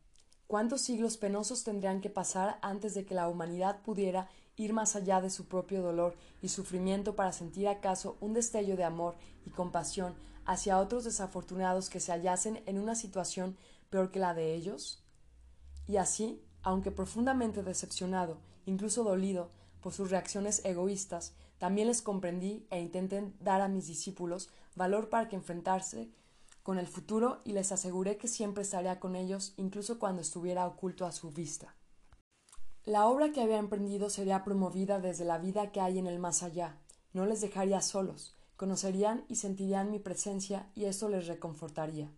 ¿Cuántos 0.47 0.83
siglos 0.83 1.17
penosos 1.17 1.65
tendrían 1.65 2.03
que 2.03 2.11
pasar 2.11 2.59
antes 2.61 2.93
de 2.93 3.07
que 3.07 3.15
la 3.15 3.27
humanidad 3.27 3.81
pudiera 3.81 4.29
ir 4.57 4.75
más 4.75 4.97
allá 4.97 5.23
de 5.23 5.31
su 5.31 5.49
propio 5.49 5.81
dolor 5.81 6.15
y 6.43 6.49
sufrimiento 6.49 7.17
para 7.17 7.33
sentir 7.33 7.69
acaso 7.69 8.19
un 8.21 8.35
destello 8.35 8.77
de 8.77 8.85
amor 8.85 9.17
y 9.47 9.51
compasión 9.51 10.15
hacia 10.45 10.79
otros 10.79 11.05
desafortunados 11.05 11.89
que 11.89 12.01
se 12.01 12.13
hallasen 12.13 12.63
en 12.67 12.79
una 12.79 12.95
situación 12.95 13.57
peor 13.89 14.11
que 14.11 14.19
la 14.19 14.35
de 14.35 14.55
ellos? 14.55 15.03
Y 15.87 15.97
así, 15.97 16.45
aunque 16.61 16.91
profundamente 16.91 17.63
decepcionado, 17.63 18.43
incluso 18.67 19.05
dolido 19.05 19.53
por 19.81 19.95
sus 19.95 20.11
reacciones 20.11 20.63
egoístas, 20.67 21.33
también 21.57 21.89
les 21.89 22.03
comprendí 22.03 22.67
e 22.69 22.79
intenté 22.79 23.33
dar 23.41 23.63
a 23.63 23.69
mis 23.69 23.87
discípulos 23.87 24.51
valor 24.75 25.09
para 25.09 25.29
que 25.29 25.37
enfrentarse 25.37 26.11
con 26.63 26.79
el 26.79 26.87
futuro 26.87 27.41
y 27.45 27.53
les 27.53 27.73
aseguré 27.73 28.17
que 28.17 28.29
siempre 28.29 28.63
estaría 28.63 29.01
con 29.01 29.17
ellos 29.17 29.55
incluso 29.57 29.99
cuando 29.99 30.23
estuviera 30.23 30.67
oculto 30.67 31.07
a 31.07 31.13
su 31.13 31.31
vista. 31.31 31.75
La 32.85 33.07
obra 33.07 33.33
que 33.33 33.43
había 33.43 33.59
emprendido 33.59 34.09
sería 34.09 34.43
promovida 34.43 35.01
desde 35.01 35.25
la 35.25 35.39
vida 35.39 35.71
que 35.71 35.81
hay 35.81 35.99
en 35.99 36.07
el 36.07 36.19
más 36.19 36.43
allá. 36.43 36.77
No 37.13 37.27
les 37.27 37.41
dejaría 37.41 37.83
solos. 37.83 38.35
Conocerían 38.57 39.25
y 39.29 39.37
sentirían 39.37 39.91
mi 39.91 39.99
presencia 39.99 40.71
y 40.75 40.85
esto 40.85 41.09
les 41.09 41.27
reconfortaría. 41.27 42.11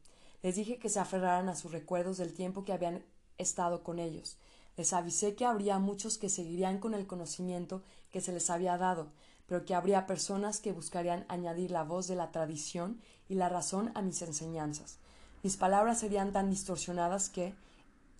Les 0.42 0.56
dije 0.56 0.78
que 0.78 0.88
se 0.88 1.00
aferraran 1.00 1.48
a 1.48 1.56
sus 1.56 1.72
recuerdos 1.72 2.18
del 2.18 2.32
tiempo 2.32 2.64
que 2.64 2.72
habían 2.72 3.04
estado 3.38 3.82
con 3.82 3.98
ellos. 3.98 4.38
Les 4.76 4.92
avisé 4.92 5.34
que 5.34 5.44
habría 5.44 5.78
muchos 5.78 6.18
que 6.18 6.28
seguirían 6.28 6.78
con 6.78 6.94
el 6.94 7.06
conocimiento 7.06 7.82
que 8.10 8.20
se 8.20 8.32
les 8.32 8.48
había 8.50 8.78
dado, 8.78 9.12
pero 9.46 9.64
que 9.64 9.74
habría 9.74 10.06
personas 10.06 10.60
que 10.60 10.72
buscarían 10.72 11.24
añadir 11.28 11.70
la 11.70 11.84
voz 11.84 12.06
de 12.08 12.16
la 12.16 12.30
tradición 12.30 13.00
y 13.28 13.34
la 13.34 13.48
razón 13.48 13.92
a 13.94 14.02
mis 14.02 14.22
enseñanzas. 14.22 14.98
Mis 15.42 15.56
palabras 15.56 16.00
serían 16.00 16.32
tan 16.32 16.50
distorsionadas 16.50 17.28
que, 17.28 17.54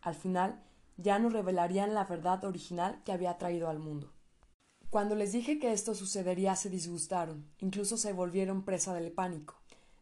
al 0.00 0.14
final, 0.14 0.60
ya 0.96 1.18
no 1.18 1.28
revelarían 1.28 1.94
la 1.94 2.04
verdad 2.04 2.44
original 2.44 3.00
que 3.04 3.12
había 3.12 3.38
traído 3.38 3.68
al 3.68 3.78
mundo. 3.78 4.10
Cuando 4.90 5.14
les 5.14 5.32
dije 5.32 5.58
que 5.58 5.72
esto 5.72 5.94
sucedería 5.94 6.54
se 6.54 6.68
disgustaron, 6.68 7.46
incluso 7.60 7.96
se 7.96 8.12
volvieron 8.12 8.62
presa 8.62 8.92
del 8.92 9.10
pánico. 9.10 9.54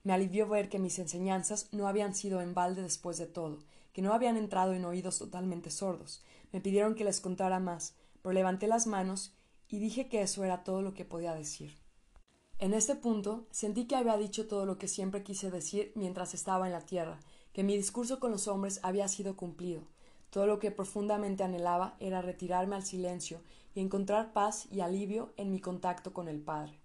Me 0.03 0.13
alivió 0.13 0.49
ver 0.49 0.69
que 0.69 0.79
mis 0.79 0.99
enseñanzas 0.99 1.69
no 1.73 1.87
habían 1.87 2.15
sido 2.15 2.41
en 2.41 2.55
balde 2.55 2.83
después 2.83 3.19
de 3.19 3.27
todo, 3.27 3.59
que 3.93 4.03
no 4.03 4.13
habían 4.13 4.37
entrado 4.37 4.73
en 4.73 4.85
oídos 4.85 5.19
totalmente 5.19 5.71
sordos. 5.71 6.25
Me 6.53 6.61
pidieron 6.61 6.95
que 6.95 7.05
les 7.05 7.21
contara 7.21 7.61
más, 7.61 7.95
pero 8.23 8.33
levanté 8.33 8.67
las 8.67 8.87
manos 8.87 9.33
y 9.71 9.79
dije 9.79 10.09
que 10.09 10.23
eso 10.23 10.45
era 10.45 10.65
todo 10.65 10.83
lo 10.83 10.93
que 10.95 11.05
podía 11.05 11.35
decir. 11.35 11.79
En 12.59 12.75
este 12.75 12.95
punto 12.95 13.47
sentí 13.51 13.87
que 13.87 13.97
había 13.97 14.19
dicho 14.19 14.47
todo 14.47 14.67
lo 14.67 14.77
que 14.77 14.89
siempre 14.89 15.23
quise 15.23 15.51
decir 15.51 15.93
mientras 15.95 16.35
estaba 16.35 16.67
en 16.67 16.73
la 16.73 16.85
tierra, 16.85 17.19
que 17.53 17.63
mi 17.63 17.77
discurso 17.77 18.21
con 18.21 18.31
los 18.31 18.49
hombres 18.49 18.81
había 18.83 19.09
sido 19.09 19.37
cumplido, 19.37 19.83
todo 20.31 20.47
lo 20.47 20.59
que 20.59 20.71
profundamente 20.71 21.43
anhelaba 21.43 21.97
era 22.01 22.21
retirarme 22.21 22.77
al 22.77 22.85
silencio 22.85 23.41
y 23.75 23.81
encontrar 23.81 24.33
paz 24.33 24.69
y 24.71 24.81
alivio 24.81 25.33
en 25.37 25.51
mi 25.51 25.61
contacto 25.61 26.13
con 26.13 26.29
el 26.29 26.41
Padre. 26.41 26.79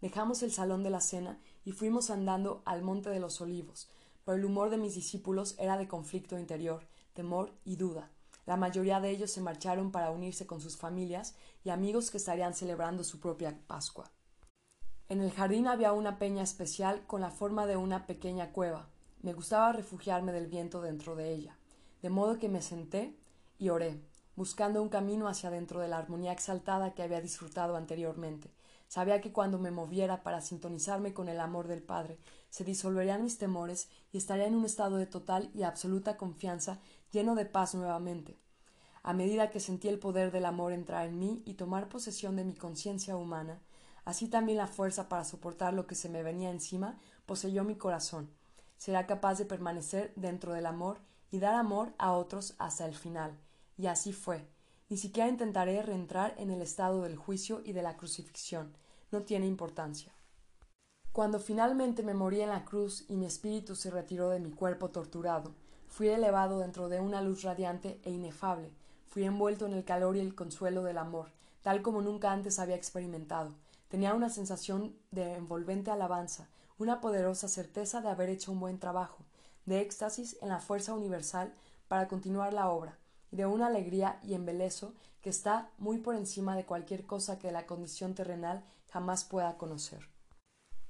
Dejamos 0.00 0.42
el 0.42 0.52
salón 0.52 0.82
de 0.82 0.90
la 0.90 1.00
cena 1.00 1.40
y 1.64 1.72
fuimos 1.72 2.10
andando 2.10 2.62
al 2.64 2.82
Monte 2.82 3.10
de 3.10 3.20
los 3.20 3.40
Olivos, 3.40 3.88
pero 4.24 4.36
el 4.36 4.44
humor 4.44 4.70
de 4.70 4.78
mis 4.78 4.94
discípulos 4.94 5.54
era 5.58 5.76
de 5.76 5.88
conflicto 5.88 6.38
interior, 6.38 6.86
temor 7.14 7.52
y 7.64 7.76
duda. 7.76 8.10
La 8.46 8.56
mayoría 8.56 9.00
de 9.00 9.10
ellos 9.10 9.30
se 9.30 9.40
marcharon 9.40 9.90
para 9.90 10.10
unirse 10.10 10.46
con 10.46 10.60
sus 10.60 10.76
familias 10.76 11.34
y 11.64 11.70
amigos 11.70 12.10
que 12.10 12.16
estarían 12.16 12.54
celebrando 12.54 13.04
su 13.04 13.20
propia 13.20 13.58
Pascua. 13.66 14.10
En 15.08 15.20
el 15.20 15.32
jardín 15.32 15.66
había 15.66 15.92
una 15.92 16.18
peña 16.18 16.42
especial 16.42 17.02
con 17.06 17.20
la 17.20 17.30
forma 17.30 17.66
de 17.66 17.76
una 17.76 18.06
pequeña 18.06 18.52
cueva. 18.52 18.88
Me 19.22 19.34
gustaba 19.34 19.72
refugiarme 19.72 20.32
del 20.32 20.46
viento 20.46 20.80
dentro 20.80 21.14
de 21.14 21.32
ella 21.32 21.56
de 22.02 22.10
modo 22.10 22.38
que 22.38 22.48
me 22.48 22.62
senté 22.62 23.16
y 23.58 23.68
oré, 23.70 24.00
buscando 24.36 24.82
un 24.82 24.88
camino 24.88 25.28
hacia 25.28 25.50
dentro 25.50 25.80
de 25.80 25.88
la 25.88 25.98
armonía 25.98 26.32
exaltada 26.32 26.94
que 26.94 27.02
había 27.02 27.20
disfrutado 27.20 27.76
anteriormente. 27.76 28.50
Sabía 28.86 29.20
que 29.20 29.32
cuando 29.32 29.58
me 29.58 29.72
moviera 29.72 30.22
para 30.22 30.40
sintonizarme 30.40 31.12
con 31.12 31.28
el 31.28 31.40
amor 31.40 31.66
del 31.66 31.82
Padre, 31.82 32.18
se 32.48 32.62
disolverían 32.62 33.24
mis 33.24 33.38
temores 33.38 33.88
y 34.12 34.18
estaría 34.18 34.46
en 34.46 34.54
un 34.54 34.64
estado 34.64 34.98
de 34.98 35.06
total 35.06 35.50
y 35.52 35.64
absoluta 35.64 36.16
confianza, 36.16 36.78
lleno 37.12 37.34
de 37.34 37.46
paz 37.46 37.74
nuevamente. 37.74 38.38
A 39.02 39.12
medida 39.12 39.50
que 39.50 39.60
sentí 39.60 39.88
el 39.88 39.98
poder 39.98 40.32
del 40.32 40.44
amor 40.44 40.72
entrar 40.72 41.06
en 41.06 41.18
mí 41.18 41.42
y 41.44 41.54
tomar 41.54 41.88
posesión 41.88 42.36
de 42.36 42.44
mi 42.44 42.54
conciencia 42.54 43.16
humana, 43.16 43.60
así 44.04 44.28
también 44.28 44.58
la 44.58 44.66
fuerza 44.66 45.08
para 45.08 45.24
soportar 45.24 45.74
lo 45.74 45.86
que 45.86 45.94
se 45.94 46.08
me 46.08 46.22
venía 46.22 46.50
encima 46.50 46.98
poseyó 47.24 47.64
mi 47.64 47.76
corazón. 47.76 48.30
Será 48.76 49.06
capaz 49.06 49.38
de 49.38 49.44
permanecer 49.44 50.12
dentro 50.16 50.52
del 50.52 50.66
amor 50.66 50.98
y 51.30 51.38
dar 51.38 51.54
amor 51.54 51.92
a 51.98 52.12
otros 52.12 52.54
hasta 52.58 52.84
el 52.86 52.94
final. 52.94 53.38
Y 53.76 53.86
así 53.86 54.12
fue. 54.12 54.48
Ni 54.88 54.96
siquiera 54.96 55.28
intentaré 55.28 55.82
reentrar 55.82 56.34
en 56.38 56.50
el 56.50 56.62
estado 56.62 57.02
del 57.02 57.16
juicio 57.16 57.60
y 57.64 57.72
de 57.72 57.82
la 57.82 57.96
crucifixión. 57.96 58.76
No 59.10 59.22
tiene 59.22 59.46
importancia. 59.46 60.12
Cuando 61.12 61.40
finalmente 61.40 62.02
me 62.02 62.14
morí 62.14 62.40
en 62.40 62.50
la 62.50 62.64
cruz 62.64 63.04
y 63.08 63.16
mi 63.16 63.26
espíritu 63.26 63.74
se 63.74 63.90
retiró 63.90 64.30
de 64.30 64.38
mi 64.38 64.50
cuerpo 64.50 64.90
torturado, 64.90 65.54
fui 65.96 66.08
elevado 66.08 66.58
dentro 66.58 66.90
de 66.90 67.00
una 67.00 67.22
luz 67.22 67.40
radiante 67.40 68.02
e 68.04 68.10
inefable, 68.10 68.70
fui 69.08 69.24
envuelto 69.24 69.64
en 69.64 69.72
el 69.72 69.82
calor 69.82 70.14
y 70.14 70.20
el 70.20 70.34
consuelo 70.34 70.82
del 70.82 70.98
amor, 70.98 71.30
tal 71.62 71.80
como 71.80 72.02
nunca 72.02 72.32
antes 72.32 72.58
había 72.58 72.76
experimentado. 72.76 73.54
Tenía 73.88 74.12
una 74.12 74.28
sensación 74.28 74.94
de 75.10 75.32
envolvente 75.36 75.90
alabanza, 75.90 76.48
una 76.76 77.00
poderosa 77.00 77.48
certeza 77.48 78.02
de 78.02 78.10
haber 78.10 78.28
hecho 78.28 78.52
un 78.52 78.60
buen 78.60 78.78
trabajo, 78.78 79.24
de 79.64 79.80
éxtasis 79.80 80.36
en 80.42 80.50
la 80.50 80.60
fuerza 80.60 80.92
universal 80.92 81.54
para 81.88 82.08
continuar 82.08 82.52
la 82.52 82.68
obra, 82.68 82.98
y 83.32 83.36
de 83.36 83.46
una 83.46 83.68
alegría 83.68 84.20
y 84.22 84.34
embelezo 84.34 84.92
que 85.22 85.30
está 85.30 85.70
muy 85.78 85.96
por 85.96 86.14
encima 86.14 86.56
de 86.56 86.66
cualquier 86.66 87.06
cosa 87.06 87.38
que 87.38 87.50
la 87.50 87.64
condición 87.64 88.14
terrenal 88.14 88.62
jamás 88.90 89.24
pueda 89.24 89.56
conocer. 89.56 90.06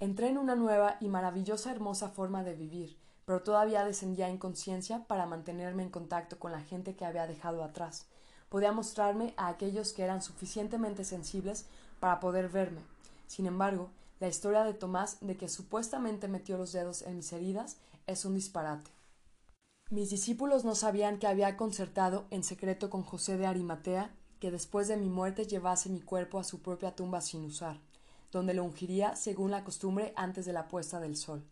Entré 0.01 0.31
en 0.31 0.39
una 0.39 0.57
nueva 0.57 0.97
y 0.99 1.07
maravillosa 1.07 1.71
hermosa 1.71 2.09
forma 2.09 2.43
de 2.43 2.55
vivir, 2.55 2.99
pero 3.27 3.43
todavía 3.43 3.85
descendía 3.85 4.29
en 4.31 4.39
conciencia 4.39 5.05
para 5.07 5.27
mantenerme 5.27 5.83
en 5.83 5.91
contacto 5.91 6.39
con 6.39 6.53
la 6.53 6.63
gente 6.63 6.95
que 6.97 7.05
había 7.05 7.27
dejado 7.27 7.63
atrás. 7.63 8.07
Podía 8.49 8.73
mostrarme 8.73 9.35
a 9.37 9.49
aquellos 9.49 9.93
que 9.93 10.05
eran 10.05 10.23
suficientemente 10.23 11.05
sensibles 11.05 11.67
para 12.01 12.21
poder 12.21 12.49
verme. 12.49 12.81
Sin 13.27 13.47
embargo, 13.47 13.91
la 14.21 14.29
historia 14.29 14.63
de 14.63 14.73
Tomás 14.73 15.19
de 15.21 15.37
que 15.37 15.49
supuestamente 15.49 16.29
metió 16.29 16.57
los 16.57 16.73
dedos 16.73 17.03
en 17.03 17.17
mis 17.17 17.33
heridas 17.33 17.77
es 18.07 18.25
un 18.25 18.35
disparate. 18.35 18.91
Mis 19.91 20.11
discípulos 20.11 20.65
no 20.65 20.75
sabían 20.75 21.19
que 21.19 21.27
había 21.27 21.57
concertado 21.57 22.27
en 22.31 22.45
secreto 22.45 22.89
con 22.91 23.03
José 23.03 23.37
de 23.37 23.47
Arimatea 23.47 24.11
que 24.41 24.51
después 24.51 24.89
de 24.89 24.97
mi 24.97 25.09
muerte 25.09 25.47
llevase 25.47 25.89
mi 25.89 26.01
cuerpo 26.01 26.39
a 26.39 26.45
su 26.45 26.61
propia 26.61 26.95
tumba 26.95 27.21
sin 27.21 27.45
usar, 27.45 27.81
donde 28.31 28.55
lo 28.55 28.65
ungiría 28.65 29.17
según 29.17 29.51
la 29.51 29.65
costumbre 29.65 30.13
antes 30.17 30.47
de 30.47 30.53
la 30.53 30.69
puesta 30.69 31.01
del 31.01 31.17
sol. 31.17 31.45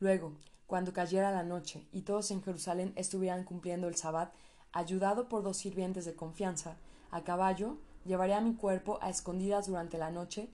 Luego, 0.00 0.32
cuando 0.72 0.94
cayera 0.94 1.30
la 1.30 1.42
noche 1.42 1.86
y 1.92 2.00
todos 2.00 2.30
en 2.30 2.42
Jerusalén 2.42 2.94
estuvieran 2.96 3.44
cumpliendo 3.44 3.88
el 3.88 3.94
sabbat, 3.94 4.32
ayudado 4.72 5.28
por 5.28 5.42
dos 5.42 5.58
sirvientes 5.58 6.06
de 6.06 6.14
confianza, 6.14 6.78
a 7.10 7.24
caballo, 7.24 7.76
llevaré 8.06 8.32
a 8.32 8.40
mi 8.40 8.54
cuerpo 8.54 8.98
a 9.02 9.10
escondidas 9.10 9.66
durante 9.66 9.98
la 9.98 10.10
noche 10.10 10.48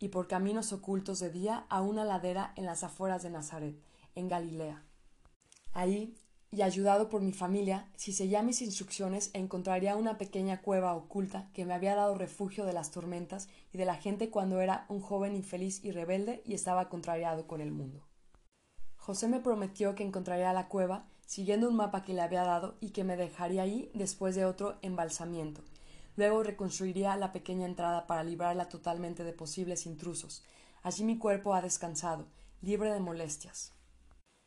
y 0.00 0.08
por 0.08 0.26
caminos 0.26 0.72
ocultos 0.72 1.20
de 1.20 1.30
día 1.30 1.66
a 1.68 1.82
una 1.82 2.04
ladera 2.04 2.52
en 2.56 2.64
las 2.64 2.82
afueras 2.82 3.22
de 3.22 3.30
Nazaret, 3.30 3.76
en 4.16 4.26
Galilea. 4.26 4.82
Ahí, 5.72 6.16
y 6.50 6.62
ayudado 6.62 7.08
por 7.08 7.22
mi 7.22 7.32
familia, 7.32 7.88
si 7.94 8.12
seguía 8.12 8.42
mis 8.42 8.60
instrucciones, 8.60 9.30
encontraría 9.34 9.94
una 9.94 10.18
pequeña 10.18 10.62
cueva 10.62 10.96
oculta 10.96 11.48
que 11.54 11.64
me 11.64 11.74
había 11.74 11.94
dado 11.94 12.16
refugio 12.16 12.64
de 12.64 12.72
las 12.72 12.90
tormentas 12.90 13.48
y 13.72 13.78
de 13.78 13.84
la 13.84 13.94
gente 13.94 14.30
cuando 14.30 14.60
era 14.60 14.84
un 14.88 15.00
joven 15.00 15.36
infeliz 15.36 15.84
y 15.84 15.92
rebelde 15.92 16.42
y 16.44 16.54
estaba 16.54 16.88
contrariado 16.88 17.46
con 17.46 17.60
el 17.60 17.70
mundo. 17.70 18.04
José 19.04 19.28
me 19.28 19.38
prometió 19.38 19.94
que 19.94 20.02
encontraría 20.02 20.54
la 20.54 20.66
cueva 20.66 21.04
siguiendo 21.26 21.68
un 21.68 21.76
mapa 21.76 22.02
que 22.04 22.14
le 22.14 22.22
había 22.22 22.42
dado 22.42 22.76
y 22.80 22.88
que 22.92 23.04
me 23.04 23.18
dejaría 23.18 23.60
ahí 23.60 23.90
después 23.92 24.34
de 24.34 24.46
otro 24.46 24.78
embalsamiento. 24.80 25.60
Luego 26.16 26.42
reconstruiría 26.42 27.14
la 27.16 27.30
pequeña 27.30 27.66
entrada 27.66 28.06
para 28.06 28.24
librarla 28.24 28.70
totalmente 28.70 29.22
de 29.22 29.34
posibles 29.34 29.84
intrusos. 29.84 30.42
Allí 30.82 31.04
mi 31.04 31.18
cuerpo 31.18 31.52
ha 31.52 31.60
descansado, 31.60 32.28
libre 32.62 32.94
de 32.94 33.00
molestias. 33.00 33.74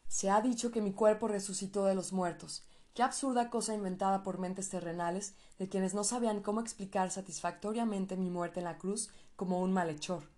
Se 0.07 0.31
ha 0.31 0.41
dicho 0.41 0.71
que 0.71 0.81
mi 0.81 0.91
cuerpo 0.91 1.27
resucitó 1.27 1.85
de 1.85 1.93
los 1.93 2.11
muertos. 2.11 2.65
Qué 2.95 3.03
absurda 3.03 3.51
cosa 3.51 3.75
inventada 3.75 4.23
por 4.23 4.39
mentes 4.39 4.69
terrenales 4.69 5.35
de 5.59 5.69
quienes 5.69 5.93
no 5.93 6.03
sabían 6.03 6.41
cómo 6.41 6.61
explicar 6.61 7.11
satisfactoriamente 7.11 8.17
mi 8.17 8.31
muerte 8.31 8.61
en 8.61 8.65
la 8.65 8.79
cruz 8.79 9.11
como 9.35 9.61
un 9.61 9.71
malhechor. 9.71 10.35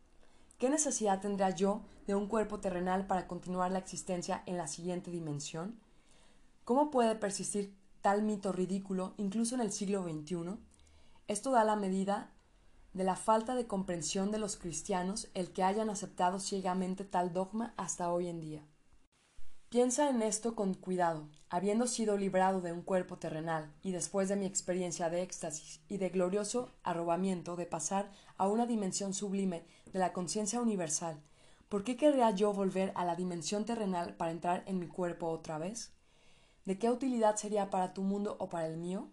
¿Qué 0.59 0.69
necesidad 0.69 1.21
tendría 1.21 1.51
yo 1.51 1.83
de 2.05 2.15
un 2.15 2.27
cuerpo 2.27 2.59
terrenal 2.59 3.07
para 3.07 3.27
continuar 3.27 3.71
la 3.71 3.79
existencia 3.79 4.43
en 4.45 4.57
la 4.57 4.67
siguiente 4.67 5.09
dimensión? 5.09 5.79
¿Cómo 6.65 6.91
puede 6.91 7.15
persistir 7.15 7.73
tal 8.01 8.23
mito 8.23 8.51
ridículo 8.51 9.13
incluso 9.15 9.55
en 9.55 9.61
el 9.61 9.71
siglo 9.71 10.03
XXI? 10.03 10.57
Esto 11.29 11.51
da 11.51 11.63
la 11.63 11.77
medida 11.77 12.33
de 12.91 13.05
la 13.05 13.15
falta 13.15 13.55
de 13.55 13.67
comprensión 13.67 14.31
de 14.31 14.39
los 14.39 14.57
cristianos 14.57 15.29
el 15.33 15.53
que 15.53 15.63
hayan 15.63 15.89
aceptado 15.89 16.41
ciegamente 16.41 17.05
tal 17.05 17.31
dogma 17.31 17.73
hasta 17.77 18.11
hoy 18.11 18.27
en 18.27 18.41
día. 18.41 18.68
Piensa 19.69 20.09
en 20.09 20.23
esto 20.23 20.55
con 20.55 20.73
cuidado. 20.73 21.27
Habiendo 21.47 21.85
sido 21.85 22.17
librado 22.17 22.59
de 22.59 22.71
un 22.71 22.81
cuerpo 22.81 23.19
terrenal 23.19 23.71
y 23.83 23.91
después 23.91 24.27
de 24.27 24.35
mi 24.35 24.47
experiencia 24.47 25.11
de 25.11 25.21
éxtasis 25.21 25.79
y 25.87 25.97
de 25.97 26.09
glorioso 26.09 26.71
arrobamiento 26.81 27.55
de 27.55 27.67
pasar 27.67 28.09
a 28.37 28.47
una 28.47 28.65
dimensión 28.65 29.13
sublime 29.13 29.63
de 29.93 29.99
la 29.99 30.11
conciencia 30.11 30.59
universal, 30.59 31.21
¿por 31.69 31.83
qué 31.83 31.97
querría 31.97 32.31
yo 32.31 32.51
volver 32.51 32.91
a 32.95 33.05
la 33.05 33.15
dimensión 33.15 33.63
terrenal 33.63 34.15
para 34.15 34.31
entrar 34.31 34.63
en 34.65 34.79
mi 34.79 34.87
cuerpo 34.87 35.27
otra 35.27 35.59
vez? 35.59 35.93
¿De 36.65 36.79
qué 36.79 36.89
utilidad 36.89 37.35
sería 37.35 37.69
para 37.69 37.93
tu 37.93 38.01
mundo 38.01 38.37
o 38.39 38.49
para 38.49 38.65
el 38.65 38.77
mío? 38.77 39.11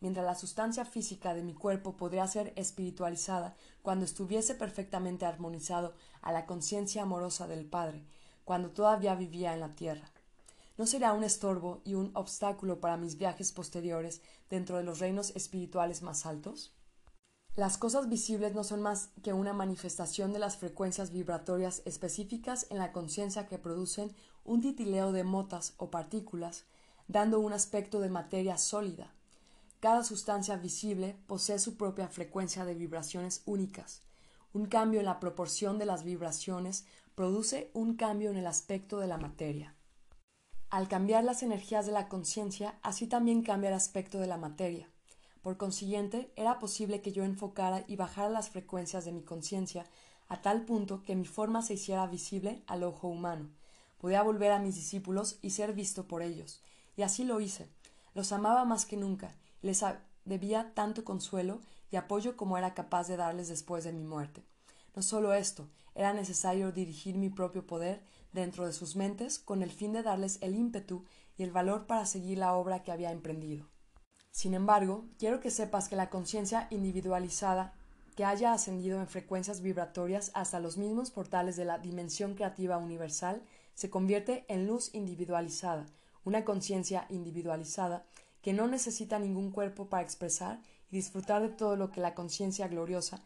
Mientras 0.00 0.24
la 0.24 0.34
sustancia 0.34 0.86
física 0.86 1.34
de 1.34 1.42
mi 1.42 1.52
cuerpo 1.52 1.98
podría 1.98 2.26
ser 2.26 2.54
espiritualizada 2.56 3.56
cuando 3.82 4.06
estuviese 4.06 4.54
perfectamente 4.54 5.26
armonizado 5.26 5.92
a 6.22 6.32
la 6.32 6.46
conciencia 6.46 7.02
amorosa 7.02 7.46
del 7.46 7.66
Padre, 7.66 8.06
cuando 8.44 8.70
todavía 8.70 9.14
vivía 9.14 9.54
en 9.54 9.60
la 9.60 9.70
tierra. 9.70 10.10
¿No 10.78 10.86
será 10.86 11.12
un 11.12 11.24
estorbo 11.24 11.82
y 11.84 11.94
un 11.94 12.10
obstáculo 12.14 12.80
para 12.80 12.96
mis 12.96 13.18
viajes 13.18 13.52
posteriores 13.52 14.22
dentro 14.48 14.78
de 14.78 14.84
los 14.84 14.98
reinos 14.98 15.30
espirituales 15.36 16.02
más 16.02 16.26
altos? 16.26 16.74
Las 17.54 17.76
cosas 17.76 18.08
visibles 18.08 18.54
no 18.54 18.64
son 18.64 18.80
más 18.80 19.10
que 19.22 19.34
una 19.34 19.52
manifestación 19.52 20.32
de 20.32 20.38
las 20.38 20.56
frecuencias 20.56 21.10
vibratorias 21.10 21.82
específicas 21.84 22.66
en 22.70 22.78
la 22.78 22.92
conciencia 22.92 23.46
que 23.46 23.58
producen 23.58 24.14
un 24.44 24.62
titileo 24.62 25.12
de 25.12 25.22
motas 25.22 25.74
o 25.76 25.90
partículas, 25.90 26.64
dando 27.08 27.40
un 27.40 27.52
aspecto 27.52 28.00
de 28.00 28.08
materia 28.08 28.56
sólida. 28.56 29.12
Cada 29.80 30.02
sustancia 30.02 30.56
visible 30.56 31.18
posee 31.26 31.58
su 31.58 31.76
propia 31.76 32.08
frecuencia 32.08 32.64
de 32.64 32.74
vibraciones 32.74 33.42
únicas. 33.44 34.00
Un 34.54 34.64
cambio 34.64 35.00
en 35.00 35.06
la 35.06 35.20
proporción 35.20 35.78
de 35.78 35.86
las 35.86 36.04
vibraciones 36.04 36.86
produce 37.22 37.70
un 37.72 37.94
cambio 37.94 38.30
en 38.30 38.36
el 38.36 38.48
aspecto 38.48 38.98
de 38.98 39.06
la 39.06 39.16
materia. 39.16 39.76
Al 40.70 40.88
cambiar 40.88 41.22
las 41.22 41.44
energías 41.44 41.86
de 41.86 41.92
la 41.92 42.08
conciencia, 42.08 42.80
así 42.82 43.06
también 43.06 43.44
cambia 43.44 43.68
el 43.68 43.76
aspecto 43.76 44.18
de 44.18 44.26
la 44.26 44.38
materia. 44.38 44.90
Por 45.40 45.56
consiguiente, 45.56 46.32
era 46.34 46.58
posible 46.58 47.00
que 47.00 47.12
yo 47.12 47.22
enfocara 47.22 47.84
y 47.86 47.94
bajara 47.94 48.28
las 48.28 48.50
frecuencias 48.50 49.04
de 49.04 49.12
mi 49.12 49.22
conciencia 49.22 49.86
a 50.28 50.42
tal 50.42 50.64
punto 50.64 51.04
que 51.04 51.14
mi 51.14 51.24
forma 51.24 51.62
se 51.62 51.74
hiciera 51.74 52.04
visible 52.08 52.64
al 52.66 52.82
ojo 52.82 53.06
humano. 53.06 53.50
Podía 53.98 54.24
volver 54.24 54.50
a 54.50 54.58
mis 54.58 54.74
discípulos 54.74 55.38
y 55.42 55.50
ser 55.50 55.74
visto 55.74 56.08
por 56.08 56.22
ellos. 56.22 56.60
Y 56.96 57.02
así 57.02 57.22
lo 57.22 57.38
hice. 57.38 57.68
Los 58.14 58.32
amaba 58.32 58.64
más 58.64 58.84
que 58.84 58.96
nunca, 58.96 59.32
les 59.60 59.84
debía 60.24 60.74
tanto 60.74 61.04
consuelo 61.04 61.60
y 61.92 61.94
apoyo 61.94 62.36
como 62.36 62.58
era 62.58 62.74
capaz 62.74 63.06
de 63.06 63.16
darles 63.16 63.46
después 63.46 63.84
de 63.84 63.92
mi 63.92 64.02
muerte. 64.02 64.42
No 64.94 65.02
solo 65.02 65.34
esto, 65.34 65.68
era 65.94 66.12
necesario 66.12 66.72
dirigir 66.72 67.16
mi 67.16 67.30
propio 67.30 67.66
poder 67.66 68.02
dentro 68.32 68.66
de 68.66 68.72
sus 68.72 68.96
mentes 68.96 69.38
con 69.38 69.62
el 69.62 69.70
fin 69.70 69.92
de 69.92 70.02
darles 70.02 70.38
el 70.42 70.54
ímpetu 70.54 71.04
y 71.36 71.42
el 71.42 71.50
valor 71.50 71.86
para 71.86 72.06
seguir 72.06 72.38
la 72.38 72.54
obra 72.54 72.82
que 72.82 72.92
había 72.92 73.10
emprendido. 73.10 73.68
Sin 74.30 74.54
embargo, 74.54 75.04
quiero 75.18 75.40
que 75.40 75.50
sepas 75.50 75.88
que 75.88 75.96
la 75.96 76.08
conciencia 76.08 76.66
individualizada 76.70 77.74
que 78.16 78.24
haya 78.24 78.52
ascendido 78.52 79.00
en 79.00 79.08
frecuencias 79.08 79.62
vibratorias 79.62 80.30
hasta 80.34 80.60
los 80.60 80.76
mismos 80.76 81.10
portales 81.10 81.56
de 81.56 81.64
la 81.64 81.78
dimensión 81.78 82.34
creativa 82.34 82.76
universal 82.76 83.42
se 83.74 83.90
convierte 83.90 84.44
en 84.48 84.66
luz 84.66 84.94
individualizada, 84.94 85.86
una 86.24 86.44
conciencia 86.44 87.06
individualizada 87.08 88.04
que 88.42 88.52
no 88.52 88.66
necesita 88.66 89.18
ningún 89.18 89.50
cuerpo 89.50 89.86
para 89.88 90.02
expresar 90.02 90.60
y 90.90 90.96
disfrutar 90.96 91.42
de 91.42 91.48
todo 91.48 91.76
lo 91.76 91.90
que 91.90 92.00
la 92.00 92.14
conciencia 92.14 92.68
gloriosa 92.68 93.22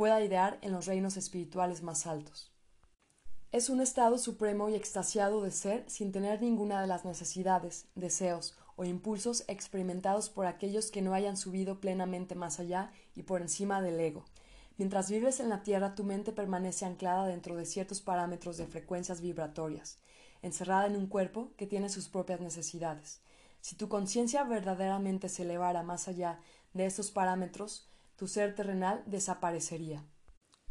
pueda 0.00 0.22
idear 0.22 0.58
en 0.62 0.72
los 0.72 0.86
reinos 0.86 1.18
espirituales 1.18 1.82
más 1.82 2.06
altos. 2.06 2.50
Es 3.52 3.68
un 3.68 3.82
estado 3.82 4.16
supremo 4.16 4.70
y 4.70 4.74
extasiado 4.74 5.42
de 5.42 5.50
ser 5.50 5.84
sin 5.90 6.10
tener 6.10 6.40
ninguna 6.40 6.80
de 6.80 6.86
las 6.86 7.04
necesidades, 7.04 7.84
deseos 7.94 8.56
o 8.76 8.86
impulsos 8.86 9.44
experimentados 9.46 10.30
por 10.30 10.46
aquellos 10.46 10.90
que 10.90 11.02
no 11.02 11.12
hayan 11.12 11.36
subido 11.36 11.80
plenamente 11.80 12.34
más 12.34 12.60
allá 12.60 12.90
y 13.14 13.24
por 13.24 13.42
encima 13.42 13.82
del 13.82 14.00
ego. 14.00 14.24
Mientras 14.78 15.10
vives 15.10 15.38
en 15.38 15.50
la 15.50 15.62
Tierra, 15.62 15.94
tu 15.94 16.02
mente 16.02 16.32
permanece 16.32 16.86
anclada 16.86 17.26
dentro 17.26 17.54
de 17.56 17.66
ciertos 17.66 18.00
parámetros 18.00 18.56
de 18.56 18.66
frecuencias 18.66 19.20
vibratorias, 19.20 19.98
encerrada 20.40 20.86
en 20.86 20.96
un 20.96 21.08
cuerpo 21.08 21.50
que 21.58 21.66
tiene 21.66 21.90
sus 21.90 22.08
propias 22.08 22.40
necesidades. 22.40 23.20
Si 23.60 23.76
tu 23.76 23.90
conciencia 23.90 24.44
verdaderamente 24.44 25.28
se 25.28 25.42
elevara 25.42 25.82
más 25.82 26.08
allá 26.08 26.40
de 26.72 26.86
estos 26.86 27.10
parámetros, 27.10 27.89
tu 28.20 28.28
ser 28.28 28.54
terrenal 28.54 29.02
desaparecería. 29.06 30.04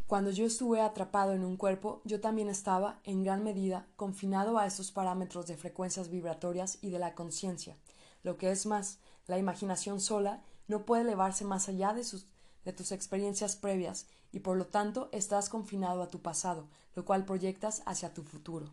Cuando 0.06 0.30
yo 0.30 0.46
estuve 0.46 0.82
atrapado 0.82 1.34
en 1.34 1.44
un 1.44 1.58
cuerpo, 1.58 2.00
yo 2.06 2.22
también 2.22 2.48
estaba, 2.48 3.00
en 3.06 3.24
gran 3.24 3.44
medida, 3.44 3.88
confinado 3.96 4.60
a 4.60 4.68
esos 4.68 4.92
parámetros 4.92 5.48
de 5.48 5.58
frecuencias 5.58 6.12
vibratorias 6.12 6.78
y 6.80 6.92
de 6.92 7.00
la 7.00 7.16
conciencia. 7.16 7.76
Lo 8.22 8.38
que 8.38 8.52
es 8.52 8.68
más, 8.68 9.00
la 9.26 9.40
imaginación 9.40 10.00
sola 10.00 10.44
no 10.68 10.86
puede 10.86 11.02
elevarse 11.02 11.44
más 11.44 11.68
allá 11.70 11.92
de, 11.96 12.06
de 12.66 12.72
tus 12.72 12.92
experiencias 12.92 13.56
previas 13.56 14.06
y 14.32 14.42
por 14.42 14.56
lo 14.56 14.68
tanto 14.68 15.10
estás 15.12 15.50
confinado 15.50 16.04
a 16.04 16.10
tu 16.10 16.22
pasado, 16.22 16.68
lo 16.94 17.04
cual 17.04 17.26
proyectas 17.26 17.82
hacia 17.88 18.14
tu 18.14 18.22
futuro. 18.22 18.70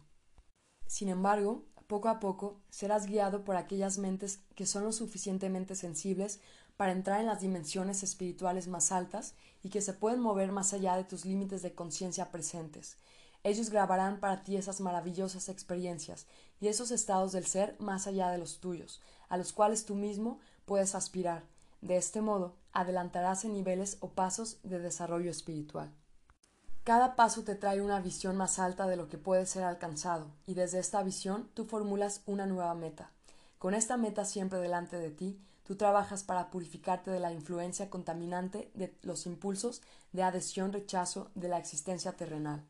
Sin 0.86 1.08
embargo, 1.08 1.64
poco 1.86 2.10
a 2.10 2.20
poco 2.20 2.60
serás 2.68 3.06
guiado 3.06 3.42
por 3.42 3.56
aquellas 3.56 3.96
mentes 3.96 4.40
que 4.54 4.66
son 4.66 4.84
lo 4.84 4.92
suficientemente 4.92 5.76
sensibles 5.76 6.40
para 6.76 6.92
entrar 6.92 7.20
en 7.20 7.26
las 7.26 7.40
dimensiones 7.40 8.02
espirituales 8.02 8.68
más 8.68 8.92
altas 8.92 9.34
y 9.62 9.70
que 9.70 9.80
se 9.80 9.92
pueden 9.92 10.20
mover 10.20 10.52
más 10.52 10.72
allá 10.72 10.96
de 10.96 11.04
tus 11.04 11.24
límites 11.24 11.62
de 11.62 11.74
conciencia 11.74 12.30
presentes. 12.30 12.96
Ellos 13.44 13.70
grabarán 13.70 14.20
para 14.20 14.42
ti 14.42 14.56
esas 14.56 14.80
maravillosas 14.80 15.48
experiencias 15.48 16.26
y 16.60 16.68
esos 16.68 16.90
estados 16.90 17.32
del 17.32 17.46
ser 17.46 17.76
más 17.78 18.06
allá 18.06 18.30
de 18.30 18.38
los 18.38 18.58
tuyos, 18.58 19.00
a 19.28 19.36
los 19.36 19.52
cuales 19.52 19.84
tú 19.84 19.94
mismo 19.94 20.40
puedes 20.64 20.94
aspirar. 20.94 21.44
De 21.80 21.96
este 21.96 22.20
modo, 22.20 22.56
adelantarás 22.72 23.44
en 23.44 23.52
niveles 23.52 23.98
o 24.00 24.08
pasos 24.08 24.58
de 24.62 24.78
desarrollo 24.78 25.30
espiritual. 25.30 25.92
Cada 26.82 27.16
paso 27.16 27.42
te 27.42 27.54
trae 27.54 27.80
una 27.80 28.00
visión 28.00 28.36
más 28.36 28.58
alta 28.58 28.86
de 28.86 28.96
lo 28.96 29.08
que 29.08 29.18
puede 29.18 29.46
ser 29.46 29.64
alcanzado, 29.64 30.30
y 30.46 30.54
desde 30.54 30.78
esta 30.78 31.02
visión 31.02 31.48
tú 31.54 31.64
formulas 31.64 32.22
una 32.26 32.46
nueva 32.46 32.74
meta. 32.74 33.10
Con 33.58 33.74
esta 33.74 33.96
meta 33.96 34.24
siempre 34.24 34.58
delante 34.60 34.96
de 34.96 35.10
ti, 35.10 35.40
Tú 35.66 35.74
trabajas 35.74 36.22
para 36.22 36.48
purificarte 36.48 37.10
de 37.10 37.18
la 37.18 37.32
influencia 37.32 37.90
contaminante 37.90 38.70
de 38.74 38.96
los 39.02 39.26
impulsos 39.26 39.82
de 40.12 40.22
adhesión-rechazo 40.22 41.32
de 41.34 41.48
la 41.48 41.58
existencia 41.58 42.12
terrenal. 42.12 42.64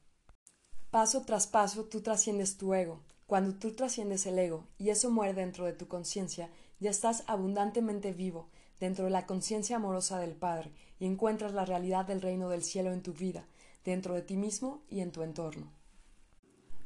Paso 0.90 1.22
tras 1.26 1.47
paso 1.47 1.84
tú 1.84 2.01
trasciendes 2.01 2.57
tu 2.57 2.72
ego. 2.72 3.03
Cuando 3.26 3.59
tú 3.59 3.74
trasciendes 3.74 4.24
el 4.24 4.38
ego 4.38 4.66
y 4.78 4.88
eso 4.88 5.11
muere 5.11 5.34
dentro 5.34 5.66
de 5.66 5.74
tu 5.74 5.88
conciencia, 5.88 6.49
ya 6.80 6.88
estás 6.88 7.22
abundantemente 7.26 8.12
vivo 8.12 8.49
dentro 8.80 9.05
de 9.05 9.11
la 9.11 9.26
conciencia 9.26 9.76
amorosa 9.76 10.18
del 10.18 10.34
Padre 10.34 10.72
y 10.99 11.05
encuentras 11.05 11.53
la 11.53 11.66
realidad 11.66 12.07
del 12.07 12.22
reino 12.22 12.49
del 12.49 12.62
cielo 12.62 12.92
en 12.92 13.03
tu 13.03 13.12
vida, 13.12 13.44
dentro 13.84 14.14
de 14.14 14.22
ti 14.22 14.36
mismo 14.36 14.80
y 14.88 15.01
en 15.01 15.12
tu 15.12 15.22
entorno. 15.22 15.70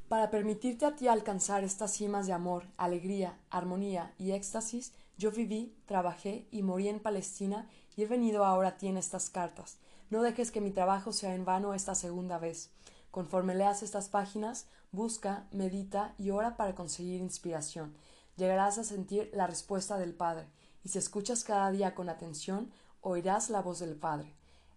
Para 0.08 0.30
permitirte 0.30 0.86
a 0.86 0.96
ti 0.96 1.06
alcanzar 1.06 1.62
estas 1.62 1.92
cimas 1.92 2.26
de 2.26 2.32
amor, 2.32 2.64
alegría, 2.76 3.38
armonía 3.48 4.12
y 4.18 4.32
éxtasis, 4.32 4.92
yo 5.20 5.30
viví, 5.30 5.76
trabajé 5.84 6.48
y 6.50 6.62
morí 6.62 6.88
en 6.88 6.98
Palestina 6.98 7.68
y 7.94 8.02
he 8.02 8.06
venido 8.06 8.46
ahora 8.46 8.68
a 8.68 8.76
ti 8.78 8.88
en 8.88 8.96
estas 8.96 9.28
cartas. 9.28 9.76
No 10.08 10.22
dejes 10.22 10.50
que 10.50 10.62
mi 10.62 10.70
trabajo 10.70 11.12
sea 11.12 11.34
en 11.34 11.44
vano 11.44 11.74
esta 11.74 11.94
segunda 11.94 12.38
vez. 12.38 12.70
Conforme 13.10 13.54
leas 13.54 13.82
estas 13.82 14.08
páginas, 14.08 14.66
busca, 14.92 15.46
medita 15.52 16.14
y 16.16 16.30
ora 16.30 16.56
para 16.56 16.74
conseguir 16.74 17.20
inspiración, 17.20 17.94
llegarás 18.36 18.78
a 18.78 18.84
sentir 18.84 19.30
la 19.34 19.46
respuesta 19.46 19.98
del 19.98 20.14
Padre, 20.14 20.46
y 20.82 20.88
si 20.88 20.96
escuchas 20.96 21.44
cada 21.44 21.70
día 21.70 21.94
con 21.94 22.08
atención, 22.08 22.70
oirás 23.02 23.50
la 23.50 23.60
voz 23.60 23.78
del 23.78 23.96
Padre. 23.96 24.32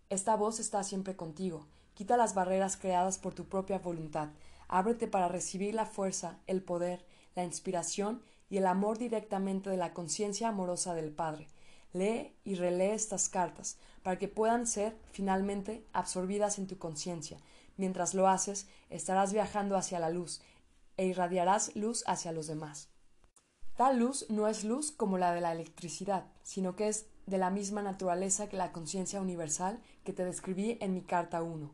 Esta 0.10 0.36
voz 0.36 0.60
está 0.60 0.84
siempre 0.84 1.16
contigo. 1.16 1.68
Quita 1.94 2.18
las 2.18 2.34
barreras 2.34 2.76
creadas 2.76 3.18
por 3.18 3.34
tu 3.34 3.46
propia 3.46 3.80
voluntad. 3.80 4.28
Ábrete 4.68 5.08
para 5.08 5.30
recibir 5.30 5.74
la 5.74 5.86
fuerza, 5.86 6.40
el 6.48 6.62
poder, 6.62 7.06
la 7.34 7.46
inspiración 7.46 8.22
y 8.54 8.58
el 8.58 8.68
amor 8.68 9.00
directamente 9.00 9.72
de 9.72 9.78
la 9.78 9.96
conciencia 9.96 10.50
amorosa 10.50 10.94
del 10.94 11.10
Padre. 11.10 11.48
Lee 11.92 12.36
y 12.44 12.54
relee 12.54 12.94
estas 12.94 13.28
cartas 13.28 13.78
para 14.04 14.20
que 14.20 14.28
puedan 14.28 14.68
ser 14.68 14.96
finalmente 15.12 15.88
absorbidas 15.92 16.60
en 16.60 16.68
tu 16.68 16.78
conciencia. 16.78 17.40
Mientras 17.78 18.14
lo 18.14 18.28
haces, 18.28 18.68
estarás 18.92 19.34
viajando 19.34 19.76
hacia 19.76 19.98
la 19.98 20.12
luz 20.12 20.44
e 20.98 21.08
irradiarás 21.08 21.76
luz 21.76 22.04
hacia 22.06 22.32
los 22.32 22.46
demás. 22.46 22.90
Tal 23.76 23.98
luz 23.98 24.28
no 24.30 24.48
es 24.48 24.64
luz 24.64 24.92
como 24.92 25.18
la 25.18 25.34
de 25.34 25.42
la 25.42 25.52
electricidad, 25.52 26.26
sino 26.44 26.76
que 26.76 26.90
es 26.90 27.08
de 27.26 27.40
la 27.40 27.50
misma 27.50 27.82
naturaleza 27.82 28.50
que 28.50 28.58
la 28.58 28.72
conciencia 28.72 29.20
universal 29.20 29.82
que 30.04 30.14
te 30.14 30.26
describí 30.26 30.78
en 30.80 30.94
mi 30.94 31.02
carta 31.02 31.42
1. 31.42 31.72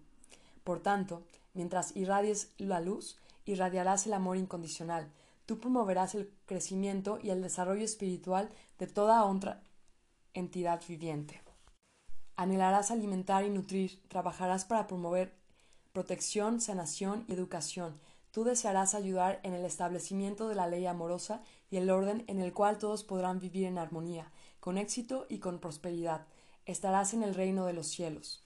Por 0.64 0.80
tanto, 0.80 1.24
mientras 1.54 1.94
irradies 1.98 2.54
la 2.58 2.80
luz, 2.80 3.18
irradiarás 3.44 4.08
el 4.08 4.14
amor 4.14 4.38
incondicional, 4.38 5.12
tú 5.50 5.60
promoverás 5.60 6.14
el 6.14 6.32
crecimiento 6.46 7.18
y 7.24 7.32
el 7.32 7.42
desarrollo 7.42 7.84
espiritual 7.84 8.50
de 8.78 8.86
toda 8.86 9.26
otra 9.26 9.64
entidad 10.36 10.80
viviente. 10.88 11.42
Anhelarás 12.36 12.92
alimentar 12.92 13.44
y 13.44 13.50
nutrir, 13.50 14.00
trabajarás 14.10 14.66
para 14.66 14.86
promover 14.86 15.34
protección, 15.92 16.62
sanación 16.62 17.26
y 17.28 17.34
educación, 17.34 18.00
Tú 18.32 18.44
desearás 18.44 18.94
ayudar 18.94 19.40
en 19.42 19.56
el 19.56 19.66
establecimiento 19.66 20.48
de 20.48 20.54
la 20.54 20.68
ley 20.68 20.86
amorosa 20.86 21.42
y 21.72 21.78
el 21.78 21.90
orden 21.90 22.26
en 22.28 22.40
el 22.40 22.54
cual 22.54 22.78
todos 22.78 23.04
podrán 23.04 23.40
vivir 23.40 23.66
en 23.66 23.80
armonía, 23.80 24.32
con 24.60 24.78
éxito 24.78 25.26
y 25.30 25.40
con 25.40 25.58
prosperidad. 25.58 26.28
Estarás 26.68 27.16
en 27.16 27.24
el 27.24 27.34
reino 27.34 27.66
de 27.66 27.74
los 27.74 27.88
cielos. 27.88 28.44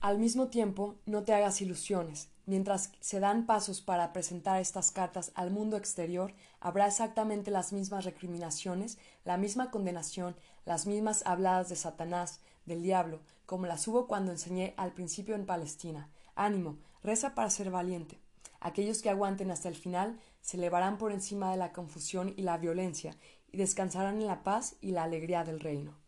Al 0.00 0.18
mismo 0.18 0.48
tiempo, 0.48 0.96
no 1.06 1.22
te 1.22 1.32
hagas 1.32 1.60
ilusiones. 1.60 2.28
Mientras 2.48 2.92
se 3.00 3.20
dan 3.20 3.44
pasos 3.44 3.82
para 3.82 4.14
presentar 4.14 4.58
estas 4.58 4.90
cartas 4.90 5.32
al 5.34 5.50
mundo 5.50 5.76
exterior, 5.76 6.32
habrá 6.60 6.86
exactamente 6.86 7.50
las 7.50 7.74
mismas 7.74 8.06
recriminaciones, 8.06 8.96
la 9.26 9.36
misma 9.36 9.70
condenación, 9.70 10.34
las 10.64 10.86
mismas 10.86 11.26
habladas 11.26 11.68
de 11.68 11.76
Satanás, 11.76 12.40
del 12.64 12.82
diablo, 12.82 13.20
como 13.44 13.66
las 13.66 13.86
hubo 13.86 14.06
cuando 14.06 14.32
enseñé 14.32 14.72
al 14.78 14.94
principio 14.94 15.34
en 15.34 15.44
Palestina. 15.44 16.08
Ánimo, 16.36 16.78
reza 17.02 17.34
para 17.34 17.50
ser 17.50 17.70
valiente. 17.70 18.18
Aquellos 18.60 19.02
que 19.02 19.10
aguanten 19.10 19.50
hasta 19.50 19.68
el 19.68 19.76
final 19.76 20.18
se 20.40 20.56
elevarán 20.56 20.96
por 20.96 21.12
encima 21.12 21.50
de 21.50 21.58
la 21.58 21.74
confusión 21.74 22.32
y 22.34 22.40
la 22.44 22.56
violencia 22.56 23.14
y 23.52 23.58
descansarán 23.58 24.22
en 24.22 24.26
la 24.26 24.42
paz 24.42 24.76
y 24.80 24.92
la 24.92 25.02
alegría 25.02 25.44
del 25.44 25.60
reino. 25.60 26.07